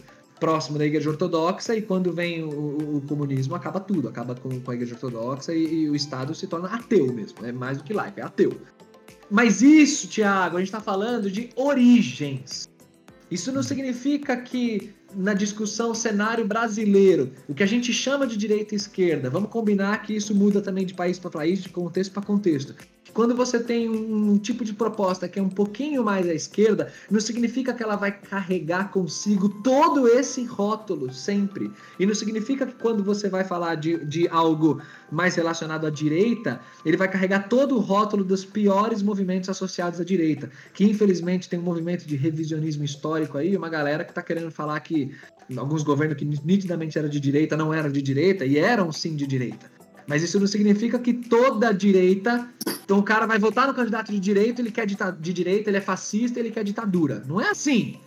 próximo 0.43 0.77
da 0.77 0.85
Igreja 0.85 1.09
Ortodoxa, 1.09 1.73
e 1.73 1.81
quando 1.81 2.11
vem 2.11 2.43
o, 2.43 2.97
o, 2.97 3.01
comunismo, 3.07 3.55
acaba 3.55 3.79
tudo, 3.79 4.09
acaba 4.09 4.35
com, 4.35 4.59
com 4.59 4.71
a 4.71 4.73
Igreja 4.75 4.93
Ortodoxa 4.95 5.53
e, 5.53 5.83
e, 5.83 5.89
o 5.89 5.95
Estado 5.95 6.35
se 6.35 6.47
torna 6.47 6.67
ateu 6.67 7.13
mesmo, 7.13 7.45
é 7.45 7.51
mais 7.53 7.77
do 7.77 7.85
que 7.85 7.93
laico, 7.93 8.19
é 8.19 8.23
ateu. 8.23 8.51
Mas 9.31 9.61
isso, 9.61 10.05
Tiago, 10.05 10.57
a 10.57 10.59
gente 10.59 10.67
está 10.67 10.81
falando 10.81 11.31
de 11.31 11.49
origens. 11.55 12.67
Isso 13.31 13.53
não 13.53 13.63
significa 13.63 14.35
que 14.35 14.93
na 15.15 15.33
discussão 15.33 15.95
cenário 15.95 16.45
brasileiro, 16.45 17.31
o 17.47 17.53
que 17.53 17.63
a 17.63 17.65
gente 17.65 17.93
chama 17.93 18.27
de 18.27 18.35
direita 18.35 18.75
e 18.75 18.77
esquerda, 18.77 19.29
vamos 19.29 19.49
combinar 19.49 20.01
que 20.01 20.13
isso 20.13 20.35
muda 20.35 20.61
também 20.61 20.85
de 20.85 20.93
país 20.93 21.17
para 21.17 21.29
país, 21.29 21.63
de 21.63 21.69
contexto 21.69 22.11
para 22.11 22.21
contexto. 22.21 22.75
Quando 23.11 23.35
você 23.35 23.59
tem 23.59 23.89
um 23.89 24.37
tipo 24.37 24.63
de 24.63 24.73
proposta 24.73 25.27
que 25.27 25.37
é 25.37 25.41
um 25.41 25.49
pouquinho 25.49 26.03
mais 26.03 26.27
à 26.27 26.33
esquerda, 26.33 26.91
não 27.11 27.19
significa 27.19 27.73
que 27.73 27.83
ela 27.83 27.95
vai 27.95 28.11
carregar 28.11 28.91
consigo 28.91 29.49
todo 29.61 30.07
esse 30.07 30.43
rótulo 30.45 31.13
sempre. 31.13 31.71
E 31.99 32.05
não 32.05 32.15
significa 32.15 32.65
que 32.65 32.73
quando 32.73 33.03
você 33.03 33.29
vai 33.29 33.43
falar 33.43 33.75
de, 33.75 34.03
de 34.05 34.27
algo 34.29 34.81
mais 35.11 35.35
relacionado 35.35 35.85
à 35.85 35.89
direita, 35.89 36.59
ele 36.83 36.97
vai 36.97 37.07
carregar 37.07 37.47
todo 37.47 37.75
o 37.75 37.79
rótulo 37.79 38.23
dos 38.23 38.43
piores 38.45 39.03
movimentos 39.03 39.49
associados 39.49 39.99
à 39.99 40.03
direita. 40.03 40.49
Que 40.73 40.85
infelizmente 40.85 41.47
tem 41.47 41.59
um 41.59 41.63
movimento 41.63 42.07
de 42.07 42.15
revisionismo 42.15 42.83
histórico 42.83 43.37
aí, 43.37 43.55
uma 43.55 43.69
galera 43.69 44.03
que 44.03 44.11
está 44.11 44.23
querendo 44.23 44.49
falar 44.49 44.79
que 44.79 45.11
alguns 45.55 45.83
governos 45.83 46.17
que 46.17 46.25
nitidamente 46.25 46.97
eram 46.97 47.09
de 47.09 47.19
direita 47.19 47.55
não 47.57 47.73
eram 47.73 47.91
de 47.91 48.01
direita 48.01 48.45
e 48.45 48.57
eram 48.57 48.91
sim 48.91 49.15
de 49.15 49.27
direita. 49.27 49.72
Mas 50.07 50.23
isso 50.23 50.39
não 50.39 50.47
significa 50.47 50.99
que 50.99 51.13
toda 51.13 51.71
direita. 51.71 52.47
Então 52.83 52.99
o 52.99 53.03
cara 53.03 53.25
vai 53.25 53.39
votar 53.39 53.67
no 53.67 53.73
candidato 53.73 54.11
de 54.11 54.19
direita, 54.19 54.61
ele 54.61 54.71
quer 54.71 54.85
de 54.85 55.33
direita, 55.33 55.69
ele 55.69 55.77
é 55.77 55.81
fascista, 55.81 56.39
ele 56.39 56.51
quer 56.51 56.63
ditadura. 56.63 57.23
Não 57.27 57.39
é 57.39 57.49
assim. 57.49 57.99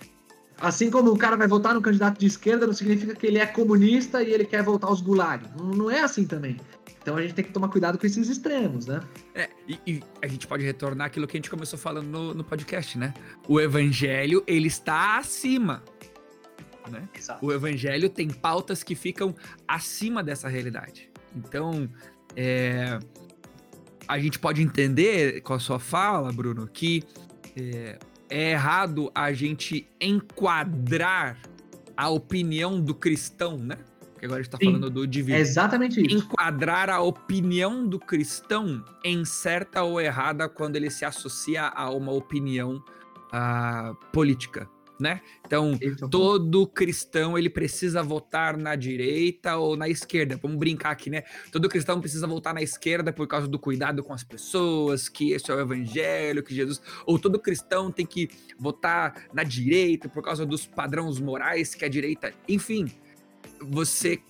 Assim 0.59 0.90
como 0.90 1.11
o 1.11 1.18
cara 1.18 1.36
vai 1.36 1.47
votar 1.47 1.74
no 1.74 1.82
candidato 1.82 2.18
de 2.18 2.26
esquerda, 2.26 2.66
não 2.66 2.72
significa 2.72 3.14
que 3.14 3.26
ele 3.26 3.38
é 3.38 3.47
comunista 3.47 4.22
e 4.22 4.32
ele 4.32 4.44
quer 4.44 4.62
voltar 4.62 4.86
aos 4.86 5.03
gulags. 5.03 5.49
Não 5.57 5.90
é 5.90 6.01
assim 6.01 6.24
também. 6.24 6.57
Então 7.01 7.16
a 7.16 7.22
gente 7.22 7.34
tem 7.34 7.44
que 7.44 7.53
tomar 7.53 7.68
cuidado 7.68 7.99
com 7.99 8.07
esses 8.07 8.28
extremos, 8.28 8.86
né? 8.86 9.01
É, 9.34 9.49
e, 9.68 9.78
e 9.86 10.03
a 10.20 10.26
gente 10.26 10.47
pode 10.47 10.64
retornar 10.64 11.07
aquilo 11.07 11.26
que 11.26 11.36
a 11.36 11.38
gente 11.38 11.51
começou 11.51 11.78
falando 11.78 12.09
no, 12.09 12.34
no 12.34 12.42
podcast, 12.42 12.99
né? 12.99 13.12
O 13.47 13.61
evangelho, 13.61 14.42
ele 14.47 14.66
está 14.66 15.18
acima. 15.18 15.84
Né? 16.90 17.09
O 17.42 17.53
evangelho 17.53 18.09
tem 18.09 18.28
pautas 18.28 18.82
que 18.82 18.94
ficam 18.94 19.34
acima 19.68 20.22
dessa 20.22 20.49
realidade. 20.49 21.11
Então, 21.37 21.89
é, 22.34 22.99
a 24.09 24.18
gente 24.18 24.39
pode 24.39 24.62
entender 24.62 25.41
com 25.43 25.53
a 25.55 25.59
sua 25.59 25.78
fala, 25.78 26.32
Bruno, 26.32 26.66
que 26.66 27.03
é, 27.57 27.99
é 28.28 28.51
errado 28.53 29.11
a 29.14 29.32
gente 29.32 29.89
enquadrar 30.01 31.39
a 31.97 32.09
opinião 32.09 32.80
do 32.80 32.95
cristão, 32.95 33.59
né? 33.59 33.76
Porque 34.12 34.26
agora 34.26 34.41
a 34.41 34.43
gente 34.43 34.53
tá 34.53 34.59
Sim, 34.59 34.66
falando 34.66 34.91
do 34.91 35.07
divino. 35.07 35.37
É 35.37 35.41
exatamente 35.41 36.01
isso. 36.01 36.16
Enquadrar 36.16 36.89
a 36.89 37.01
opinião 37.01 37.87
do 37.87 37.99
cristão 37.99 38.82
em 39.05 39.24
certa 39.24 39.82
ou 39.82 40.01
errada 40.01 40.49
quando 40.49 40.76
ele 40.76 40.91
se 40.91 41.05
associa 41.05 41.64
a 41.64 41.91
uma 41.91 42.12
opinião 42.12 42.82
uh, 43.28 43.95
política 44.12 44.68
né? 44.99 45.20
Então, 45.44 45.78
todo 46.11 46.66
cristão 46.66 47.36
ele 47.36 47.51
precisa 47.51 48.03
votar 48.03 48.57
na 48.57 48.74
direita 48.74 49.57
ou 49.57 49.76
na 49.76 49.88
esquerda. 49.88 50.38
Vamos 50.40 50.59
brincar 50.59 50.90
aqui, 50.90 51.11
né? 51.11 51.22
Todo 51.53 51.68
cristão 51.68 52.01
precisa 52.01 52.26
votar 52.26 52.55
na 52.55 52.62
esquerda 52.62 53.12
por 53.12 53.26
causa 53.26 53.47
do 53.47 53.59
cuidado 53.59 54.03
com 54.03 54.12
as 54.12 54.24
pessoas, 54.24 55.09
que 55.09 55.32
esse 55.32 55.51
é 55.51 55.55
o 55.55 55.61
evangelho, 55.61 56.42
que 56.42 56.55
Jesus. 56.55 56.80
Ou 57.05 57.18
todo 57.18 57.38
cristão 57.38 57.90
tem 57.90 58.07
que 58.07 58.28
votar 58.59 59.26
na 59.32 59.42
direita 59.42 60.09
por 60.09 60.22
causa 60.22 60.47
dos 60.47 60.66
padrões 60.66 61.20
morais 61.20 61.74
que 61.74 61.84
a 61.84 61.88
direita. 61.88 62.32
Enfim, 62.49 62.90
você 63.61 64.20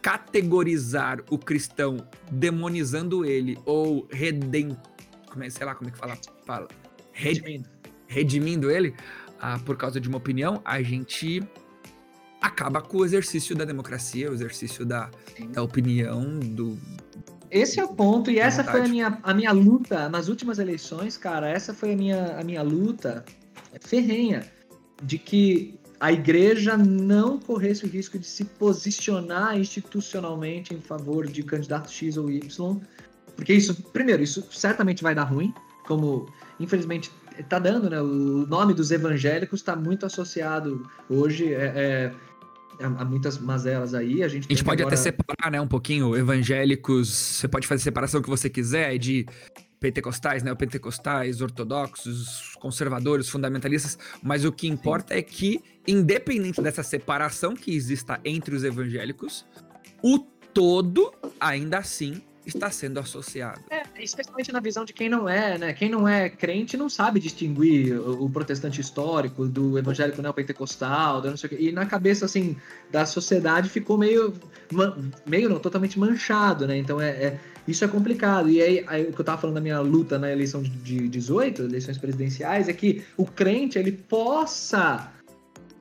categorizar 0.00 1.20
o 1.30 1.38
cristão 1.38 1.96
demonizando 2.30 3.24
ele 3.24 3.56
ou 3.64 4.08
redem, 4.10 4.76
como 5.30 5.44
é, 5.44 5.50
sei 5.50 5.64
lá 5.64 5.74
como 5.76 5.88
é 5.88 5.92
que 5.92 5.98
fala, 5.98 6.18
fala 6.44 6.68
redimindo, 7.12 7.68
redimindo 8.08 8.70
ele, 8.70 8.94
ah, 9.42 9.58
por 9.58 9.76
causa 9.76 10.00
de 10.00 10.08
uma 10.08 10.18
opinião, 10.18 10.62
a 10.64 10.80
gente 10.80 11.42
acaba 12.40 12.80
com 12.80 12.98
o 12.98 13.04
exercício 13.04 13.56
da 13.56 13.64
democracia, 13.64 14.30
o 14.30 14.34
exercício 14.34 14.86
da, 14.86 15.10
da 15.48 15.62
opinião, 15.62 16.38
do. 16.38 16.78
Esse 17.50 17.80
é 17.80 17.84
o 17.84 17.88
ponto, 17.88 18.30
e 18.30 18.38
essa 18.38 18.62
vontade. 18.62 18.78
foi 18.78 18.86
a 18.86 18.88
minha, 18.88 19.18
a 19.20 19.34
minha 19.34 19.52
luta 19.52 20.08
nas 20.08 20.28
últimas 20.28 20.60
eleições, 20.60 21.16
cara. 21.16 21.48
Essa 21.48 21.74
foi 21.74 21.92
a 21.92 21.96
minha, 21.96 22.38
a 22.38 22.44
minha 22.44 22.62
luta 22.62 23.24
ferrenha 23.80 24.44
de 25.02 25.18
que 25.18 25.74
a 25.98 26.12
igreja 26.12 26.76
não 26.76 27.38
corresse 27.38 27.84
o 27.84 27.88
risco 27.88 28.18
de 28.18 28.26
se 28.26 28.44
posicionar 28.44 29.58
institucionalmente 29.58 30.72
em 30.72 30.80
favor 30.80 31.26
de 31.26 31.42
candidato 31.42 31.90
X 31.90 32.16
ou 32.16 32.30
Y, 32.30 32.80
porque 33.34 33.52
isso, 33.52 33.74
primeiro, 33.92 34.22
isso 34.22 34.46
certamente 34.52 35.02
vai 35.02 35.14
dar 35.14 35.24
ruim, 35.24 35.52
como 35.84 36.28
infelizmente 36.58 37.10
tá 37.48 37.58
dando, 37.58 37.88
né? 37.88 38.00
O 38.00 38.46
nome 38.46 38.74
dos 38.74 38.90
evangélicos 38.90 39.60
está 39.60 39.76
muito 39.76 40.06
associado 40.06 40.88
hoje 41.08 41.52
é, 41.54 42.12
é, 42.80 42.84
a 42.84 43.04
muitas 43.04 43.38
mazelas 43.38 43.94
aí. 43.94 44.22
A 44.22 44.28
gente, 44.28 44.46
a 44.46 44.48
gente 44.48 44.64
pode 44.64 44.82
agora... 44.82 44.94
até 44.94 45.02
separar, 45.02 45.50
né, 45.50 45.60
um 45.60 45.68
pouquinho 45.68 46.16
evangélicos. 46.16 47.08
Você 47.08 47.48
pode 47.48 47.66
fazer 47.66 47.82
a 47.82 47.84
separação 47.84 48.22
que 48.22 48.28
você 48.28 48.48
quiser 48.48 48.98
de 48.98 49.26
pentecostais, 49.80 50.42
né, 50.42 50.54
pentecostais, 50.54 51.40
ortodoxos, 51.40 52.54
conservadores, 52.60 53.28
fundamentalistas, 53.28 53.98
mas 54.22 54.44
o 54.44 54.52
que 54.52 54.68
importa 54.68 55.12
Sim. 55.12 55.18
é 55.18 55.22
que, 55.22 55.60
independente 55.86 56.62
dessa 56.62 56.84
separação 56.84 57.54
que 57.54 57.74
exista 57.74 58.20
entre 58.24 58.54
os 58.54 58.62
evangélicos, 58.62 59.44
o 60.00 60.20
todo 60.54 61.12
ainda 61.40 61.78
assim 61.78 62.22
está 62.44 62.70
sendo 62.70 62.98
associado. 62.98 63.60
É, 63.70 63.82
especialmente 64.00 64.52
na 64.52 64.60
visão 64.60 64.84
de 64.84 64.92
quem 64.92 65.08
não 65.08 65.28
é, 65.28 65.56
né? 65.58 65.72
Quem 65.72 65.88
não 65.88 66.08
é 66.08 66.28
crente 66.28 66.76
não 66.76 66.88
sabe 66.88 67.20
distinguir 67.20 67.98
o, 67.98 68.28
protestante 68.28 68.80
histórico 68.80 69.46
do 69.46 69.78
evangélico 69.78 70.20
neopentecostal, 70.20 71.20
do 71.20 71.30
não 71.30 71.36
sei 71.36 71.46
o 71.46 71.50
quê. 71.50 71.56
E 71.60 71.72
na 71.72 71.86
cabeça, 71.86 72.24
assim, 72.24 72.56
da 72.90 73.06
sociedade 73.06 73.68
ficou 73.68 73.96
meio, 73.96 74.34
meio 75.26 75.48
não, 75.48 75.58
totalmente 75.58 75.98
manchado, 75.98 76.66
né? 76.66 76.76
Então 76.76 77.00
é, 77.00 77.10
é 77.10 77.40
isso 77.66 77.84
é 77.84 77.88
complicado. 77.88 78.50
E 78.50 78.60
aí, 78.60 78.84
aí, 78.88 79.02
o 79.04 79.12
que 79.12 79.20
eu 79.20 79.24
tava 79.24 79.40
falando 79.40 79.54
da 79.54 79.60
minha 79.60 79.80
luta 79.80 80.18
na 80.18 80.30
eleição 80.30 80.62
de, 80.62 80.70
de 80.70 81.08
18, 81.08 81.62
eleições 81.62 81.98
presidenciais, 81.98 82.68
é 82.68 82.72
que 82.72 83.04
o 83.16 83.24
crente, 83.24 83.78
ele 83.78 83.92
possa 83.92 85.12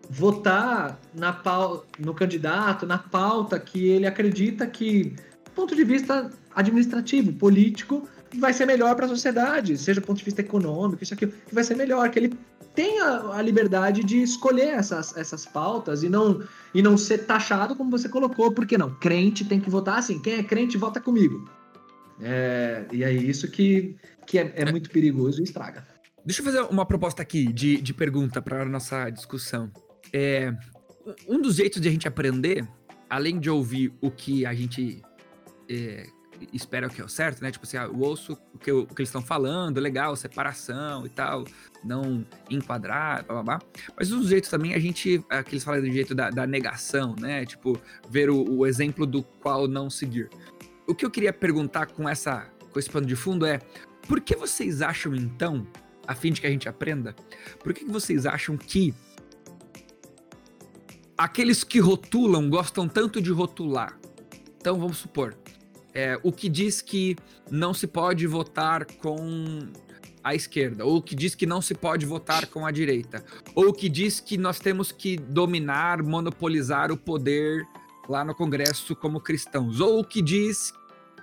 votar 0.10 1.00
na 1.14 1.32
pau, 1.32 1.86
no 1.98 2.14
candidato, 2.14 2.86
na 2.86 2.98
pauta 2.98 3.58
que 3.58 3.88
ele 3.88 4.06
acredita 4.06 4.68
que, 4.68 5.16
ponto 5.52 5.76
de 5.76 5.84
vista 5.84 6.30
administrativo, 6.56 7.34
político, 7.34 8.08
vai 8.38 8.54
ser 8.54 8.66
melhor 8.66 8.96
para 8.96 9.06
a 9.06 9.10
sociedade, 9.10 9.78
seja 9.78 10.00
do 10.00 10.08
ponto 10.08 10.18
de 10.18 10.26
vista 10.26 10.42
econômico, 10.42 11.04
isso 11.04 11.14
aqui, 11.14 11.28
que 11.28 11.54
vai 11.54 11.64
ser 11.64 11.76
melhor, 11.76 12.10
que 12.10 12.20
ele 12.20 12.34
tenha 12.74 13.34
a 13.34 13.42
liberdade 13.42 14.04
de 14.04 14.22
escolher 14.22 14.70
essas, 14.70 15.16
essas 15.18 15.46
pautas 15.46 16.04
e 16.04 16.10
não, 16.10 16.42
e 16.74 16.82
não 16.82 16.98
ser 16.98 17.26
taxado 17.26 17.76
como 17.76 17.92
você 17.92 18.08
colocou, 18.08 18.52
porque 18.52 18.78
não, 18.78 18.94
crente 18.96 19.44
tem 19.44 19.60
que 19.60 19.70
votar 19.70 20.00
assim, 20.00 20.20
quem 20.20 20.36
é 20.36 20.44
crente 20.44 20.78
vota 20.78 21.02
comigo. 21.02 21.50
É, 22.22 22.86
e 22.92 23.04
é 23.04 23.12
isso 23.12 23.50
que, 23.50 23.96
que 24.26 24.38
é, 24.38 24.54
é 24.56 24.72
muito 24.72 24.90
perigoso 24.90 25.42
e 25.42 25.44
estraga. 25.44 25.86
Deixa 26.24 26.42
eu 26.42 26.46
fazer 26.46 26.62
uma 26.62 26.86
proposta 26.86 27.22
aqui 27.22 27.52
de, 27.52 27.82
de 27.82 27.94
pergunta 27.94 28.42
para 28.42 28.64
nossa 28.64 29.10
discussão. 29.10 29.72
É, 30.14 30.54
um 31.28 31.42
dos 31.42 31.56
jeitos 31.56 31.82
de 31.82 31.88
a 31.88 31.92
gente 31.92 32.08
aprender, 32.08 32.68
além 33.10 33.40
de 33.40 33.50
ouvir 33.50 33.92
o 34.00 34.12
que 34.12 34.46
a 34.46 34.54
gente 34.54 35.02
é, 35.72 36.08
espera 36.52 36.90
que 36.90 37.02
é 37.02 37.04
o 37.04 37.10
certo, 37.10 37.42
né? 37.42 37.52
Tipo 37.52 37.66
assim, 37.66 37.78
ah, 37.78 37.84
eu 37.84 38.00
ouço 38.00 38.38
o 38.54 38.58
que, 38.58 38.72
o 38.72 38.86
que 38.86 39.02
eles 39.02 39.10
estão 39.10 39.22
falando, 39.22 39.80
legal, 39.80 40.16
separação 40.16 41.06
e 41.06 41.10
tal, 41.10 41.46
não 41.84 42.26
enquadrar, 42.50 43.24
blá 43.26 43.42
blá 43.42 43.58
blá. 43.58 43.68
Mas 43.96 44.12
um 44.12 44.24
jeito 44.24 44.50
também 44.50 44.74
a 44.74 44.80
gente, 44.80 45.24
é, 45.30 45.44
que 45.44 45.54
eles 45.54 45.64
falam 45.64 45.82
do 45.82 45.92
jeito 45.92 46.14
da, 46.14 46.30
da 46.30 46.46
negação, 46.46 47.16
né? 47.20 47.46
Tipo, 47.46 47.80
ver 48.10 48.30
o, 48.30 48.44
o, 48.58 48.66
exemplo 48.66 49.06
do 49.06 49.24
qual 49.24 49.68
não 49.68 49.90
seguir. 49.90 50.30
O 50.88 50.96
que 50.96 51.06
eu 51.06 51.12
queria 51.12 51.32
perguntar 51.32 51.88
com 51.88 52.08
essa 52.08 52.50
com 52.72 52.80
esse 52.80 52.90
pano 52.90 53.06
de 53.06 53.16
fundo 53.16 53.46
é 53.46 53.60
por 54.08 54.22
que 54.22 54.36
vocês 54.36 54.82
acham 54.82 55.14
então, 55.14 55.68
a 56.08 56.16
fim 56.16 56.32
de 56.32 56.42
que 56.42 56.48
a 56.48 56.50
gente 56.50 56.68
aprenda, 56.70 57.14
por 57.60 57.74
que, 57.74 57.86
que 57.86 57.92
vocês 57.92 58.26
acham 58.26 58.58
que 58.58 58.94
aqueles 61.18 61.64
que 61.64 61.80
rotulam 61.80 62.50
gostam 62.50 62.88
tanto 62.88 63.22
de 63.22 63.32
rotular? 63.32 64.00
Então 64.58 64.80
vamos 64.80 64.98
supor, 64.98 65.36
é, 65.94 66.20
o 66.24 66.32
que 66.32 66.50
diz 66.50 66.82
que 66.82 67.16
não 67.50 67.74
se 67.74 67.88
pode 67.88 68.26
votar 68.28 68.86
com 68.86 69.60
a 70.24 70.36
esquerda, 70.36 70.86
ou 70.86 71.02
que 71.02 71.16
diz 71.16 71.34
que 71.34 71.46
não 71.46 71.62
se 71.62 71.74
pode 71.74 72.06
votar 72.06 72.46
com 72.48 72.66
a 72.66 72.72
direita, 72.72 73.26
ou 73.56 73.74
que 73.74 73.90
diz 73.90 74.20
que 74.20 74.38
nós 74.38 74.60
temos 74.60 74.92
que 74.92 75.18
dominar, 75.18 76.04
monopolizar 76.04 76.92
o 76.92 76.98
poder 76.98 77.66
lá 78.08 78.24
no 78.24 78.36
Congresso 78.36 78.96
como 78.96 79.20
cristãos, 79.20 79.80
ou 79.80 80.00
o 80.00 80.04
que 80.04 80.22
diz, 80.22 80.74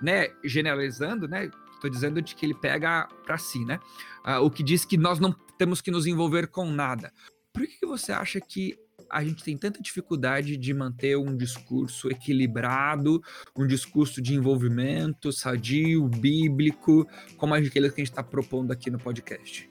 né, 0.01 0.29
generalizando, 0.43 1.27
né, 1.27 1.49
Estou 1.79 1.89
dizendo 1.89 2.21
de 2.21 2.35
que 2.35 2.45
ele 2.45 2.53
pega 2.53 3.07
para 3.25 3.37
si, 3.37 3.63
né? 3.63 3.79
Uh, 4.25 4.43
o 4.43 4.51
que 4.51 4.61
diz 4.61 4.83
que 4.83 4.97
nós 4.97 5.17
não 5.17 5.31
temos 5.57 5.79
que 5.79 5.89
nos 5.89 6.05
envolver 6.05 6.47
com 6.47 6.69
nada. 6.69 7.13
Por 7.53 7.65
que, 7.65 7.79
que 7.79 7.85
você 7.85 8.11
acha 8.11 8.41
que 8.41 8.77
a 9.09 9.23
gente 9.23 9.43
tem 9.43 9.57
tanta 9.57 9.81
dificuldade 9.81 10.55
de 10.57 10.73
manter 10.73 11.17
um 11.17 11.35
discurso 11.35 12.09
equilibrado, 12.09 13.21
um 13.55 13.65
discurso 13.65 14.21
de 14.21 14.35
envolvimento 14.35 15.31
sadio, 15.31 16.07
bíblico, 16.07 17.07
como 17.37 17.53
aquele 17.53 17.89
que 17.89 18.01
a 18.01 18.03
gente 18.03 18.11
está 18.11 18.23
propondo 18.23 18.71
aqui 18.71 18.89
no 18.89 18.99
podcast? 18.99 19.69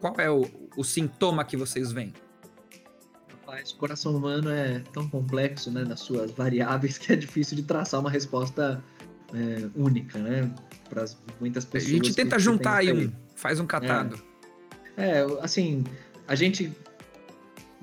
Qual 0.00 0.14
é 0.18 0.30
o, 0.30 0.48
o 0.76 0.82
sintoma 0.82 1.44
que 1.44 1.56
vocês 1.56 1.92
veem? 1.92 2.12
Rapaz, 3.30 3.70
o 3.70 3.76
coração 3.76 4.16
humano 4.16 4.50
é 4.50 4.80
tão 4.92 5.08
complexo, 5.08 5.70
né, 5.70 5.84
nas 5.84 6.00
suas 6.00 6.30
variáveis, 6.32 6.96
que 6.98 7.12
é 7.12 7.16
difícil 7.16 7.56
de 7.56 7.62
traçar 7.62 8.00
uma 8.00 8.10
resposta 8.10 8.82
é, 9.34 9.68
única, 9.74 10.18
né, 10.18 10.52
para 10.88 11.04
muitas 11.40 11.64
pessoas. 11.64 11.92
A 11.92 11.94
gente 11.94 12.14
tenta 12.14 12.38
juntar 12.38 12.78
aí 12.78 12.92
um, 12.92 13.12
faz 13.34 13.60
um 13.60 13.66
catado. 13.66 14.20
É, 14.96 15.20
é, 15.20 15.26
assim, 15.40 15.84
a 16.26 16.34
gente 16.34 16.72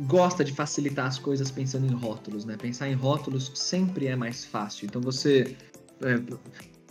gosta 0.02 0.44
de 0.44 0.54
facilitar 0.54 1.08
as 1.08 1.20
coisas 1.20 1.52
pensando 1.52 1.86
em 1.86 1.94
rótulos, 1.94 2.46
né? 2.46 2.56
Pensar 2.58 2.90
em 2.90 2.94
rótulos 2.94 3.52
sempre 3.56 4.08
é 4.08 4.16
mais 4.16 4.46
fácil. 4.46 4.86
Então 4.86 5.02
você 5.02 5.56
é, 6.02 6.20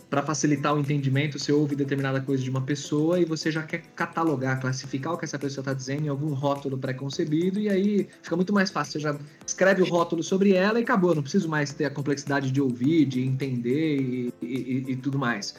para 0.09 0.23
facilitar 0.23 0.73
o 0.73 0.79
entendimento, 0.79 1.37
você 1.37 1.51
ouve 1.51 1.75
determinada 1.75 2.19
coisa 2.19 2.43
de 2.43 2.49
uma 2.49 2.61
pessoa 2.61 3.19
e 3.19 3.25
você 3.25 3.51
já 3.51 3.61
quer 3.61 3.83
catalogar, 3.95 4.59
classificar 4.59 5.13
o 5.13 5.17
que 5.17 5.25
essa 5.25 5.37
pessoa 5.37 5.61
está 5.61 5.73
dizendo 5.73 6.05
em 6.05 6.09
algum 6.09 6.33
rótulo 6.33 6.77
pré-concebido, 6.77 7.59
e 7.59 7.69
aí 7.69 8.07
fica 8.23 8.35
muito 8.35 8.51
mais 8.51 8.71
fácil. 8.71 8.93
Você 8.93 8.99
já 9.01 9.15
escreve 9.45 9.83
o 9.83 9.85
rótulo 9.85 10.23
sobre 10.23 10.53
ela 10.53 10.79
e 10.79 10.83
acabou. 10.83 11.13
Não 11.13 11.21
preciso 11.21 11.47
mais 11.47 11.73
ter 11.73 11.85
a 11.85 11.91
complexidade 11.91 12.49
de 12.49 12.59
ouvir, 12.59 13.05
de 13.05 13.21
entender 13.21 14.01
e, 14.01 14.33
e, 14.41 14.85
e 14.87 14.95
tudo 14.95 15.19
mais. 15.19 15.53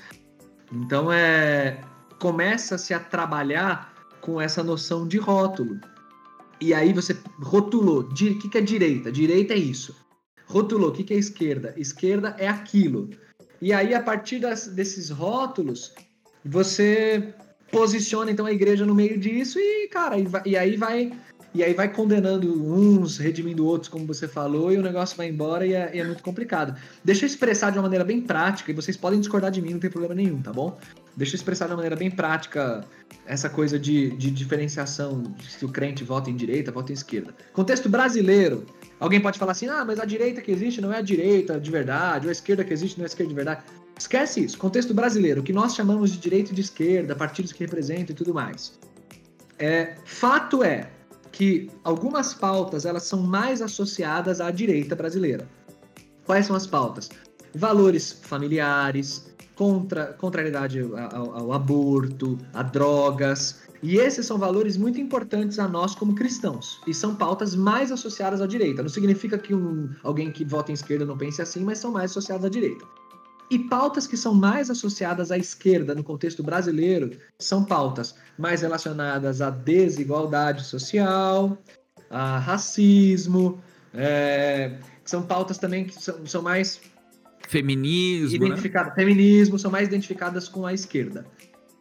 Então 0.72 1.12
é 1.12 1.80
começa-se 2.18 2.92
a 2.92 3.00
trabalhar 3.00 3.94
com 4.20 4.40
essa 4.40 4.62
noção 4.62 5.08
de 5.08 5.16
rótulo. 5.16 5.80
E 6.60 6.74
aí 6.74 6.92
você 6.92 7.16
rotulou. 7.40 8.00
O 8.00 8.14
que, 8.14 8.48
que 8.48 8.58
é 8.58 8.60
direita? 8.60 9.10
Direita 9.10 9.54
é 9.54 9.58
isso. 9.58 9.96
Rotulou. 10.46 10.90
O 10.90 10.92
que, 10.92 11.04
que 11.04 11.14
é 11.14 11.16
esquerda? 11.16 11.74
Esquerda 11.76 12.36
é 12.38 12.48
aquilo. 12.48 13.08
E 13.62 13.72
aí, 13.72 13.94
a 13.94 14.02
partir 14.02 14.38
das, 14.38 14.66
desses 14.66 15.10
rótulos, 15.10 15.92
você 16.44 17.34
posiciona 17.70 18.30
então 18.30 18.46
a 18.46 18.52
igreja 18.52 18.84
no 18.84 18.94
meio 18.94 19.18
disso 19.18 19.58
e, 19.58 19.86
cara, 19.88 20.18
e, 20.18 20.26
vai, 20.26 20.42
e 20.44 20.56
aí 20.56 20.76
vai. 20.76 21.12
E 21.52 21.64
aí 21.64 21.74
vai 21.74 21.92
condenando 21.92 22.48
uns, 22.62 23.18
redimindo 23.18 23.66
outros, 23.66 23.88
como 23.88 24.06
você 24.06 24.28
falou, 24.28 24.72
e 24.72 24.76
o 24.76 24.82
negócio 24.82 25.16
vai 25.16 25.28
embora 25.28 25.66
e 25.66 25.74
é, 25.74 25.90
e 25.96 25.98
é 25.98 26.04
muito 26.04 26.22
complicado. 26.22 26.80
Deixa 27.04 27.24
eu 27.24 27.26
expressar 27.26 27.70
de 27.70 27.78
uma 27.78 27.82
maneira 27.82 28.04
bem 28.04 28.20
prática, 28.20 28.70
e 28.70 28.74
vocês 28.74 28.96
podem 28.96 29.18
discordar 29.18 29.50
de 29.50 29.60
mim, 29.60 29.72
não 29.72 29.80
tem 29.80 29.90
problema 29.90 30.14
nenhum, 30.14 30.40
tá 30.40 30.52
bom? 30.52 30.78
Deixa 31.20 31.34
eu 31.34 31.36
expressar 31.36 31.66
de 31.66 31.72
uma 31.72 31.76
maneira 31.76 31.96
bem 31.96 32.10
prática 32.10 32.82
essa 33.26 33.50
coisa 33.50 33.78
de, 33.78 34.08
de 34.16 34.30
diferenciação, 34.30 35.22
se 35.46 35.62
o 35.66 35.68
crente 35.68 36.02
vota 36.02 36.30
em 36.30 36.34
direita, 36.34 36.72
vota 36.72 36.92
em 36.92 36.94
esquerda. 36.94 37.34
Contexto 37.52 37.90
brasileiro, 37.90 38.64
alguém 38.98 39.20
pode 39.20 39.38
falar 39.38 39.52
assim, 39.52 39.68
ah, 39.68 39.84
mas 39.84 40.00
a 40.00 40.06
direita 40.06 40.40
que 40.40 40.50
existe 40.50 40.80
não 40.80 40.90
é 40.90 40.96
a 40.96 41.02
direita 41.02 41.60
de 41.60 41.70
verdade, 41.70 42.24
ou 42.24 42.30
a 42.30 42.32
esquerda 42.32 42.64
que 42.64 42.72
existe 42.72 42.96
não 42.96 43.04
é 43.04 43.04
a 43.04 43.08
esquerda 43.08 43.28
de 43.28 43.34
verdade. 43.34 43.62
Esquece 43.98 44.42
isso, 44.42 44.56
contexto 44.56 44.94
brasileiro, 44.94 45.42
o 45.42 45.44
que 45.44 45.52
nós 45.52 45.74
chamamos 45.74 46.10
de 46.10 46.16
direita 46.16 46.52
e 46.52 46.54
de 46.54 46.62
esquerda, 46.62 47.14
partidos 47.14 47.52
que 47.52 47.62
representam 47.62 48.14
e 48.14 48.16
tudo 48.16 48.32
mais. 48.32 48.80
É, 49.58 49.96
fato 50.06 50.64
é 50.64 50.88
que 51.30 51.70
algumas 51.84 52.32
pautas 52.32 52.86
elas 52.86 53.02
são 53.02 53.20
mais 53.20 53.60
associadas 53.60 54.40
à 54.40 54.50
direita 54.50 54.96
brasileira. 54.96 55.46
Quais 56.24 56.46
são 56.46 56.56
as 56.56 56.66
pautas? 56.66 57.10
Valores 57.54 58.10
familiares, 58.22 59.29
contra, 59.60 60.14
contrariedade 60.14 60.80
ao, 60.80 61.36
ao 61.36 61.52
aborto, 61.52 62.38
a 62.54 62.62
drogas. 62.62 63.60
E 63.82 63.98
esses 63.98 64.24
são 64.24 64.38
valores 64.38 64.78
muito 64.78 64.98
importantes 64.98 65.58
a 65.58 65.68
nós 65.68 65.94
como 65.94 66.14
cristãos. 66.14 66.80
E 66.86 66.94
são 66.94 67.14
pautas 67.14 67.54
mais 67.54 67.92
associadas 67.92 68.40
à 68.40 68.46
direita. 68.46 68.80
Não 68.80 68.88
significa 68.88 69.36
que 69.36 69.54
um, 69.54 69.90
alguém 70.02 70.32
que 70.32 70.46
vota 70.46 70.70
em 70.70 70.74
esquerda 70.74 71.04
não 71.04 71.18
pense 71.18 71.42
assim, 71.42 71.62
mas 71.62 71.76
são 71.76 71.92
mais 71.92 72.10
associadas 72.10 72.46
à 72.46 72.48
direita. 72.48 72.86
E 73.50 73.58
pautas 73.58 74.06
que 74.06 74.16
são 74.16 74.32
mais 74.32 74.70
associadas 74.70 75.30
à 75.30 75.36
esquerda 75.36 75.94
no 75.94 76.02
contexto 76.02 76.42
brasileiro 76.42 77.10
são 77.38 77.62
pautas 77.62 78.14
mais 78.38 78.62
relacionadas 78.62 79.42
à 79.42 79.50
desigualdade 79.50 80.64
social, 80.64 81.58
a 82.08 82.38
racismo, 82.38 83.60
é, 83.92 84.78
são 85.04 85.22
pautas 85.22 85.58
também 85.58 85.84
que 85.84 86.00
são, 86.00 86.24
são 86.26 86.40
mais 86.40 86.80
Feminismo. 87.50 88.48
Né? 88.48 88.56
Feminismo 88.94 89.58
são 89.58 89.72
mais 89.72 89.88
identificadas 89.88 90.48
com 90.48 90.64
a 90.64 90.72
esquerda. 90.72 91.26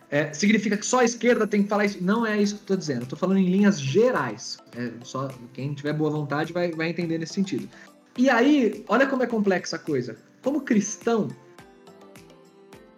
É, 0.10 0.34
significa 0.34 0.76
que 0.76 0.86
só 0.86 1.02
a 1.02 1.04
esquerda 1.04 1.46
tem 1.46 1.62
que 1.62 1.70
falar 1.70 1.86
isso. 1.86 2.04
Não 2.04 2.26
é 2.26 2.42
isso 2.42 2.56
que 2.56 2.62
eu 2.62 2.64
estou 2.64 2.78
dizendo. 2.78 3.04
Estou 3.04 3.20
falando 3.20 3.38
em 3.38 3.46
linhas 3.46 3.80
gerais. 3.80 4.58
É, 4.76 4.92
só 5.04 5.30
quem 5.54 5.76
tiver 5.76 5.94
boa 5.94 6.10
vontade 6.10 6.52
vai, 6.52 6.72
vai 6.72 6.90
entender 6.90 7.20
nesse 7.20 7.34
sentido. 7.34 7.70
E 8.18 8.28
aí, 8.32 8.84
olha 8.88 9.06
como 9.06 9.22
é 9.22 9.28
complexa 9.28 9.76
a 9.76 9.80
coisa. 9.80 10.18
Como 10.42 10.62
cristão, 10.62 11.28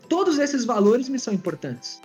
todos 0.07 0.39
esses 0.39 0.63
valores 0.63 1.09
me 1.09 1.19
são 1.19 1.33
importantes 1.33 1.99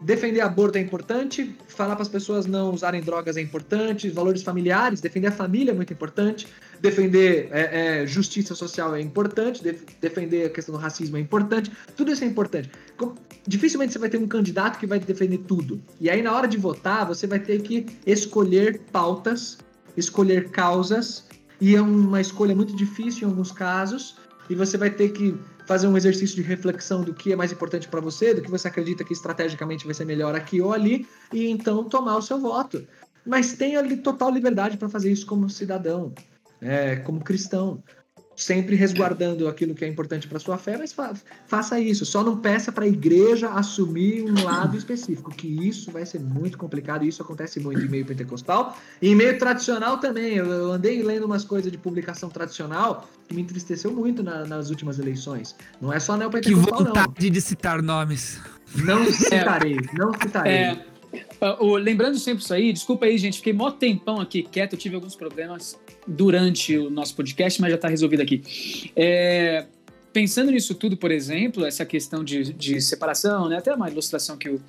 defender 0.00 0.40
aborto 0.40 0.78
é 0.78 0.80
importante, 0.80 1.54
falar 1.68 1.94
para 1.94 2.02
as 2.02 2.08
pessoas 2.08 2.46
não 2.46 2.72
usarem 2.72 3.02
drogas 3.02 3.36
é 3.36 3.40
importante, 3.40 4.08
valores 4.08 4.42
familiares, 4.42 5.00
defender 5.00 5.28
a 5.28 5.32
família 5.32 5.72
é 5.72 5.74
muito 5.74 5.92
importante, 5.92 6.48
defender 6.80 7.48
é, 7.50 8.02
é, 8.02 8.06
justiça 8.06 8.54
social 8.54 8.94
é 8.94 9.00
importante, 9.00 9.62
def 9.62 9.82
defender 10.00 10.46
a 10.46 10.50
questão 10.50 10.74
do 10.74 10.80
racismo 10.80 11.16
é 11.16 11.20
importante, 11.20 11.70
tudo 11.96 12.10
isso 12.10 12.24
é 12.24 12.26
importante. 12.26 12.70
Como, 12.96 13.14
dificilmente 13.46 13.92
você 13.92 13.98
vai 13.98 14.08
ter 14.08 14.18
um 14.18 14.26
candidato 14.26 14.78
que 14.78 14.86
vai 14.86 14.98
defender 14.98 15.38
tudo. 15.38 15.82
E 16.00 16.08
aí, 16.08 16.22
na 16.22 16.34
hora 16.34 16.48
de 16.48 16.56
votar, 16.56 17.06
você 17.06 17.26
vai 17.26 17.38
ter 17.38 17.60
que 17.60 17.86
escolher 18.06 18.80
pautas, 18.90 19.58
escolher 19.96 20.50
causas, 20.50 21.26
e 21.60 21.76
é 21.76 21.82
uma 21.82 22.20
escolha 22.20 22.54
muito 22.54 22.74
difícil 22.74 23.28
em 23.28 23.30
alguns 23.30 23.52
casos, 23.52 24.16
e 24.48 24.54
você 24.54 24.78
vai 24.78 24.90
ter 24.90 25.10
que 25.10 25.38
fazer 25.70 25.86
um 25.86 25.96
exercício 25.96 26.34
de 26.34 26.42
reflexão 26.42 27.00
do 27.00 27.14
que 27.14 27.32
é 27.32 27.36
mais 27.36 27.52
importante 27.52 27.86
para 27.86 28.00
você, 28.00 28.34
do 28.34 28.42
que 28.42 28.50
você 28.50 28.66
acredita 28.66 29.04
que 29.04 29.12
estrategicamente 29.12 29.84
vai 29.84 29.94
ser 29.94 30.04
melhor 30.04 30.34
aqui 30.34 30.60
ou 30.60 30.72
ali, 30.72 31.06
e 31.32 31.48
então 31.48 31.84
tomar 31.84 32.16
o 32.16 32.22
seu 32.22 32.40
voto. 32.40 32.84
Mas 33.24 33.52
tenha 33.52 33.80
total 33.98 34.32
liberdade 34.32 34.76
para 34.76 34.88
fazer 34.88 35.12
isso 35.12 35.24
como 35.24 35.48
cidadão, 35.48 36.12
é, 36.60 36.96
como 36.96 37.22
cristão 37.22 37.80
sempre 38.40 38.74
resguardando 38.74 39.46
aquilo 39.46 39.74
que 39.74 39.84
é 39.84 39.88
importante 39.88 40.26
para 40.26 40.38
sua 40.38 40.56
fé, 40.56 40.76
mas 40.76 40.92
fa 40.92 41.12
faça 41.46 41.78
isso. 41.78 42.06
Só 42.06 42.24
não 42.24 42.36
peça 42.38 42.72
para 42.72 42.84
a 42.84 42.88
igreja 42.88 43.50
assumir 43.50 44.22
um 44.22 44.44
lado 44.44 44.76
específico, 44.76 45.30
que 45.30 45.46
isso 45.68 45.90
vai 45.90 46.06
ser 46.06 46.20
muito 46.20 46.56
complicado. 46.56 47.04
E 47.04 47.08
isso 47.08 47.22
acontece 47.22 47.60
muito 47.60 47.80
em 47.80 47.88
meio 47.88 48.06
pentecostal 48.06 48.76
e 49.00 49.08
em 49.10 49.14
meio 49.14 49.38
tradicional 49.38 49.98
também. 49.98 50.34
Eu, 50.36 50.46
eu 50.46 50.72
andei 50.72 51.02
lendo 51.02 51.26
umas 51.26 51.44
coisas 51.44 51.70
de 51.70 51.76
publicação 51.76 52.30
tradicional 52.30 53.08
que 53.28 53.34
me 53.34 53.42
entristeceu 53.42 53.92
muito 53.92 54.22
na, 54.22 54.44
nas 54.46 54.70
últimas 54.70 54.98
eleições. 54.98 55.54
Não 55.80 55.92
é 55.92 56.00
só 56.00 56.16
neopentecostal, 56.16 56.70
não. 56.70 56.78
Que 56.78 56.84
vontade 56.84 57.26
não. 57.26 57.32
de 57.32 57.40
citar 57.40 57.82
nomes. 57.82 58.40
Não 58.74 59.04
citarei, 59.12 59.76
não 59.96 60.12
citarei. 60.14 60.52
É. 60.52 60.90
Uh, 61.60 61.74
lembrando 61.74 62.18
sempre 62.18 62.42
isso 62.42 62.54
aí, 62.54 62.72
desculpa 62.72 63.06
aí, 63.06 63.18
gente, 63.18 63.38
fiquei 63.38 63.52
mó 63.52 63.70
tempão 63.70 64.20
aqui 64.20 64.42
quieto, 64.42 64.74
eu 64.74 64.78
tive 64.78 64.94
alguns 64.94 65.16
problemas 65.16 65.78
durante 66.06 66.76
o 66.76 66.90
nosso 66.90 67.14
podcast, 67.14 67.60
mas 67.60 67.70
já 67.70 67.76
está 67.76 67.88
resolvido 67.88 68.22
aqui. 68.22 68.42
É, 68.96 69.66
pensando 70.12 70.50
nisso 70.50 70.74
tudo, 70.74 70.96
por 70.96 71.10
exemplo, 71.10 71.64
essa 71.64 71.84
questão 71.84 72.24
de, 72.24 72.52
de 72.52 72.80
separação, 72.80 73.48
né, 73.48 73.58
até 73.58 73.74
uma 73.74 73.90
ilustração 73.90 74.36
que 74.36 74.48
o, 74.48 74.60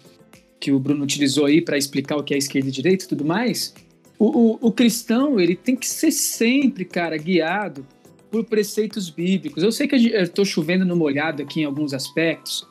que 0.60 0.72
o 0.72 0.80
Bruno 0.80 1.04
utilizou 1.04 1.46
aí 1.46 1.62
para 1.62 1.78
explicar 1.78 2.18
o 2.18 2.24
que 2.24 2.34
é 2.34 2.38
esquerda 2.38 2.70
e 2.70 2.72
direita 2.72 3.06
e 3.06 3.08
tudo 3.08 3.26
mais, 3.26 3.74
o, 4.20 4.26
o, 4.26 4.60
o 4.62 4.72
cristão 4.72 5.40
ele 5.40 5.56
tem 5.56 5.76
que 5.76 5.88
ser 5.88 6.12
sempre, 6.12 6.86
cara, 6.86 7.18
guiado 7.18 7.86
por 8.30 8.46
preceitos 8.46 9.10
bíblicos. 9.10 9.64
Eu 9.64 9.72
sei 9.72 9.88
que 9.88 9.96
eu 9.96 10.24
estou 10.24 10.46
chovendo 10.46 10.86
no 10.86 10.96
molhado 10.96 11.42
aqui 11.42 11.62
em 11.62 11.66
alguns 11.66 11.94
aspectos, 11.94 12.66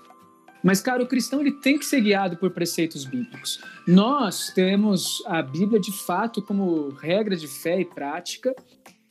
mas, 0.62 0.80
cara, 0.80 1.02
o 1.02 1.06
cristão 1.06 1.40
ele 1.40 1.52
tem 1.52 1.78
que 1.78 1.84
ser 1.84 2.00
guiado 2.00 2.36
por 2.36 2.50
preceitos 2.50 3.04
bíblicos. 3.04 3.60
Nós 3.86 4.50
temos 4.54 5.22
a 5.26 5.40
Bíblia 5.40 5.80
de 5.80 5.92
fato 5.92 6.42
como 6.42 6.90
regra 6.90 7.36
de 7.36 7.48
fé 7.48 7.80
e 7.80 7.84
prática. 7.84 8.54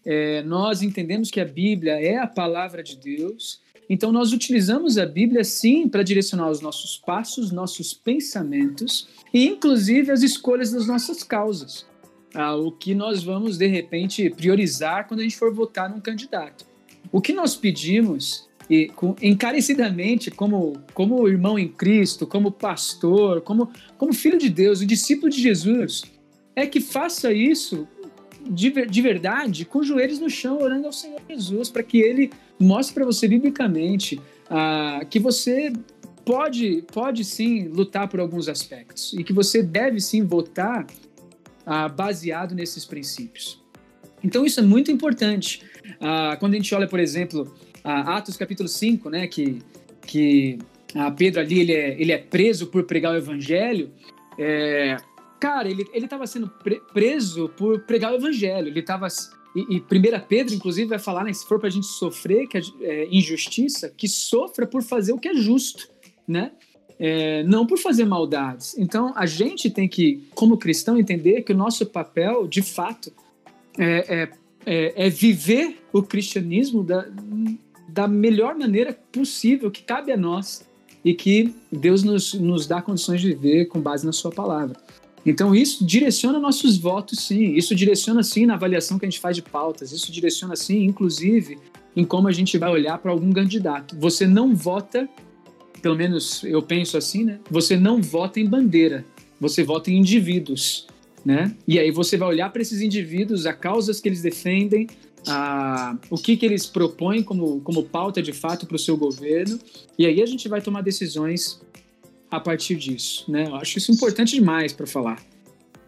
É, 0.06 0.44
nós 0.44 0.82
entendemos 0.82 1.32
que 1.32 1.40
a 1.40 1.46
Bíblia 1.46 1.94
é 2.00 2.18
a 2.18 2.28
palavra 2.28 2.84
de 2.84 2.96
Deus. 2.96 3.62
Então, 3.90 4.12
nós 4.12 4.32
utilizamos 4.32 5.00
a 5.00 5.06
Bíblia, 5.06 5.44
sim, 5.44 5.88
para 5.88 6.04
direcionar 6.04 6.50
os 6.52 6.62
nossos 6.62 6.98
passos, 6.98 7.52
nossos 7.52 7.92
pensamentos 7.92 9.08
e, 9.34 9.48
inclusive, 9.48 10.12
as 10.12 10.22
escolhas 10.22 10.72
das 10.72 10.86
nossas 10.86 11.24
causas. 11.24 11.88
Ah, 12.34 12.56
o 12.56 12.72
que 12.72 12.94
nós 12.94 13.24
vamos, 13.24 13.58
de 13.58 13.66
repente, 13.66 14.30
priorizar 14.30 15.08
quando 15.08 15.22
a 15.22 15.24
gente 15.24 15.36
for 15.36 15.52
votar 15.52 15.90
num 15.90 16.00
candidato. 16.00 16.68
O 17.12 17.20
que 17.20 17.34
nós 17.34 17.56
pedimos 17.56 18.49
e 18.70 18.88
com, 18.90 19.16
encarecidamente 19.22 20.30
como, 20.30 20.74
como 20.94 21.28
irmão 21.28 21.58
em 21.58 21.68
Cristo, 21.68 22.28
como 22.28 22.52
pastor, 22.52 23.42
como, 23.42 23.72
como 23.98 24.14
filho 24.14 24.38
de 24.38 24.50
Deus, 24.50 24.82
o 24.82 24.86
discípulo 24.86 25.30
de 25.30 25.42
Jesus, 25.42 26.04
é 26.56 26.68
que 26.68 26.80
faça 26.80 27.34
isso 27.34 27.88
de, 28.50 28.70
de 28.86 29.02
verdade, 29.02 29.66
com 29.66 29.84
joelhos 29.84 30.20
no 30.20 30.30
chão, 30.30 30.62
orando 30.62 30.88
ao 30.88 30.94
Senhor 30.94 31.20
Jesus, 31.28 31.70
para 31.70 31.84
que 31.84 32.00
Ele 32.00 32.32
mostre 32.60 32.94
para 32.94 33.06
você 33.06 33.28
biblicamente 33.28 34.20
ah, 34.50 35.02
que 35.10 35.20
você 35.20 35.74
pode, 36.24 36.84
pode 36.94 37.24
sim 37.24 37.68
lutar 37.68 38.08
por 38.08 38.20
alguns 38.20 38.48
aspectos 38.48 39.14
e 39.14 39.24
que 39.24 39.34
você 39.34 39.64
deve 39.64 40.00
sim 40.00 40.24
votar 40.24 40.86
ah, 41.66 41.88
baseado 41.88 42.54
nesses 42.54 42.86
princípios. 42.86 43.60
Então 44.24 44.46
isso 44.46 44.60
é 44.60 44.64
muito 44.64 44.92
importante. 44.92 45.64
Ah, 46.00 46.38
quando 46.40 46.54
a 46.54 46.58
gente 46.58 46.74
olha, 46.76 46.88
por 46.88 47.00
exemplo, 47.00 47.52
Atos 47.84 48.38
capítulo 48.38 48.68
5, 48.68 49.10
né, 49.10 49.28
que, 49.28 49.60
que 50.06 50.60
Pedro 51.18 51.42
ali 51.42 51.60
ele 51.60 51.74
é, 51.74 52.02
ele 52.02 52.12
é 52.12 52.18
preso 52.18 52.68
por 52.68 52.84
pregar 52.84 53.14
o 53.14 53.18
evangelho, 53.18 53.92
é, 54.38 54.98
cara, 55.40 55.70
ele 55.70 55.86
estava 55.94 56.26
sendo 56.28 56.50
pre 56.50 56.82
preso 56.94 57.50
por 57.50 57.82
pregar 57.82 58.12
o 58.12 58.16
evangelho, 58.16 58.68
ele 58.68 58.80
estava 58.80 59.08
e, 59.56 59.78
e 59.78 59.80
1 59.80 59.84
Pedro, 60.28 60.54
inclusive, 60.54 60.88
vai 60.88 61.00
falar, 61.00 61.24
né, 61.24 61.34
se 61.34 61.46
for 61.46 61.60
para 61.60 61.68
a 61.68 61.72
gente 61.72 61.88
sofrer 61.88 62.48
que 62.48 62.58
é, 62.82 63.08
injustiça, 63.12 63.90
que 63.90 64.08
sofra 64.08 64.68
por 64.68 64.84
fazer 64.84 65.12
o 65.14 65.18
que 65.18 65.28
é 65.28 65.36
justo, 65.36 65.90
né? 66.28 66.52
É, 67.02 67.44
não 67.44 67.66
por 67.66 67.78
fazer 67.78 68.06
maldades. 68.06 68.78
Então, 68.78 69.14
a 69.16 69.26
gente 69.26 69.70
tem 69.70 69.88
que, 69.88 70.28
como 70.36 70.58
cristão, 70.58 71.00
entender 71.00 71.44
que 71.44 71.54
o 71.54 71.56
nosso 71.56 71.86
papel, 71.86 72.46
de 72.46 72.62
fato, 72.62 73.12
é, 73.78 73.86
é, 73.86 74.30
é, 74.66 75.06
é 75.08 75.10
viver 75.10 75.82
o 75.94 76.04
cristianismo 76.04 76.84
da, 76.84 77.08
da 77.94 78.08
melhor 78.08 78.56
maneira 78.56 78.98
possível 79.12 79.70
que 79.70 79.84
cabe 79.84 80.12
a 80.12 80.18
nós 80.18 80.68
e 81.04 81.14
que 81.14 81.54
Deus 81.72 82.04
nos, 82.04 82.34
nos 82.34 82.68
dá 82.68 82.82
condições 82.82 83.22
de 83.22 83.30
viver 83.30 83.66
com 83.66 83.80
base 83.80 84.06
na 84.06 84.12
Sua 84.12 84.32
palavra. 84.32 84.76
Então, 85.26 85.54
isso 85.54 85.86
direciona 85.86 86.40
nossos 86.40 86.78
votos, 86.78 87.20
sim. 87.20 87.54
Isso 87.54 87.76
direciona, 87.76 88.24
sim, 88.24 88.46
na 88.46 88.54
avaliação 88.56 88.98
que 88.98 89.06
a 89.06 89.10
gente 89.10 89.20
faz 89.20 89.36
de 89.36 89.42
pautas. 89.42 89.92
Isso 89.92 90.12
direciona, 90.12 90.56
sim, 90.56 90.84
inclusive, 90.86 91.58
em 91.96 92.06
como 92.06 92.28
a 92.28 92.32
gente 92.32 92.58
vai 92.58 92.72
olhar 92.72 92.98
para 92.98 93.12
algum 93.12 93.32
candidato. 93.32 93.96
Você 94.00 94.26
não 94.26 94.56
vota, 94.56 95.10
pelo 95.82 95.96
menos 95.96 96.44
eu 96.44 96.62
penso 96.62 96.98
assim, 96.98 97.26
né? 97.26 97.40
Você 97.50 97.76
não 97.76 98.02
vota 98.02 98.40
em 98.40 98.46
bandeira. 98.46 99.06
Você 99.40 99.64
vota 99.64 99.92
em 99.92 99.98
indivíduos, 99.98 100.88
né? 101.24 101.56
E 101.68 101.78
aí 101.80 101.92
você 101.92 102.18
vai 102.18 102.30
olhar 102.30 102.50
para 102.52 102.62
esses 102.62 102.82
indivíduos, 102.82 103.46
as 103.46 103.58
causas 103.58 104.00
que 104.00 104.08
eles 104.08 104.22
defendem, 104.22 104.88
a, 105.30 105.98
o 106.10 106.18
que, 106.18 106.36
que 106.36 106.46
eles 106.46 106.66
propõem 106.66 107.24
como, 107.24 107.62
como 107.62 107.84
pauta 107.84 108.22
de 108.22 108.34
fato 108.34 108.66
para 108.66 108.76
o 108.76 108.80
seu 108.80 108.98
governo. 108.98 109.60
E 109.98 110.06
aí 110.06 110.22
a 110.22 110.26
gente 110.26 110.48
vai 110.48 110.62
tomar 110.62 110.82
decisões 110.82 111.62
a 112.30 112.40
partir 112.40 112.76
disso, 112.76 113.30
né? 113.30 113.48
Eu 113.48 113.56
acho 113.56 113.78
isso 113.78 113.92
importante 113.92 114.36
demais 114.36 114.74
para 114.74 114.86
falar. 114.86 115.20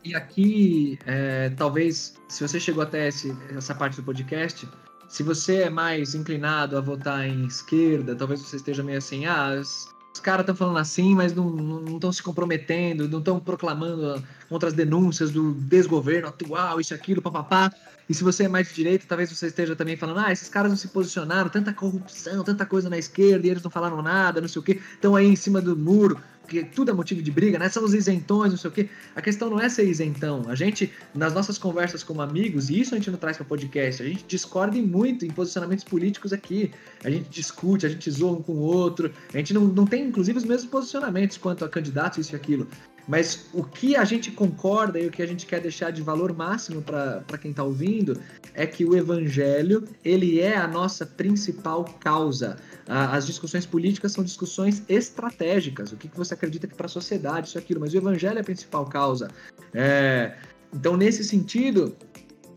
E 0.03 0.15
aqui, 0.15 0.97
é, 1.05 1.49
talvez, 1.51 2.15
se 2.27 2.45
você 2.45 2.59
chegou 2.59 2.81
até 2.81 3.07
esse, 3.07 3.35
essa 3.55 3.75
parte 3.75 3.97
do 3.97 4.03
podcast, 4.03 4.67
se 5.07 5.21
você 5.21 5.63
é 5.63 5.69
mais 5.69 6.15
inclinado 6.15 6.77
a 6.77 6.81
votar 6.81 7.27
em 7.27 7.45
esquerda, 7.45 8.15
talvez 8.15 8.41
você 8.41 8.55
esteja 8.55 8.81
meio 8.81 8.97
assim, 8.97 9.25
ah, 9.25 9.57
os, 9.59 9.87
os 10.13 10.19
caras 10.19 10.41
estão 10.41 10.55
falando 10.55 10.77
assim, 10.77 11.13
mas 11.13 11.33
não 11.33 11.85
estão 11.95 12.11
se 12.11 12.23
comprometendo, 12.23 13.07
não 13.07 13.19
estão 13.19 13.39
proclamando 13.39 14.23
contra 14.49 14.69
as 14.69 14.73
denúncias 14.73 15.29
do 15.29 15.53
desgoverno 15.53 16.29
atual, 16.29 16.79
isso, 16.81 16.93
aquilo, 16.93 17.21
papapá. 17.21 17.71
E 18.11 18.13
se 18.13 18.25
você 18.25 18.43
é 18.43 18.47
mais 18.49 18.67
de 18.67 18.73
direita, 18.73 19.05
talvez 19.07 19.31
você 19.31 19.47
esteja 19.47 19.73
também 19.73 19.95
falando, 19.95 20.19
ah, 20.19 20.33
esses 20.33 20.49
caras 20.49 20.69
não 20.69 20.75
se 20.75 20.89
posicionaram, 20.89 21.49
tanta 21.49 21.71
corrupção, 21.71 22.43
tanta 22.43 22.65
coisa 22.65 22.89
na 22.89 22.97
esquerda, 22.97 23.47
e 23.47 23.49
eles 23.49 23.63
não 23.63 23.71
falaram 23.71 24.01
nada, 24.01 24.41
não 24.41 24.49
sei 24.49 24.59
o 24.59 24.63
quê, 24.63 24.81
estão 24.93 25.15
aí 25.15 25.27
em 25.27 25.35
cima 25.37 25.61
do 25.61 25.77
muro, 25.77 26.21
porque 26.41 26.61
tudo 26.61 26.91
é 26.91 26.93
motivo 26.93 27.21
de 27.21 27.31
briga, 27.31 27.57
né? 27.57 27.69
São 27.69 27.85
os 27.85 27.93
isentões, 27.93 28.51
não 28.51 28.57
sei 28.57 28.69
o 28.69 28.73
quê. 28.73 28.89
A 29.15 29.21
questão 29.21 29.49
não 29.49 29.61
é 29.61 29.69
ser 29.69 29.87
isentão. 29.87 30.43
A 30.49 30.55
gente, 30.55 30.91
nas 31.15 31.33
nossas 31.33 31.57
conversas 31.57 32.03
como 32.03 32.21
amigos, 32.21 32.69
e 32.69 32.81
isso 32.81 32.93
a 32.93 32.97
gente 32.97 33.09
não 33.09 33.17
traz 33.17 33.37
para 33.37 33.45
podcast, 33.45 34.03
a 34.03 34.05
gente 34.05 34.25
discorda 34.27 34.77
muito 34.81 35.25
em 35.25 35.29
posicionamentos 35.29 35.85
políticos 35.85 36.33
aqui. 36.33 36.69
A 37.05 37.09
gente 37.09 37.29
discute, 37.29 37.85
a 37.85 37.89
gente 37.89 38.11
zoa 38.11 38.33
um 38.33 38.41
com 38.41 38.51
o 38.51 38.59
outro, 38.59 39.09
a 39.33 39.37
gente 39.37 39.53
não, 39.53 39.61
não 39.61 39.85
tem, 39.85 40.07
inclusive, 40.07 40.37
os 40.37 40.43
mesmos 40.43 40.69
posicionamentos 40.69 41.37
quanto 41.37 41.63
a 41.63 41.69
candidatos, 41.69 42.17
isso 42.17 42.33
e 42.33 42.35
aquilo. 42.35 42.67
Mas 43.11 43.47
o 43.53 43.61
que 43.61 43.93
a 43.97 44.05
gente 44.05 44.31
concorda 44.31 44.97
e 44.97 45.05
o 45.05 45.11
que 45.11 45.21
a 45.21 45.25
gente 45.25 45.45
quer 45.45 45.59
deixar 45.59 45.91
de 45.91 46.01
valor 46.01 46.33
máximo 46.33 46.81
para 46.81 47.37
quem 47.37 47.51
está 47.51 47.61
ouvindo 47.61 48.17
é 48.53 48.65
que 48.65 48.85
o 48.85 48.95
evangelho 48.95 49.83
ele 50.01 50.39
é 50.39 50.55
a 50.55 50.65
nossa 50.65 51.05
principal 51.05 51.83
causa. 51.99 52.55
As 52.87 53.27
discussões 53.27 53.65
políticas 53.65 54.13
são 54.13 54.23
discussões 54.23 54.81
estratégicas. 54.87 55.91
O 55.91 55.97
que 55.97 56.09
você 56.15 56.35
acredita 56.35 56.67
que 56.67 56.73
para 56.73 56.85
a 56.85 56.89
sociedade 56.89 57.49
isso 57.49 57.57
aquilo, 57.57 57.81
mas 57.81 57.93
o 57.93 57.97
evangelho 57.97 58.37
é 58.37 58.41
a 58.41 58.45
principal 58.45 58.85
causa. 58.85 59.29
É... 59.73 60.37
Então, 60.73 60.95
nesse 60.95 61.21
sentido, 61.25 61.93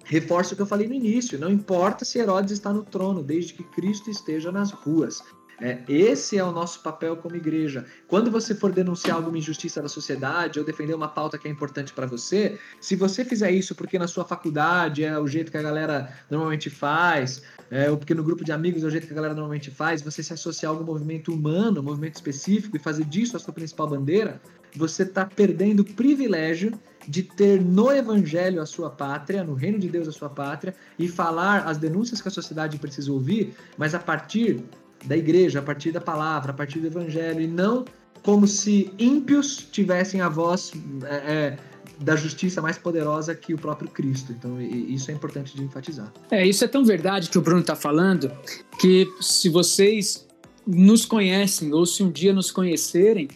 reforço 0.04 0.52
o 0.52 0.56
que 0.56 0.62
eu 0.62 0.66
falei 0.66 0.86
no 0.86 0.94
início: 0.94 1.36
não 1.36 1.50
importa 1.50 2.04
se 2.04 2.20
Herodes 2.20 2.52
está 2.52 2.72
no 2.72 2.84
trono, 2.84 3.24
desde 3.24 3.54
que 3.54 3.64
Cristo 3.64 4.08
esteja 4.08 4.52
nas 4.52 4.70
ruas. 4.70 5.20
É, 5.60 5.78
esse 5.88 6.36
é 6.36 6.44
o 6.44 6.50
nosso 6.50 6.80
papel 6.80 7.16
como 7.16 7.36
igreja. 7.36 7.86
Quando 8.08 8.30
você 8.30 8.54
for 8.54 8.72
denunciar 8.72 9.16
alguma 9.16 9.38
injustiça 9.38 9.80
da 9.80 9.88
sociedade 9.88 10.58
ou 10.58 10.64
defender 10.64 10.94
uma 10.94 11.08
pauta 11.08 11.38
que 11.38 11.46
é 11.46 11.50
importante 11.50 11.92
para 11.92 12.06
você, 12.06 12.58
se 12.80 12.96
você 12.96 13.24
fizer 13.24 13.50
isso 13.50 13.74
porque 13.74 13.98
na 13.98 14.08
sua 14.08 14.24
faculdade 14.24 15.04
é 15.04 15.18
o 15.18 15.26
jeito 15.26 15.50
que 15.50 15.58
a 15.58 15.62
galera 15.62 16.12
normalmente 16.30 16.68
faz, 16.70 17.42
é, 17.70 17.90
ou 17.90 17.96
porque 17.96 18.14
no 18.14 18.24
grupo 18.24 18.44
de 18.44 18.52
amigos 18.52 18.82
é 18.82 18.86
o 18.86 18.90
jeito 18.90 19.06
que 19.06 19.12
a 19.12 19.16
galera 19.16 19.34
normalmente 19.34 19.70
faz, 19.70 20.02
você 20.02 20.22
se 20.22 20.32
associar 20.32 20.72
a 20.72 20.74
algum 20.74 20.84
movimento 20.84 21.32
humano, 21.32 21.80
um 21.80 21.84
movimento 21.84 22.16
específico 22.16 22.76
e 22.76 22.80
fazer 22.80 23.04
disso 23.04 23.36
a 23.36 23.40
sua 23.40 23.54
principal 23.54 23.88
bandeira, 23.88 24.40
você 24.76 25.04
está 25.04 25.24
perdendo 25.24 25.80
o 25.80 25.84
privilégio 25.84 26.72
de 27.06 27.22
ter 27.22 27.60
no 27.60 27.92
evangelho 27.92 28.60
a 28.60 28.66
sua 28.66 28.90
pátria, 28.90 29.44
no 29.44 29.54
reino 29.54 29.78
de 29.78 29.88
Deus 29.88 30.08
a 30.08 30.12
sua 30.12 30.28
pátria, 30.28 30.74
e 30.98 31.06
falar 31.06 31.66
as 31.66 31.78
denúncias 31.78 32.20
que 32.20 32.28
a 32.28 32.30
sociedade 32.30 32.78
precisa 32.78 33.12
ouvir, 33.12 33.54
mas 33.76 33.94
a 33.94 33.98
partir 33.98 34.64
da 35.04 35.16
igreja, 35.16 35.58
a 35.58 35.62
partir 35.62 35.92
da 35.92 36.00
palavra, 36.00 36.50
a 36.50 36.54
partir 36.54 36.80
do 36.80 36.86
evangelho, 36.86 37.40
e 37.40 37.46
não 37.46 37.84
como 38.22 38.46
se 38.46 38.90
ímpios 38.98 39.68
tivessem 39.70 40.22
a 40.22 40.30
voz 40.30 40.72
é, 41.04 41.14
é, 41.14 41.58
da 42.00 42.16
justiça 42.16 42.60
mais 42.62 42.78
poderosa 42.78 43.34
que 43.34 43.52
o 43.52 43.58
próprio 43.58 43.88
Cristo. 43.90 44.32
Então, 44.32 44.60
isso 44.60 45.10
é 45.10 45.14
importante 45.14 45.54
de 45.54 45.62
enfatizar. 45.62 46.10
É, 46.30 46.44
isso 46.46 46.64
é 46.64 46.68
tão 46.68 46.84
verdade 46.84 47.28
que 47.28 47.36
o 47.36 47.42
Bruno 47.42 47.60
está 47.60 47.76
falando, 47.76 48.32
que 48.80 49.06
se 49.20 49.50
vocês 49.50 50.26
nos 50.66 51.04
conhecem, 51.04 51.72
ou 51.74 51.84
se 51.84 52.02
um 52.02 52.10
dia 52.10 52.32
nos 52.32 52.50
conhecerem, 52.50 53.28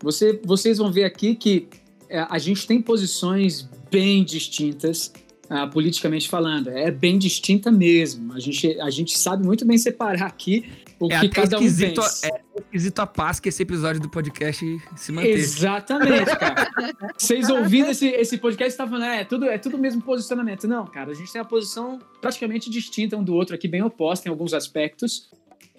você, 0.00 0.40
vocês 0.44 0.78
vão 0.78 0.92
ver 0.92 1.04
aqui 1.04 1.34
que 1.34 1.66
é, 2.08 2.24
a 2.30 2.38
gente 2.38 2.64
tem 2.66 2.80
posições 2.80 3.68
bem 3.90 4.24
distintas, 4.24 5.12
uh, 5.50 5.70
politicamente 5.70 6.28
falando. 6.28 6.68
É 6.68 6.90
bem 6.90 7.18
distinta 7.18 7.70
mesmo. 7.70 8.32
A 8.32 8.40
gente, 8.40 8.80
a 8.80 8.90
gente 8.90 9.18
sabe 9.18 9.44
muito 9.44 9.64
bem 9.64 9.78
separar 9.78 10.26
aqui 10.26 10.64
o 11.00 11.12
é 11.12 11.20
que 11.20 11.28
cada 11.28 11.58
um 11.58 11.60
pensa. 11.60 12.26
É 12.26 12.48
esquisito 12.60 12.98
a 12.98 13.06
paz 13.06 13.38
que 13.38 13.48
esse 13.48 13.62
episódio 13.62 14.00
do 14.00 14.08
podcast 14.08 14.64
se 14.96 15.12
manteve. 15.12 15.34
Exatamente, 15.34 16.36
cara. 16.36 16.70
Vocês 17.16 17.48
ouvindo 17.48 17.90
esse, 17.90 18.08
esse 18.08 18.36
podcast 18.38 18.70
estavam 18.70 18.98
falando, 18.98 19.12
é, 19.12 19.20
é, 19.20 19.24
tudo, 19.24 19.44
é 19.46 19.58
tudo 19.58 19.76
o 19.76 19.80
mesmo 19.80 20.02
posicionamento. 20.02 20.66
Não, 20.66 20.84
cara, 20.86 21.10
a 21.10 21.14
gente 21.14 21.32
tem 21.32 21.40
uma 21.40 21.48
posição 21.48 21.98
praticamente 22.20 22.68
distinta 22.68 23.16
um 23.16 23.22
do 23.22 23.34
outro 23.34 23.54
aqui, 23.54 23.68
bem 23.68 23.82
oposta 23.82 24.28
em 24.28 24.30
alguns 24.30 24.52
aspectos. 24.52 25.30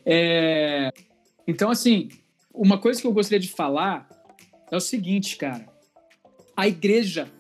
É... 0.06 0.92
Então, 1.46 1.70
assim, 1.70 2.10
uma 2.54 2.78
coisa 2.78 3.02
que 3.02 3.08
eu 3.08 3.12
gostaria 3.12 3.40
de 3.40 3.50
falar 3.50 4.08
é 4.72 4.76
o 4.76 4.82
seguinte, 4.82 5.36
cara. 5.36 5.66
A 6.56 6.68
igreja, 6.68 7.32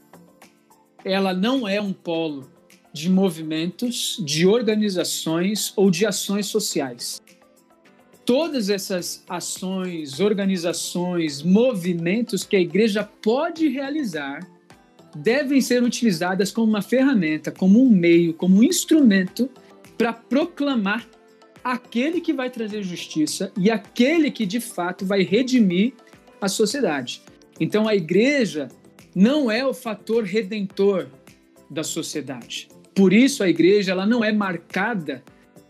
ela 1.04 1.34
não 1.34 1.68
é 1.68 1.82
um 1.82 1.94
polo 1.94 2.50
de 2.94 3.10
movimentos, 3.10 4.22
de 4.26 4.46
organizações 4.46 5.74
ou 5.76 5.92
de 5.92 6.06
ações 6.06 6.48
sociais 6.48 7.22
todas 8.30 8.70
essas 8.70 9.24
ações, 9.28 10.20
organizações, 10.20 11.42
movimentos 11.42 12.44
que 12.44 12.56
a 12.56 12.60
igreja 12.60 13.04
pode 13.04 13.68
realizar 13.68 14.48
devem 15.16 15.60
ser 15.62 15.82
utilizadas 15.82 16.52
como 16.52 16.68
uma 16.68 16.84
ferramenta, 16.84 17.52
como 17.52 17.84
um 17.84 17.90
meio, 17.90 18.36
como 18.36 18.58
um 18.58 18.64
instrumento 18.64 19.50
para 19.98 20.14
proclamar 20.14 21.08
aquele 21.64 22.22
que 22.22 22.32
vai 22.32 22.52
trazer 22.52 22.84
justiça 22.84 23.52
e 23.58 23.72
aquele 23.72 24.30
que 24.30 24.46
de 24.46 24.60
fato 24.60 25.08
vai 25.08 25.24
redimir 25.24 25.94
a 26.40 26.48
sociedade. 26.48 27.24
Então 27.60 27.88
a 27.88 27.96
igreja 27.96 28.68
não 29.20 29.52
é 29.52 29.66
o 29.66 29.74
fator 29.74 30.24
redentor 30.24 31.08
da 31.70 31.84
sociedade. 31.84 32.68
Por 32.96 33.14
isso 33.14 33.44
a 33.44 33.50
igreja 33.50 33.92
ela 33.92 34.06
não 34.06 34.24
é 34.24 34.32
marcada 34.32 35.24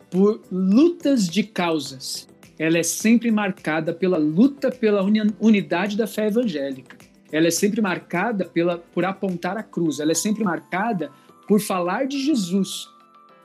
por 0.09 0.41
lutas 0.51 1.27
de 1.27 1.43
causas 1.43 2.29
ela 2.59 2.77
é 2.77 2.83
sempre 2.83 3.31
marcada 3.31 3.93
pela 3.93 4.17
luta 4.17 4.69
pela 4.69 5.01
unidade 5.39 5.95
da 5.95 6.05
fé 6.05 6.27
evangélica. 6.27 6.97
Ela 7.31 7.47
é 7.47 7.51
sempre 7.51 7.81
marcada 7.81 8.43
pela, 8.43 8.77
por 8.77 9.05
apontar 9.05 9.57
a 9.57 9.63
cruz. 9.63 10.01
Ela 10.01 10.11
é 10.11 10.15
sempre 10.15 10.43
marcada 10.43 11.09
por 11.47 11.61
falar 11.61 12.05
de 12.05 12.21
Jesus. 12.21 12.89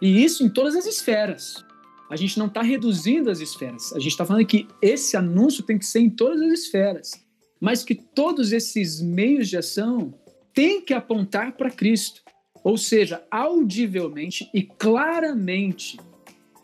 E 0.03 0.25
isso 0.25 0.43
em 0.43 0.49
todas 0.49 0.75
as 0.75 0.85
esferas. 0.85 1.65
A 2.11 2.17
gente 2.17 2.39
não 2.39 2.47
está 2.47 2.61
reduzindo 2.61 3.31
as 3.31 3.39
esferas. 3.39 3.93
A 3.93 4.01
gente 4.01 4.11
está 4.11 4.27
falando 4.27 4.45
que 4.47 4.67
esse 4.83 5.17
anúncio 5.17 5.63
tem 5.63 5.79
que 5.79 5.87
ser 5.87 6.01
em 6.01 6.11
todas 6.11 6.43
as 6.43 6.53
esferas. 6.53 7.24
Mas 7.61 7.85
que 7.85 7.95
todos 7.95 8.53
esses 8.53 9.01
meios 9.01 9.49
de 9.49 9.57
ação 9.57 10.13
têm 10.53 10.81
que 10.81 10.95
apontar 10.95 11.53
para 11.53 11.71
Cristo. 11.71 12.23
Ou 12.63 12.79
seja, 12.79 13.23
audivelmente 13.31 14.49
e 14.55 14.63
claramente, 14.63 15.99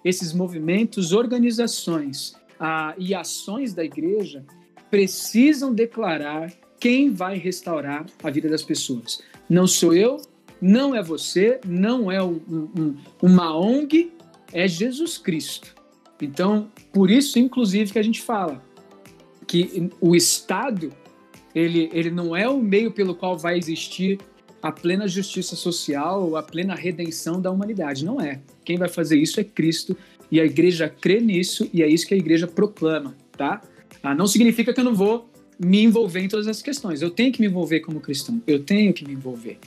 esses 0.05 0.33
movimentos, 0.33 1.13
organizações, 1.13 2.35
ah, 2.59 2.95
e 2.99 3.15
ações 3.15 3.73
da 3.73 3.83
igreja 3.83 4.45
precisam 4.91 5.73
declarar 5.73 6.53
quem 6.79 7.11
vai 7.11 7.39
restaurar 7.39 8.07
a 8.23 8.31
vida 8.31 8.49
das 8.49 8.63
pessoas. 8.63 9.23
Não 9.49 9.67
sou 9.67 9.95
eu, 9.95 10.21
não 10.61 10.95
é 10.95 11.03
você, 11.03 11.61
não 11.67 12.11
é 12.11 12.23
um, 12.23 12.41
um, 12.49 12.97
uma 13.23 13.57
ONG, 13.57 14.13
é 14.53 14.69
Jesus 14.69 15.17
Cristo. 15.17 15.75
Então, 16.21 16.71
por 16.93 17.11
isso, 17.11 17.39
inclusive, 17.39 17.93
que 17.93 17.99
a 17.99 18.03
gente 18.03 18.21
fala 18.21 18.63
que 19.51 19.91
o 20.01 20.15
Estado 20.15 20.93
ele, 21.53 21.91
ele 21.93 22.09
não 22.09 22.37
é 22.37 22.49
o 22.49 22.63
meio 22.63 22.93
pelo 22.93 23.17
qual 23.17 23.37
vai 23.37 23.59
existir 23.59 24.17
a 24.63 24.71
plena 24.71 25.09
justiça 25.09 25.57
social, 25.57 26.37
a 26.37 26.43
plena 26.43 26.77
redenção 26.77 27.41
da 27.41 27.51
humanidade. 27.51 28.05
Não 28.05 28.21
é. 28.21 28.41
Quem 28.65 28.79
vai 28.79 28.89
fazer 28.89 29.19
isso 29.19 29.41
é 29.41 29.45
Cristo 29.45 29.97
e 30.31 30.41
a 30.41 30.45
igreja 30.45 30.89
crê 30.89 31.19
nisso 31.19 31.69
e 31.73 31.83
é 31.83 31.89
isso 31.89 32.07
que 32.07 32.15
a 32.15 32.17
igreja 32.17 32.47
proclama, 32.47 33.17
tá? 33.37 33.61
Ah, 34.01 34.15
não 34.15 34.29
significa 34.29 34.73
que 34.73 34.79
eu 34.79 34.85
não 34.85 34.95
vou 34.95 35.29
me 35.59 35.83
envolver 35.83 36.21
em 36.21 36.29
todas 36.29 36.47
as 36.47 36.63
questões. 36.63 37.03
Eu 37.03 37.11
tenho 37.11 37.33
que 37.33 37.41
me 37.41 37.49
envolver 37.49 37.81
como 37.81 38.01
cristão, 38.01 38.41
eu 38.47 38.63
tenho 38.63 38.95
que 38.95 39.05
me 39.05 39.15
envolver. 39.15 39.59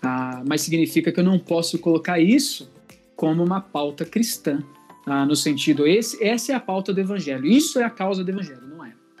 Ah, 0.00 0.44
mas 0.46 0.60
significa 0.60 1.10
que 1.10 1.18
eu 1.18 1.24
não 1.24 1.40
posso 1.40 1.76
colocar 1.80 2.20
isso 2.20 2.70
como 3.16 3.42
uma 3.42 3.60
pauta 3.60 4.04
cristã, 4.04 4.62
ah, 5.06 5.26
no 5.26 5.36
sentido, 5.36 5.86
esse, 5.86 6.22
essa 6.22 6.52
é 6.52 6.54
a 6.54 6.60
pauta 6.60 6.92
do 6.92 7.00
evangelho, 7.00 7.44
isso 7.46 7.78
é 7.78 7.84
a 7.84 7.90
causa 7.90 8.24
do 8.24 8.30
evangelho. 8.30 8.63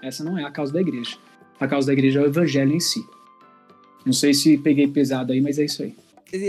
Essa 0.04 0.22
não 0.22 0.38
é 0.38 0.44
a 0.44 0.50
causa 0.50 0.72
da 0.72 0.80
igreja. 0.80 1.16
A 1.58 1.66
causa 1.66 1.86
da 1.86 1.92
igreja 1.92 2.20
é 2.20 2.22
o 2.22 2.26
evangelho 2.26 2.72
em 2.72 2.80
si. 2.80 3.04
Não 4.04 4.12
sei 4.12 4.34
se 4.34 4.58
peguei 4.58 4.86
pesado 4.86 5.32
aí, 5.32 5.40
mas 5.40 5.58
é 5.58 5.64
isso 5.64 5.82
aí. 5.82 5.96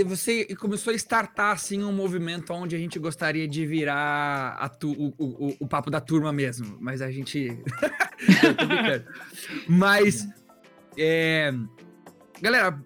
Você 0.04 0.46
começou 0.56 0.92
a 0.92 0.96
startar 0.96 1.54
assim 1.54 1.84
um 1.84 1.92
movimento 1.92 2.52
onde 2.52 2.76
a 2.76 2.80
gente 2.80 2.98
gostaria 2.98 3.48
de 3.48 3.66
virar 3.66 4.68
tu, 4.80 4.92
o, 4.92 5.14
o, 5.18 5.56
o, 5.60 5.68
papo 5.68 5.92
da 5.92 6.02
turma 6.02 6.34
mesmo, 6.34 6.76
mas 6.80 7.02
a 7.02 7.12
gente. 7.12 7.58
mas. 9.70 10.28
É... 10.98 11.54
Galera, 12.42 12.78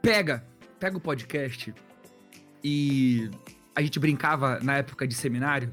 pega, 0.00 0.44
pega 0.78 0.96
o 0.96 1.00
podcast 1.00 1.74
e 2.64 3.28
a 3.74 3.82
gente 3.82 3.98
brincava 3.98 4.58
na 4.60 4.78
época 4.78 5.06
de 5.06 5.14
seminário 5.14 5.70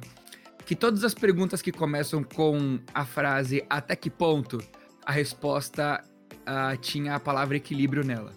que 0.68 0.76
todas 0.76 1.06
as 1.06 1.14
perguntas 1.14 1.62
que 1.62 1.72
começam 1.72 2.22
com 2.22 2.78
a 2.94 3.06
frase 3.06 3.64
até 3.70 3.96
que 3.96 4.10
ponto, 4.10 4.62
a 5.06 5.14
resposta 5.14 6.04
uh, 6.30 6.78
tinha 6.82 7.16
a 7.16 7.20
palavra 7.22 7.56
equilíbrio 7.56 8.04
nela. 8.04 8.34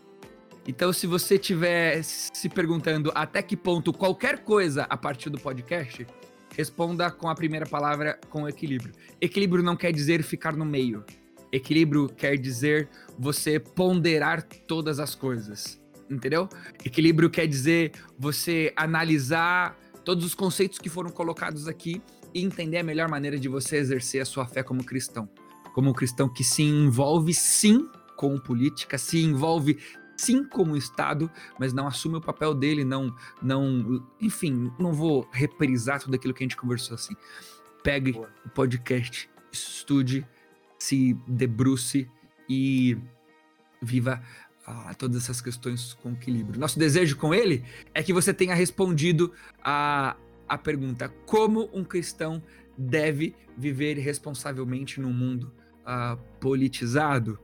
Então, 0.65 0.93
se 0.93 1.09
você 1.09 1.35
estiver 1.35 2.01
se 2.05 2.49
perguntando 2.49 3.11
até 3.17 3.43
que 3.43 3.57
ponto 3.57 3.93
qualquer 3.93 4.45
coisa 4.45 4.87
a 4.89 4.97
partir 4.97 5.29
do 5.29 5.41
podcast, 5.41 6.07
responda 6.57 7.11
com 7.11 7.29
a 7.29 7.35
primeira 7.35 7.67
palavra 7.67 8.17
com 8.31 8.49
equilíbrio. 8.49 8.95
Equilíbrio 9.21 9.65
não 9.65 9.75
quer 9.75 9.91
dizer 9.91 10.23
ficar 10.23 10.55
no 10.55 10.65
meio. 10.65 11.05
Equilíbrio 11.51 12.09
quer 12.09 12.37
dizer 12.37 12.89
você 13.19 13.59
ponderar 13.59 14.45
todas 14.69 15.01
as 15.01 15.17
coisas. 15.17 15.81
Entendeu? 16.09 16.49
Equilíbrio 16.85 17.29
quer 17.29 17.49
dizer 17.49 17.91
você 18.17 18.73
analisar 18.77 19.77
todos 20.05 20.25
os 20.25 20.35
conceitos 20.35 20.79
que 20.79 20.89
foram 20.89 21.11
colocados 21.11 21.67
aqui 21.67 22.01
e 22.35 22.43
entender 22.43 22.79
a 22.79 22.83
melhor 22.83 23.09
maneira 23.09 23.39
de 23.39 23.49
você 23.49 23.77
exercer 23.77 24.23
a 24.23 24.25
sua 24.25 24.47
fé 24.47 24.63
como 24.63 24.85
cristão. 24.85 25.29
Como 25.75 25.91
um 25.91 25.93
cristão 25.93 26.29
que 26.29 26.43
se 26.43 26.63
envolve 26.63 27.33
sim 27.33 27.89
com 28.17 28.39
política, 28.39 28.99
se 28.99 29.23
envolve 29.23 29.79
sim 30.17 30.45
como 30.45 30.77
Estado, 30.77 31.31
mas 31.59 31.73
não 31.73 31.87
assume 31.87 32.17
o 32.17 32.21
papel 32.21 32.55
dele, 32.55 32.85
não, 32.85 33.15
não, 33.43 34.05
enfim, 34.21 34.71
não 34.79 34.93
vou 34.93 35.27
reprisar 35.33 36.01
tudo 36.01 36.15
aquilo 36.15 36.35
que 36.35 36.43
a 36.43 36.47
gente 36.47 36.57
conversou 36.57 36.95
assim. 36.95 37.15
Pegue 37.83 38.13
Boa. 38.13 38.29
o 38.45 38.51
podcast, 38.51 39.31
estude, 39.51 40.27
se 40.79 41.15
debruce 41.27 42.09
e 42.49 42.99
viva 43.81 44.23
ah, 44.67 44.95
todas 44.95 45.23
essas 45.23 45.41
questões 45.41 45.95
com 45.95 46.13
equilíbrio. 46.13 46.61
Nosso 46.61 46.79
desejo 46.79 47.17
com 47.17 47.33
ele 47.35 47.65
é 47.95 48.03
que 48.03 48.13
você 48.13 48.35
tenha 48.35 48.55
respondido 48.55 49.33
a 49.65 50.17
a 50.51 50.59
pergunta: 50.59 51.09
como 51.25 51.71
um 51.73 51.85
cristão 51.85 52.43
deve 52.77 53.37
viver 53.57 53.97
responsavelmente 53.99 55.01
num 55.01 55.13
mundo 55.13 55.53
uh, 55.83 56.19
politizado? 56.41 57.39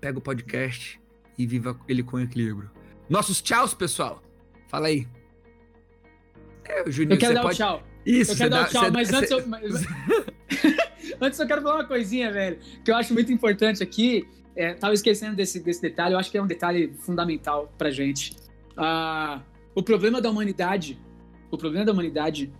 Pega 0.00 0.18
o 0.18 0.22
podcast 0.22 0.98
e 1.36 1.46
viva 1.46 1.78
ele 1.86 2.02
com 2.02 2.18
equilíbrio. 2.18 2.70
Nossos 3.10 3.42
tchauz, 3.42 3.74
pessoal. 3.74 4.22
Fala 4.68 4.86
aí. 4.86 5.06
É, 6.64 6.90
Juninho, 6.90 7.14
eu 7.14 7.18
quero 7.18 7.34
dar 7.34 7.42
pode... 7.42 7.54
um 7.54 7.58
tchau. 7.58 7.82
Isso, 8.06 8.32
eu 8.32 8.36
quero 8.36 8.50
dar 8.50 8.62
um 8.62 8.68
tchau, 8.68 8.90
mas 8.90 9.12
antes 9.12 9.30
eu. 9.30 9.44
antes 11.20 11.38
eu 11.38 11.46
quero 11.46 11.60
falar 11.60 11.74
uma 11.76 11.86
coisinha, 11.86 12.32
velho, 12.32 12.58
que 12.82 12.90
eu 12.90 12.96
acho 12.96 13.12
muito 13.12 13.30
importante 13.30 13.82
aqui. 13.82 14.26
É, 14.54 14.72
tava 14.72 14.94
esquecendo 14.94 15.36
desse, 15.36 15.60
desse 15.60 15.82
detalhe, 15.82 16.14
eu 16.14 16.18
acho 16.18 16.30
que 16.30 16.38
é 16.38 16.42
um 16.42 16.46
detalhe 16.46 16.94
fundamental 17.00 17.70
pra 17.76 17.90
gente. 17.90 18.34
Uh, 18.72 19.42
o 19.74 19.82
problema 19.82 20.18
da 20.18 20.30
humanidade 20.30 20.98
o 21.50 21.56
problema 21.56 21.84
da 21.84 21.92
humanidade 21.92 22.52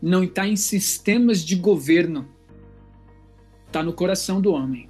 não 0.00 0.24
está 0.24 0.46
em 0.46 0.56
sistemas 0.56 1.44
de 1.44 1.56
governo, 1.56 2.28
está 3.66 3.82
no 3.82 3.92
coração 3.92 4.40
do 4.40 4.52
homem. 4.52 4.88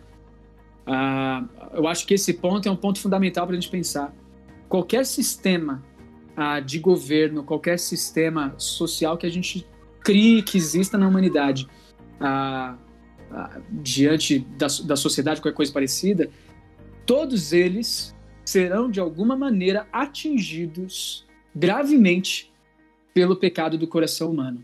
Ah, 0.86 1.44
eu 1.72 1.86
acho 1.86 2.06
que 2.06 2.14
esse 2.14 2.34
ponto 2.34 2.68
é 2.68 2.72
um 2.72 2.76
ponto 2.76 3.00
fundamental 3.00 3.46
para 3.46 3.56
a 3.56 3.60
gente 3.60 3.70
pensar. 3.70 4.14
Qualquer 4.68 5.04
sistema 5.04 5.82
ah, 6.36 6.60
de 6.60 6.78
governo, 6.78 7.44
qualquer 7.44 7.78
sistema 7.78 8.54
social 8.56 9.18
que 9.18 9.26
a 9.26 9.30
gente 9.30 9.66
crie 10.00 10.42
que 10.42 10.56
exista 10.56 10.96
na 10.96 11.06
humanidade, 11.06 11.66
ah, 12.20 12.76
diante 13.70 14.40
da, 14.40 14.66
da 14.84 14.96
sociedade, 14.96 15.40
qualquer 15.40 15.56
coisa 15.56 15.72
parecida, 15.72 16.30
todos 17.06 17.52
eles 17.52 18.14
serão 18.44 18.90
de 18.90 18.98
alguma 18.98 19.36
maneira 19.36 19.86
atingidos 19.92 21.26
gravemente 21.54 22.49
pelo 23.12 23.36
pecado 23.36 23.76
do 23.76 23.86
coração 23.86 24.30
humano. 24.30 24.62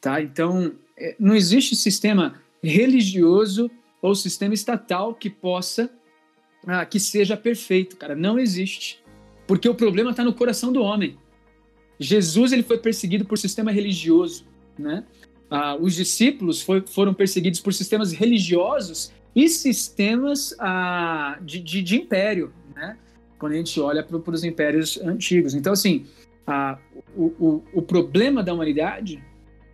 Tá? 0.00 0.20
Então, 0.20 0.72
é, 0.96 1.14
não 1.18 1.34
existe 1.34 1.74
sistema 1.74 2.40
religioso 2.62 3.70
ou 4.00 4.14
sistema 4.14 4.54
estatal 4.54 5.14
que 5.14 5.30
possa, 5.30 5.90
ah, 6.66 6.84
que 6.84 7.00
seja 7.00 7.36
perfeito, 7.36 7.96
cara. 7.96 8.14
Não 8.14 8.38
existe. 8.38 9.02
Porque 9.46 9.68
o 9.68 9.74
problema 9.74 10.10
está 10.10 10.22
no 10.22 10.34
coração 10.34 10.72
do 10.72 10.82
homem. 10.82 11.16
Jesus 11.98 12.52
ele 12.52 12.62
foi 12.62 12.78
perseguido 12.78 13.24
por 13.24 13.38
sistema 13.38 13.72
religioso, 13.72 14.46
né? 14.78 15.04
Ah, 15.50 15.76
os 15.76 15.94
discípulos 15.94 16.60
foi, 16.60 16.82
foram 16.82 17.14
perseguidos 17.14 17.58
por 17.58 17.72
sistemas 17.72 18.12
religiosos 18.12 19.12
e 19.34 19.48
sistemas 19.48 20.54
ah, 20.58 21.38
de, 21.40 21.58
de, 21.60 21.82
de, 21.82 21.96
império, 21.96 22.52
né? 22.76 22.96
Quando 23.38 23.52
a 23.52 23.56
gente 23.56 23.80
olha 23.80 24.02
para 24.02 24.34
os 24.34 24.44
impérios 24.44 25.00
antigos. 25.00 25.54
Então, 25.54 25.72
assim, 25.72 26.06
a, 26.48 26.78
o, 27.14 27.24
o, 27.38 27.62
o 27.74 27.82
problema 27.82 28.42
da 28.42 28.54
humanidade 28.54 29.22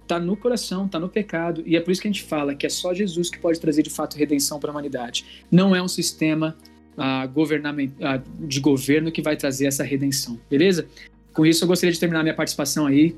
está 0.03 0.19
no 0.19 0.37
coração, 0.37 0.87
está 0.87 0.99
no 0.99 1.09
pecado, 1.09 1.63
e 1.65 1.77
é 1.77 1.81
por 1.81 1.93
isso 1.93 2.03
que 2.03 2.09
a 2.09 2.11
gente 2.11 2.25
fala 2.25 2.55
que 2.55 2.67
é 2.67 2.69
só 2.69 2.93
Jesus 2.93 3.31
que 3.31 3.39
pode 3.39 3.61
trazer 3.61 3.83
de 3.83 3.91
fato 3.91 4.19
redenção 4.19 4.59
para 4.59 4.71
a 4.71 4.73
humanidade. 4.73 5.45
Não 5.51 5.75
é 5.75 5.81
um 5.81 5.89
sistema 5.89 6.57
uh, 6.99 7.27
uh, 7.29 8.47
de 8.47 8.61
governo 8.61 9.13
que 9.13 9.23
vai 9.23 9.37
trazer 9.37 9.67
essa 9.67 9.85
redenção, 9.85 10.39
beleza? 10.51 10.87
Com 11.33 11.47
isso, 11.47 11.65
eu 11.65 11.69
gostaria 11.69 11.93
de 11.93 11.99
terminar 11.99 12.23
minha 12.23 12.35
participação 12.35 12.87
aí. 12.87 13.17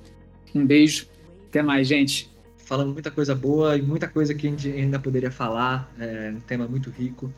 Um 0.55 0.65
beijo, 0.65 1.09
até 1.49 1.63
mais, 1.63 1.89
gente. 1.89 2.31
Falando 2.59 2.93
muita 2.93 3.11
coisa 3.11 3.35
boa 3.35 3.77
e 3.77 3.83
muita 3.83 4.07
coisa 4.07 4.35
que 4.35 4.47
a 4.47 4.51
gente 4.51 4.69
ainda 4.69 4.99
poderia 4.99 5.31
falar, 5.31 5.93
é 5.99 6.33
um 6.37 6.41
tema 6.41 6.67
muito 6.69 6.91
rico. 6.91 7.33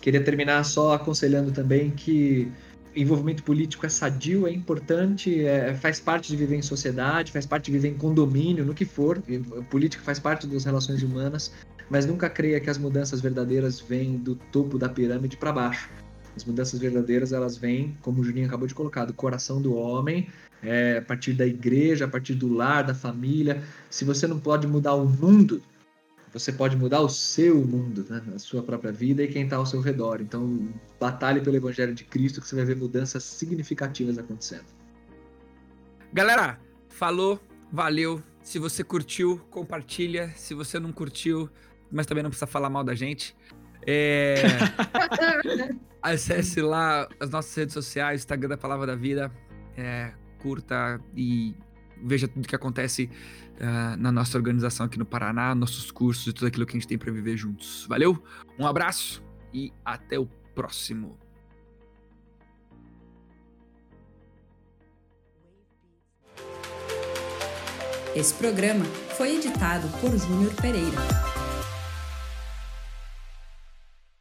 Queria 0.00 0.22
terminar 0.22 0.64
só 0.64 0.94
aconselhando 0.94 1.52
também 1.52 1.90
que 1.90 2.50
envolvimento 2.94 3.42
político 3.42 3.86
é 3.86 3.88
sadio, 3.88 4.46
é 4.46 4.52
importante, 4.52 5.44
é, 5.44 5.74
faz 5.74 6.00
parte 6.00 6.28
de 6.28 6.36
viver 6.36 6.56
em 6.56 6.62
sociedade, 6.62 7.32
faz 7.32 7.46
parte 7.46 7.66
de 7.66 7.72
viver 7.72 7.88
em 7.88 7.94
condomínio, 7.94 8.64
no 8.64 8.74
que 8.74 8.84
for. 8.84 9.22
Política 9.70 10.02
faz 10.02 10.18
parte 10.18 10.46
das 10.46 10.64
relações 10.64 11.02
humanas, 11.02 11.52
mas 11.88 12.06
nunca 12.06 12.28
creia 12.28 12.60
que 12.60 12.70
as 12.70 12.78
mudanças 12.78 13.20
verdadeiras 13.20 13.80
vêm 13.80 14.16
do 14.16 14.34
topo 14.34 14.78
da 14.78 14.88
pirâmide 14.88 15.36
para 15.36 15.52
baixo. 15.52 15.88
As 16.36 16.44
mudanças 16.44 16.80
verdadeiras 16.80 17.32
elas 17.32 17.56
vêm, 17.56 17.96
como 18.00 18.20
o 18.20 18.24
Juninho 18.24 18.46
acabou 18.46 18.66
de 18.66 18.74
colocar, 18.74 19.04
do 19.04 19.12
coração 19.12 19.60
do 19.60 19.74
homem, 19.74 20.28
é, 20.62 20.98
a 20.98 21.02
partir 21.02 21.32
da 21.34 21.46
igreja, 21.46 22.06
a 22.06 22.08
partir 22.08 22.34
do 22.34 22.52
lar, 22.52 22.84
da 22.84 22.94
família. 22.94 23.62
Se 23.90 24.04
você 24.04 24.26
não 24.26 24.38
pode 24.38 24.66
mudar 24.66 24.94
o 24.94 25.06
mundo, 25.06 25.60
você 26.32 26.50
pode 26.50 26.76
mudar 26.76 27.00
o 27.00 27.08
seu 27.08 27.56
mundo, 27.56 28.06
né? 28.08 28.22
a 28.34 28.38
sua 28.38 28.62
própria 28.62 28.90
vida 28.90 29.22
e 29.22 29.28
quem 29.28 29.44
está 29.44 29.56
ao 29.56 29.66
seu 29.66 29.80
redor. 29.80 30.20
Então, 30.20 30.72
batalhe 30.98 31.40
pelo 31.40 31.56
Evangelho 31.56 31.94
de 31.94 32.04
Cristo 32.04 32.40
que 32.40 32.48
você 32.48 32.56
vai 32.56 32.64
ver 32.64 32.76
mudanças 32.76 33.22
significativas 33.22 34.16
acontecendo. 34.18 34.64
Galera, 36.12 36.58
falou, 36.88 37.38
valeu. 37.70 38.22
Se 38.42 38.58
você 38.58 38.82
curtiu, 38.82 39.40
compartilha. 39.50 40.32
Se 40.34 40.54
você 40.54 40.80
não 40.80 40.90
curtiu, 40.90 41.50
mas 41.90 42.06
também 42.06 42.22
não 42.22 42.30
precisa 42.30 42.46
falar 42.46 42.70
mal 42.70 42.82
da 42.82 42.94
gente. 42.94 43.36
É... 43.86 44.36
Acesse 46.00 46.60
lá 46.60 47.08
as 47.20 47.30
nossas 47.30 47.54
redes 47.54 47.74
sociais, 47.74 48.22
Instagram 48.22 48.48
da 48.48 48.56
Palavra 48.56 48.86
da 48.86 48.96
Vida. 48.96 49.30
É, 49.76 50.12
curta 50.40 51.00
e 51.16 51.54
veja 52.02 52.28
tudo 52.28 52.46
que 52.46 52.56
acontece 52.56 53.10
uh, 53.56 53.96
na 53.96 54.10
nossa 54.12 54.36
organização 54.36 54.86
aqui 54.86 54.98
no 54.98 55.04
Paraná, 55.04 55.54
nossos 55.54 55.90
cursos 55.90 56.26
e 56.26 56.32
tudo 56.32 56.46
aquilo 56.46 56.66
que 56.66 56.76
a 56.76 56.78
gente 56.80 56.88
tem 56.88 56.98
para 56.98 57.12
viver 57.12 57.36
juntos. 57.36 57.86
Valeu, 57.88 58.22
um 58.58 58.66
abraço 58.66 59.22
e 59.52 59.72
até 59.84 60.18
o 60.18 60.26
próximo. 60.54 61.18
Esse 68.14 68.34
programa 68.34 68.84
foi 69.16 69.36
editado 69.36 69.88
por 70.00 70.10
Júnior 70.18 70.52
Pereira. 70.60 71.31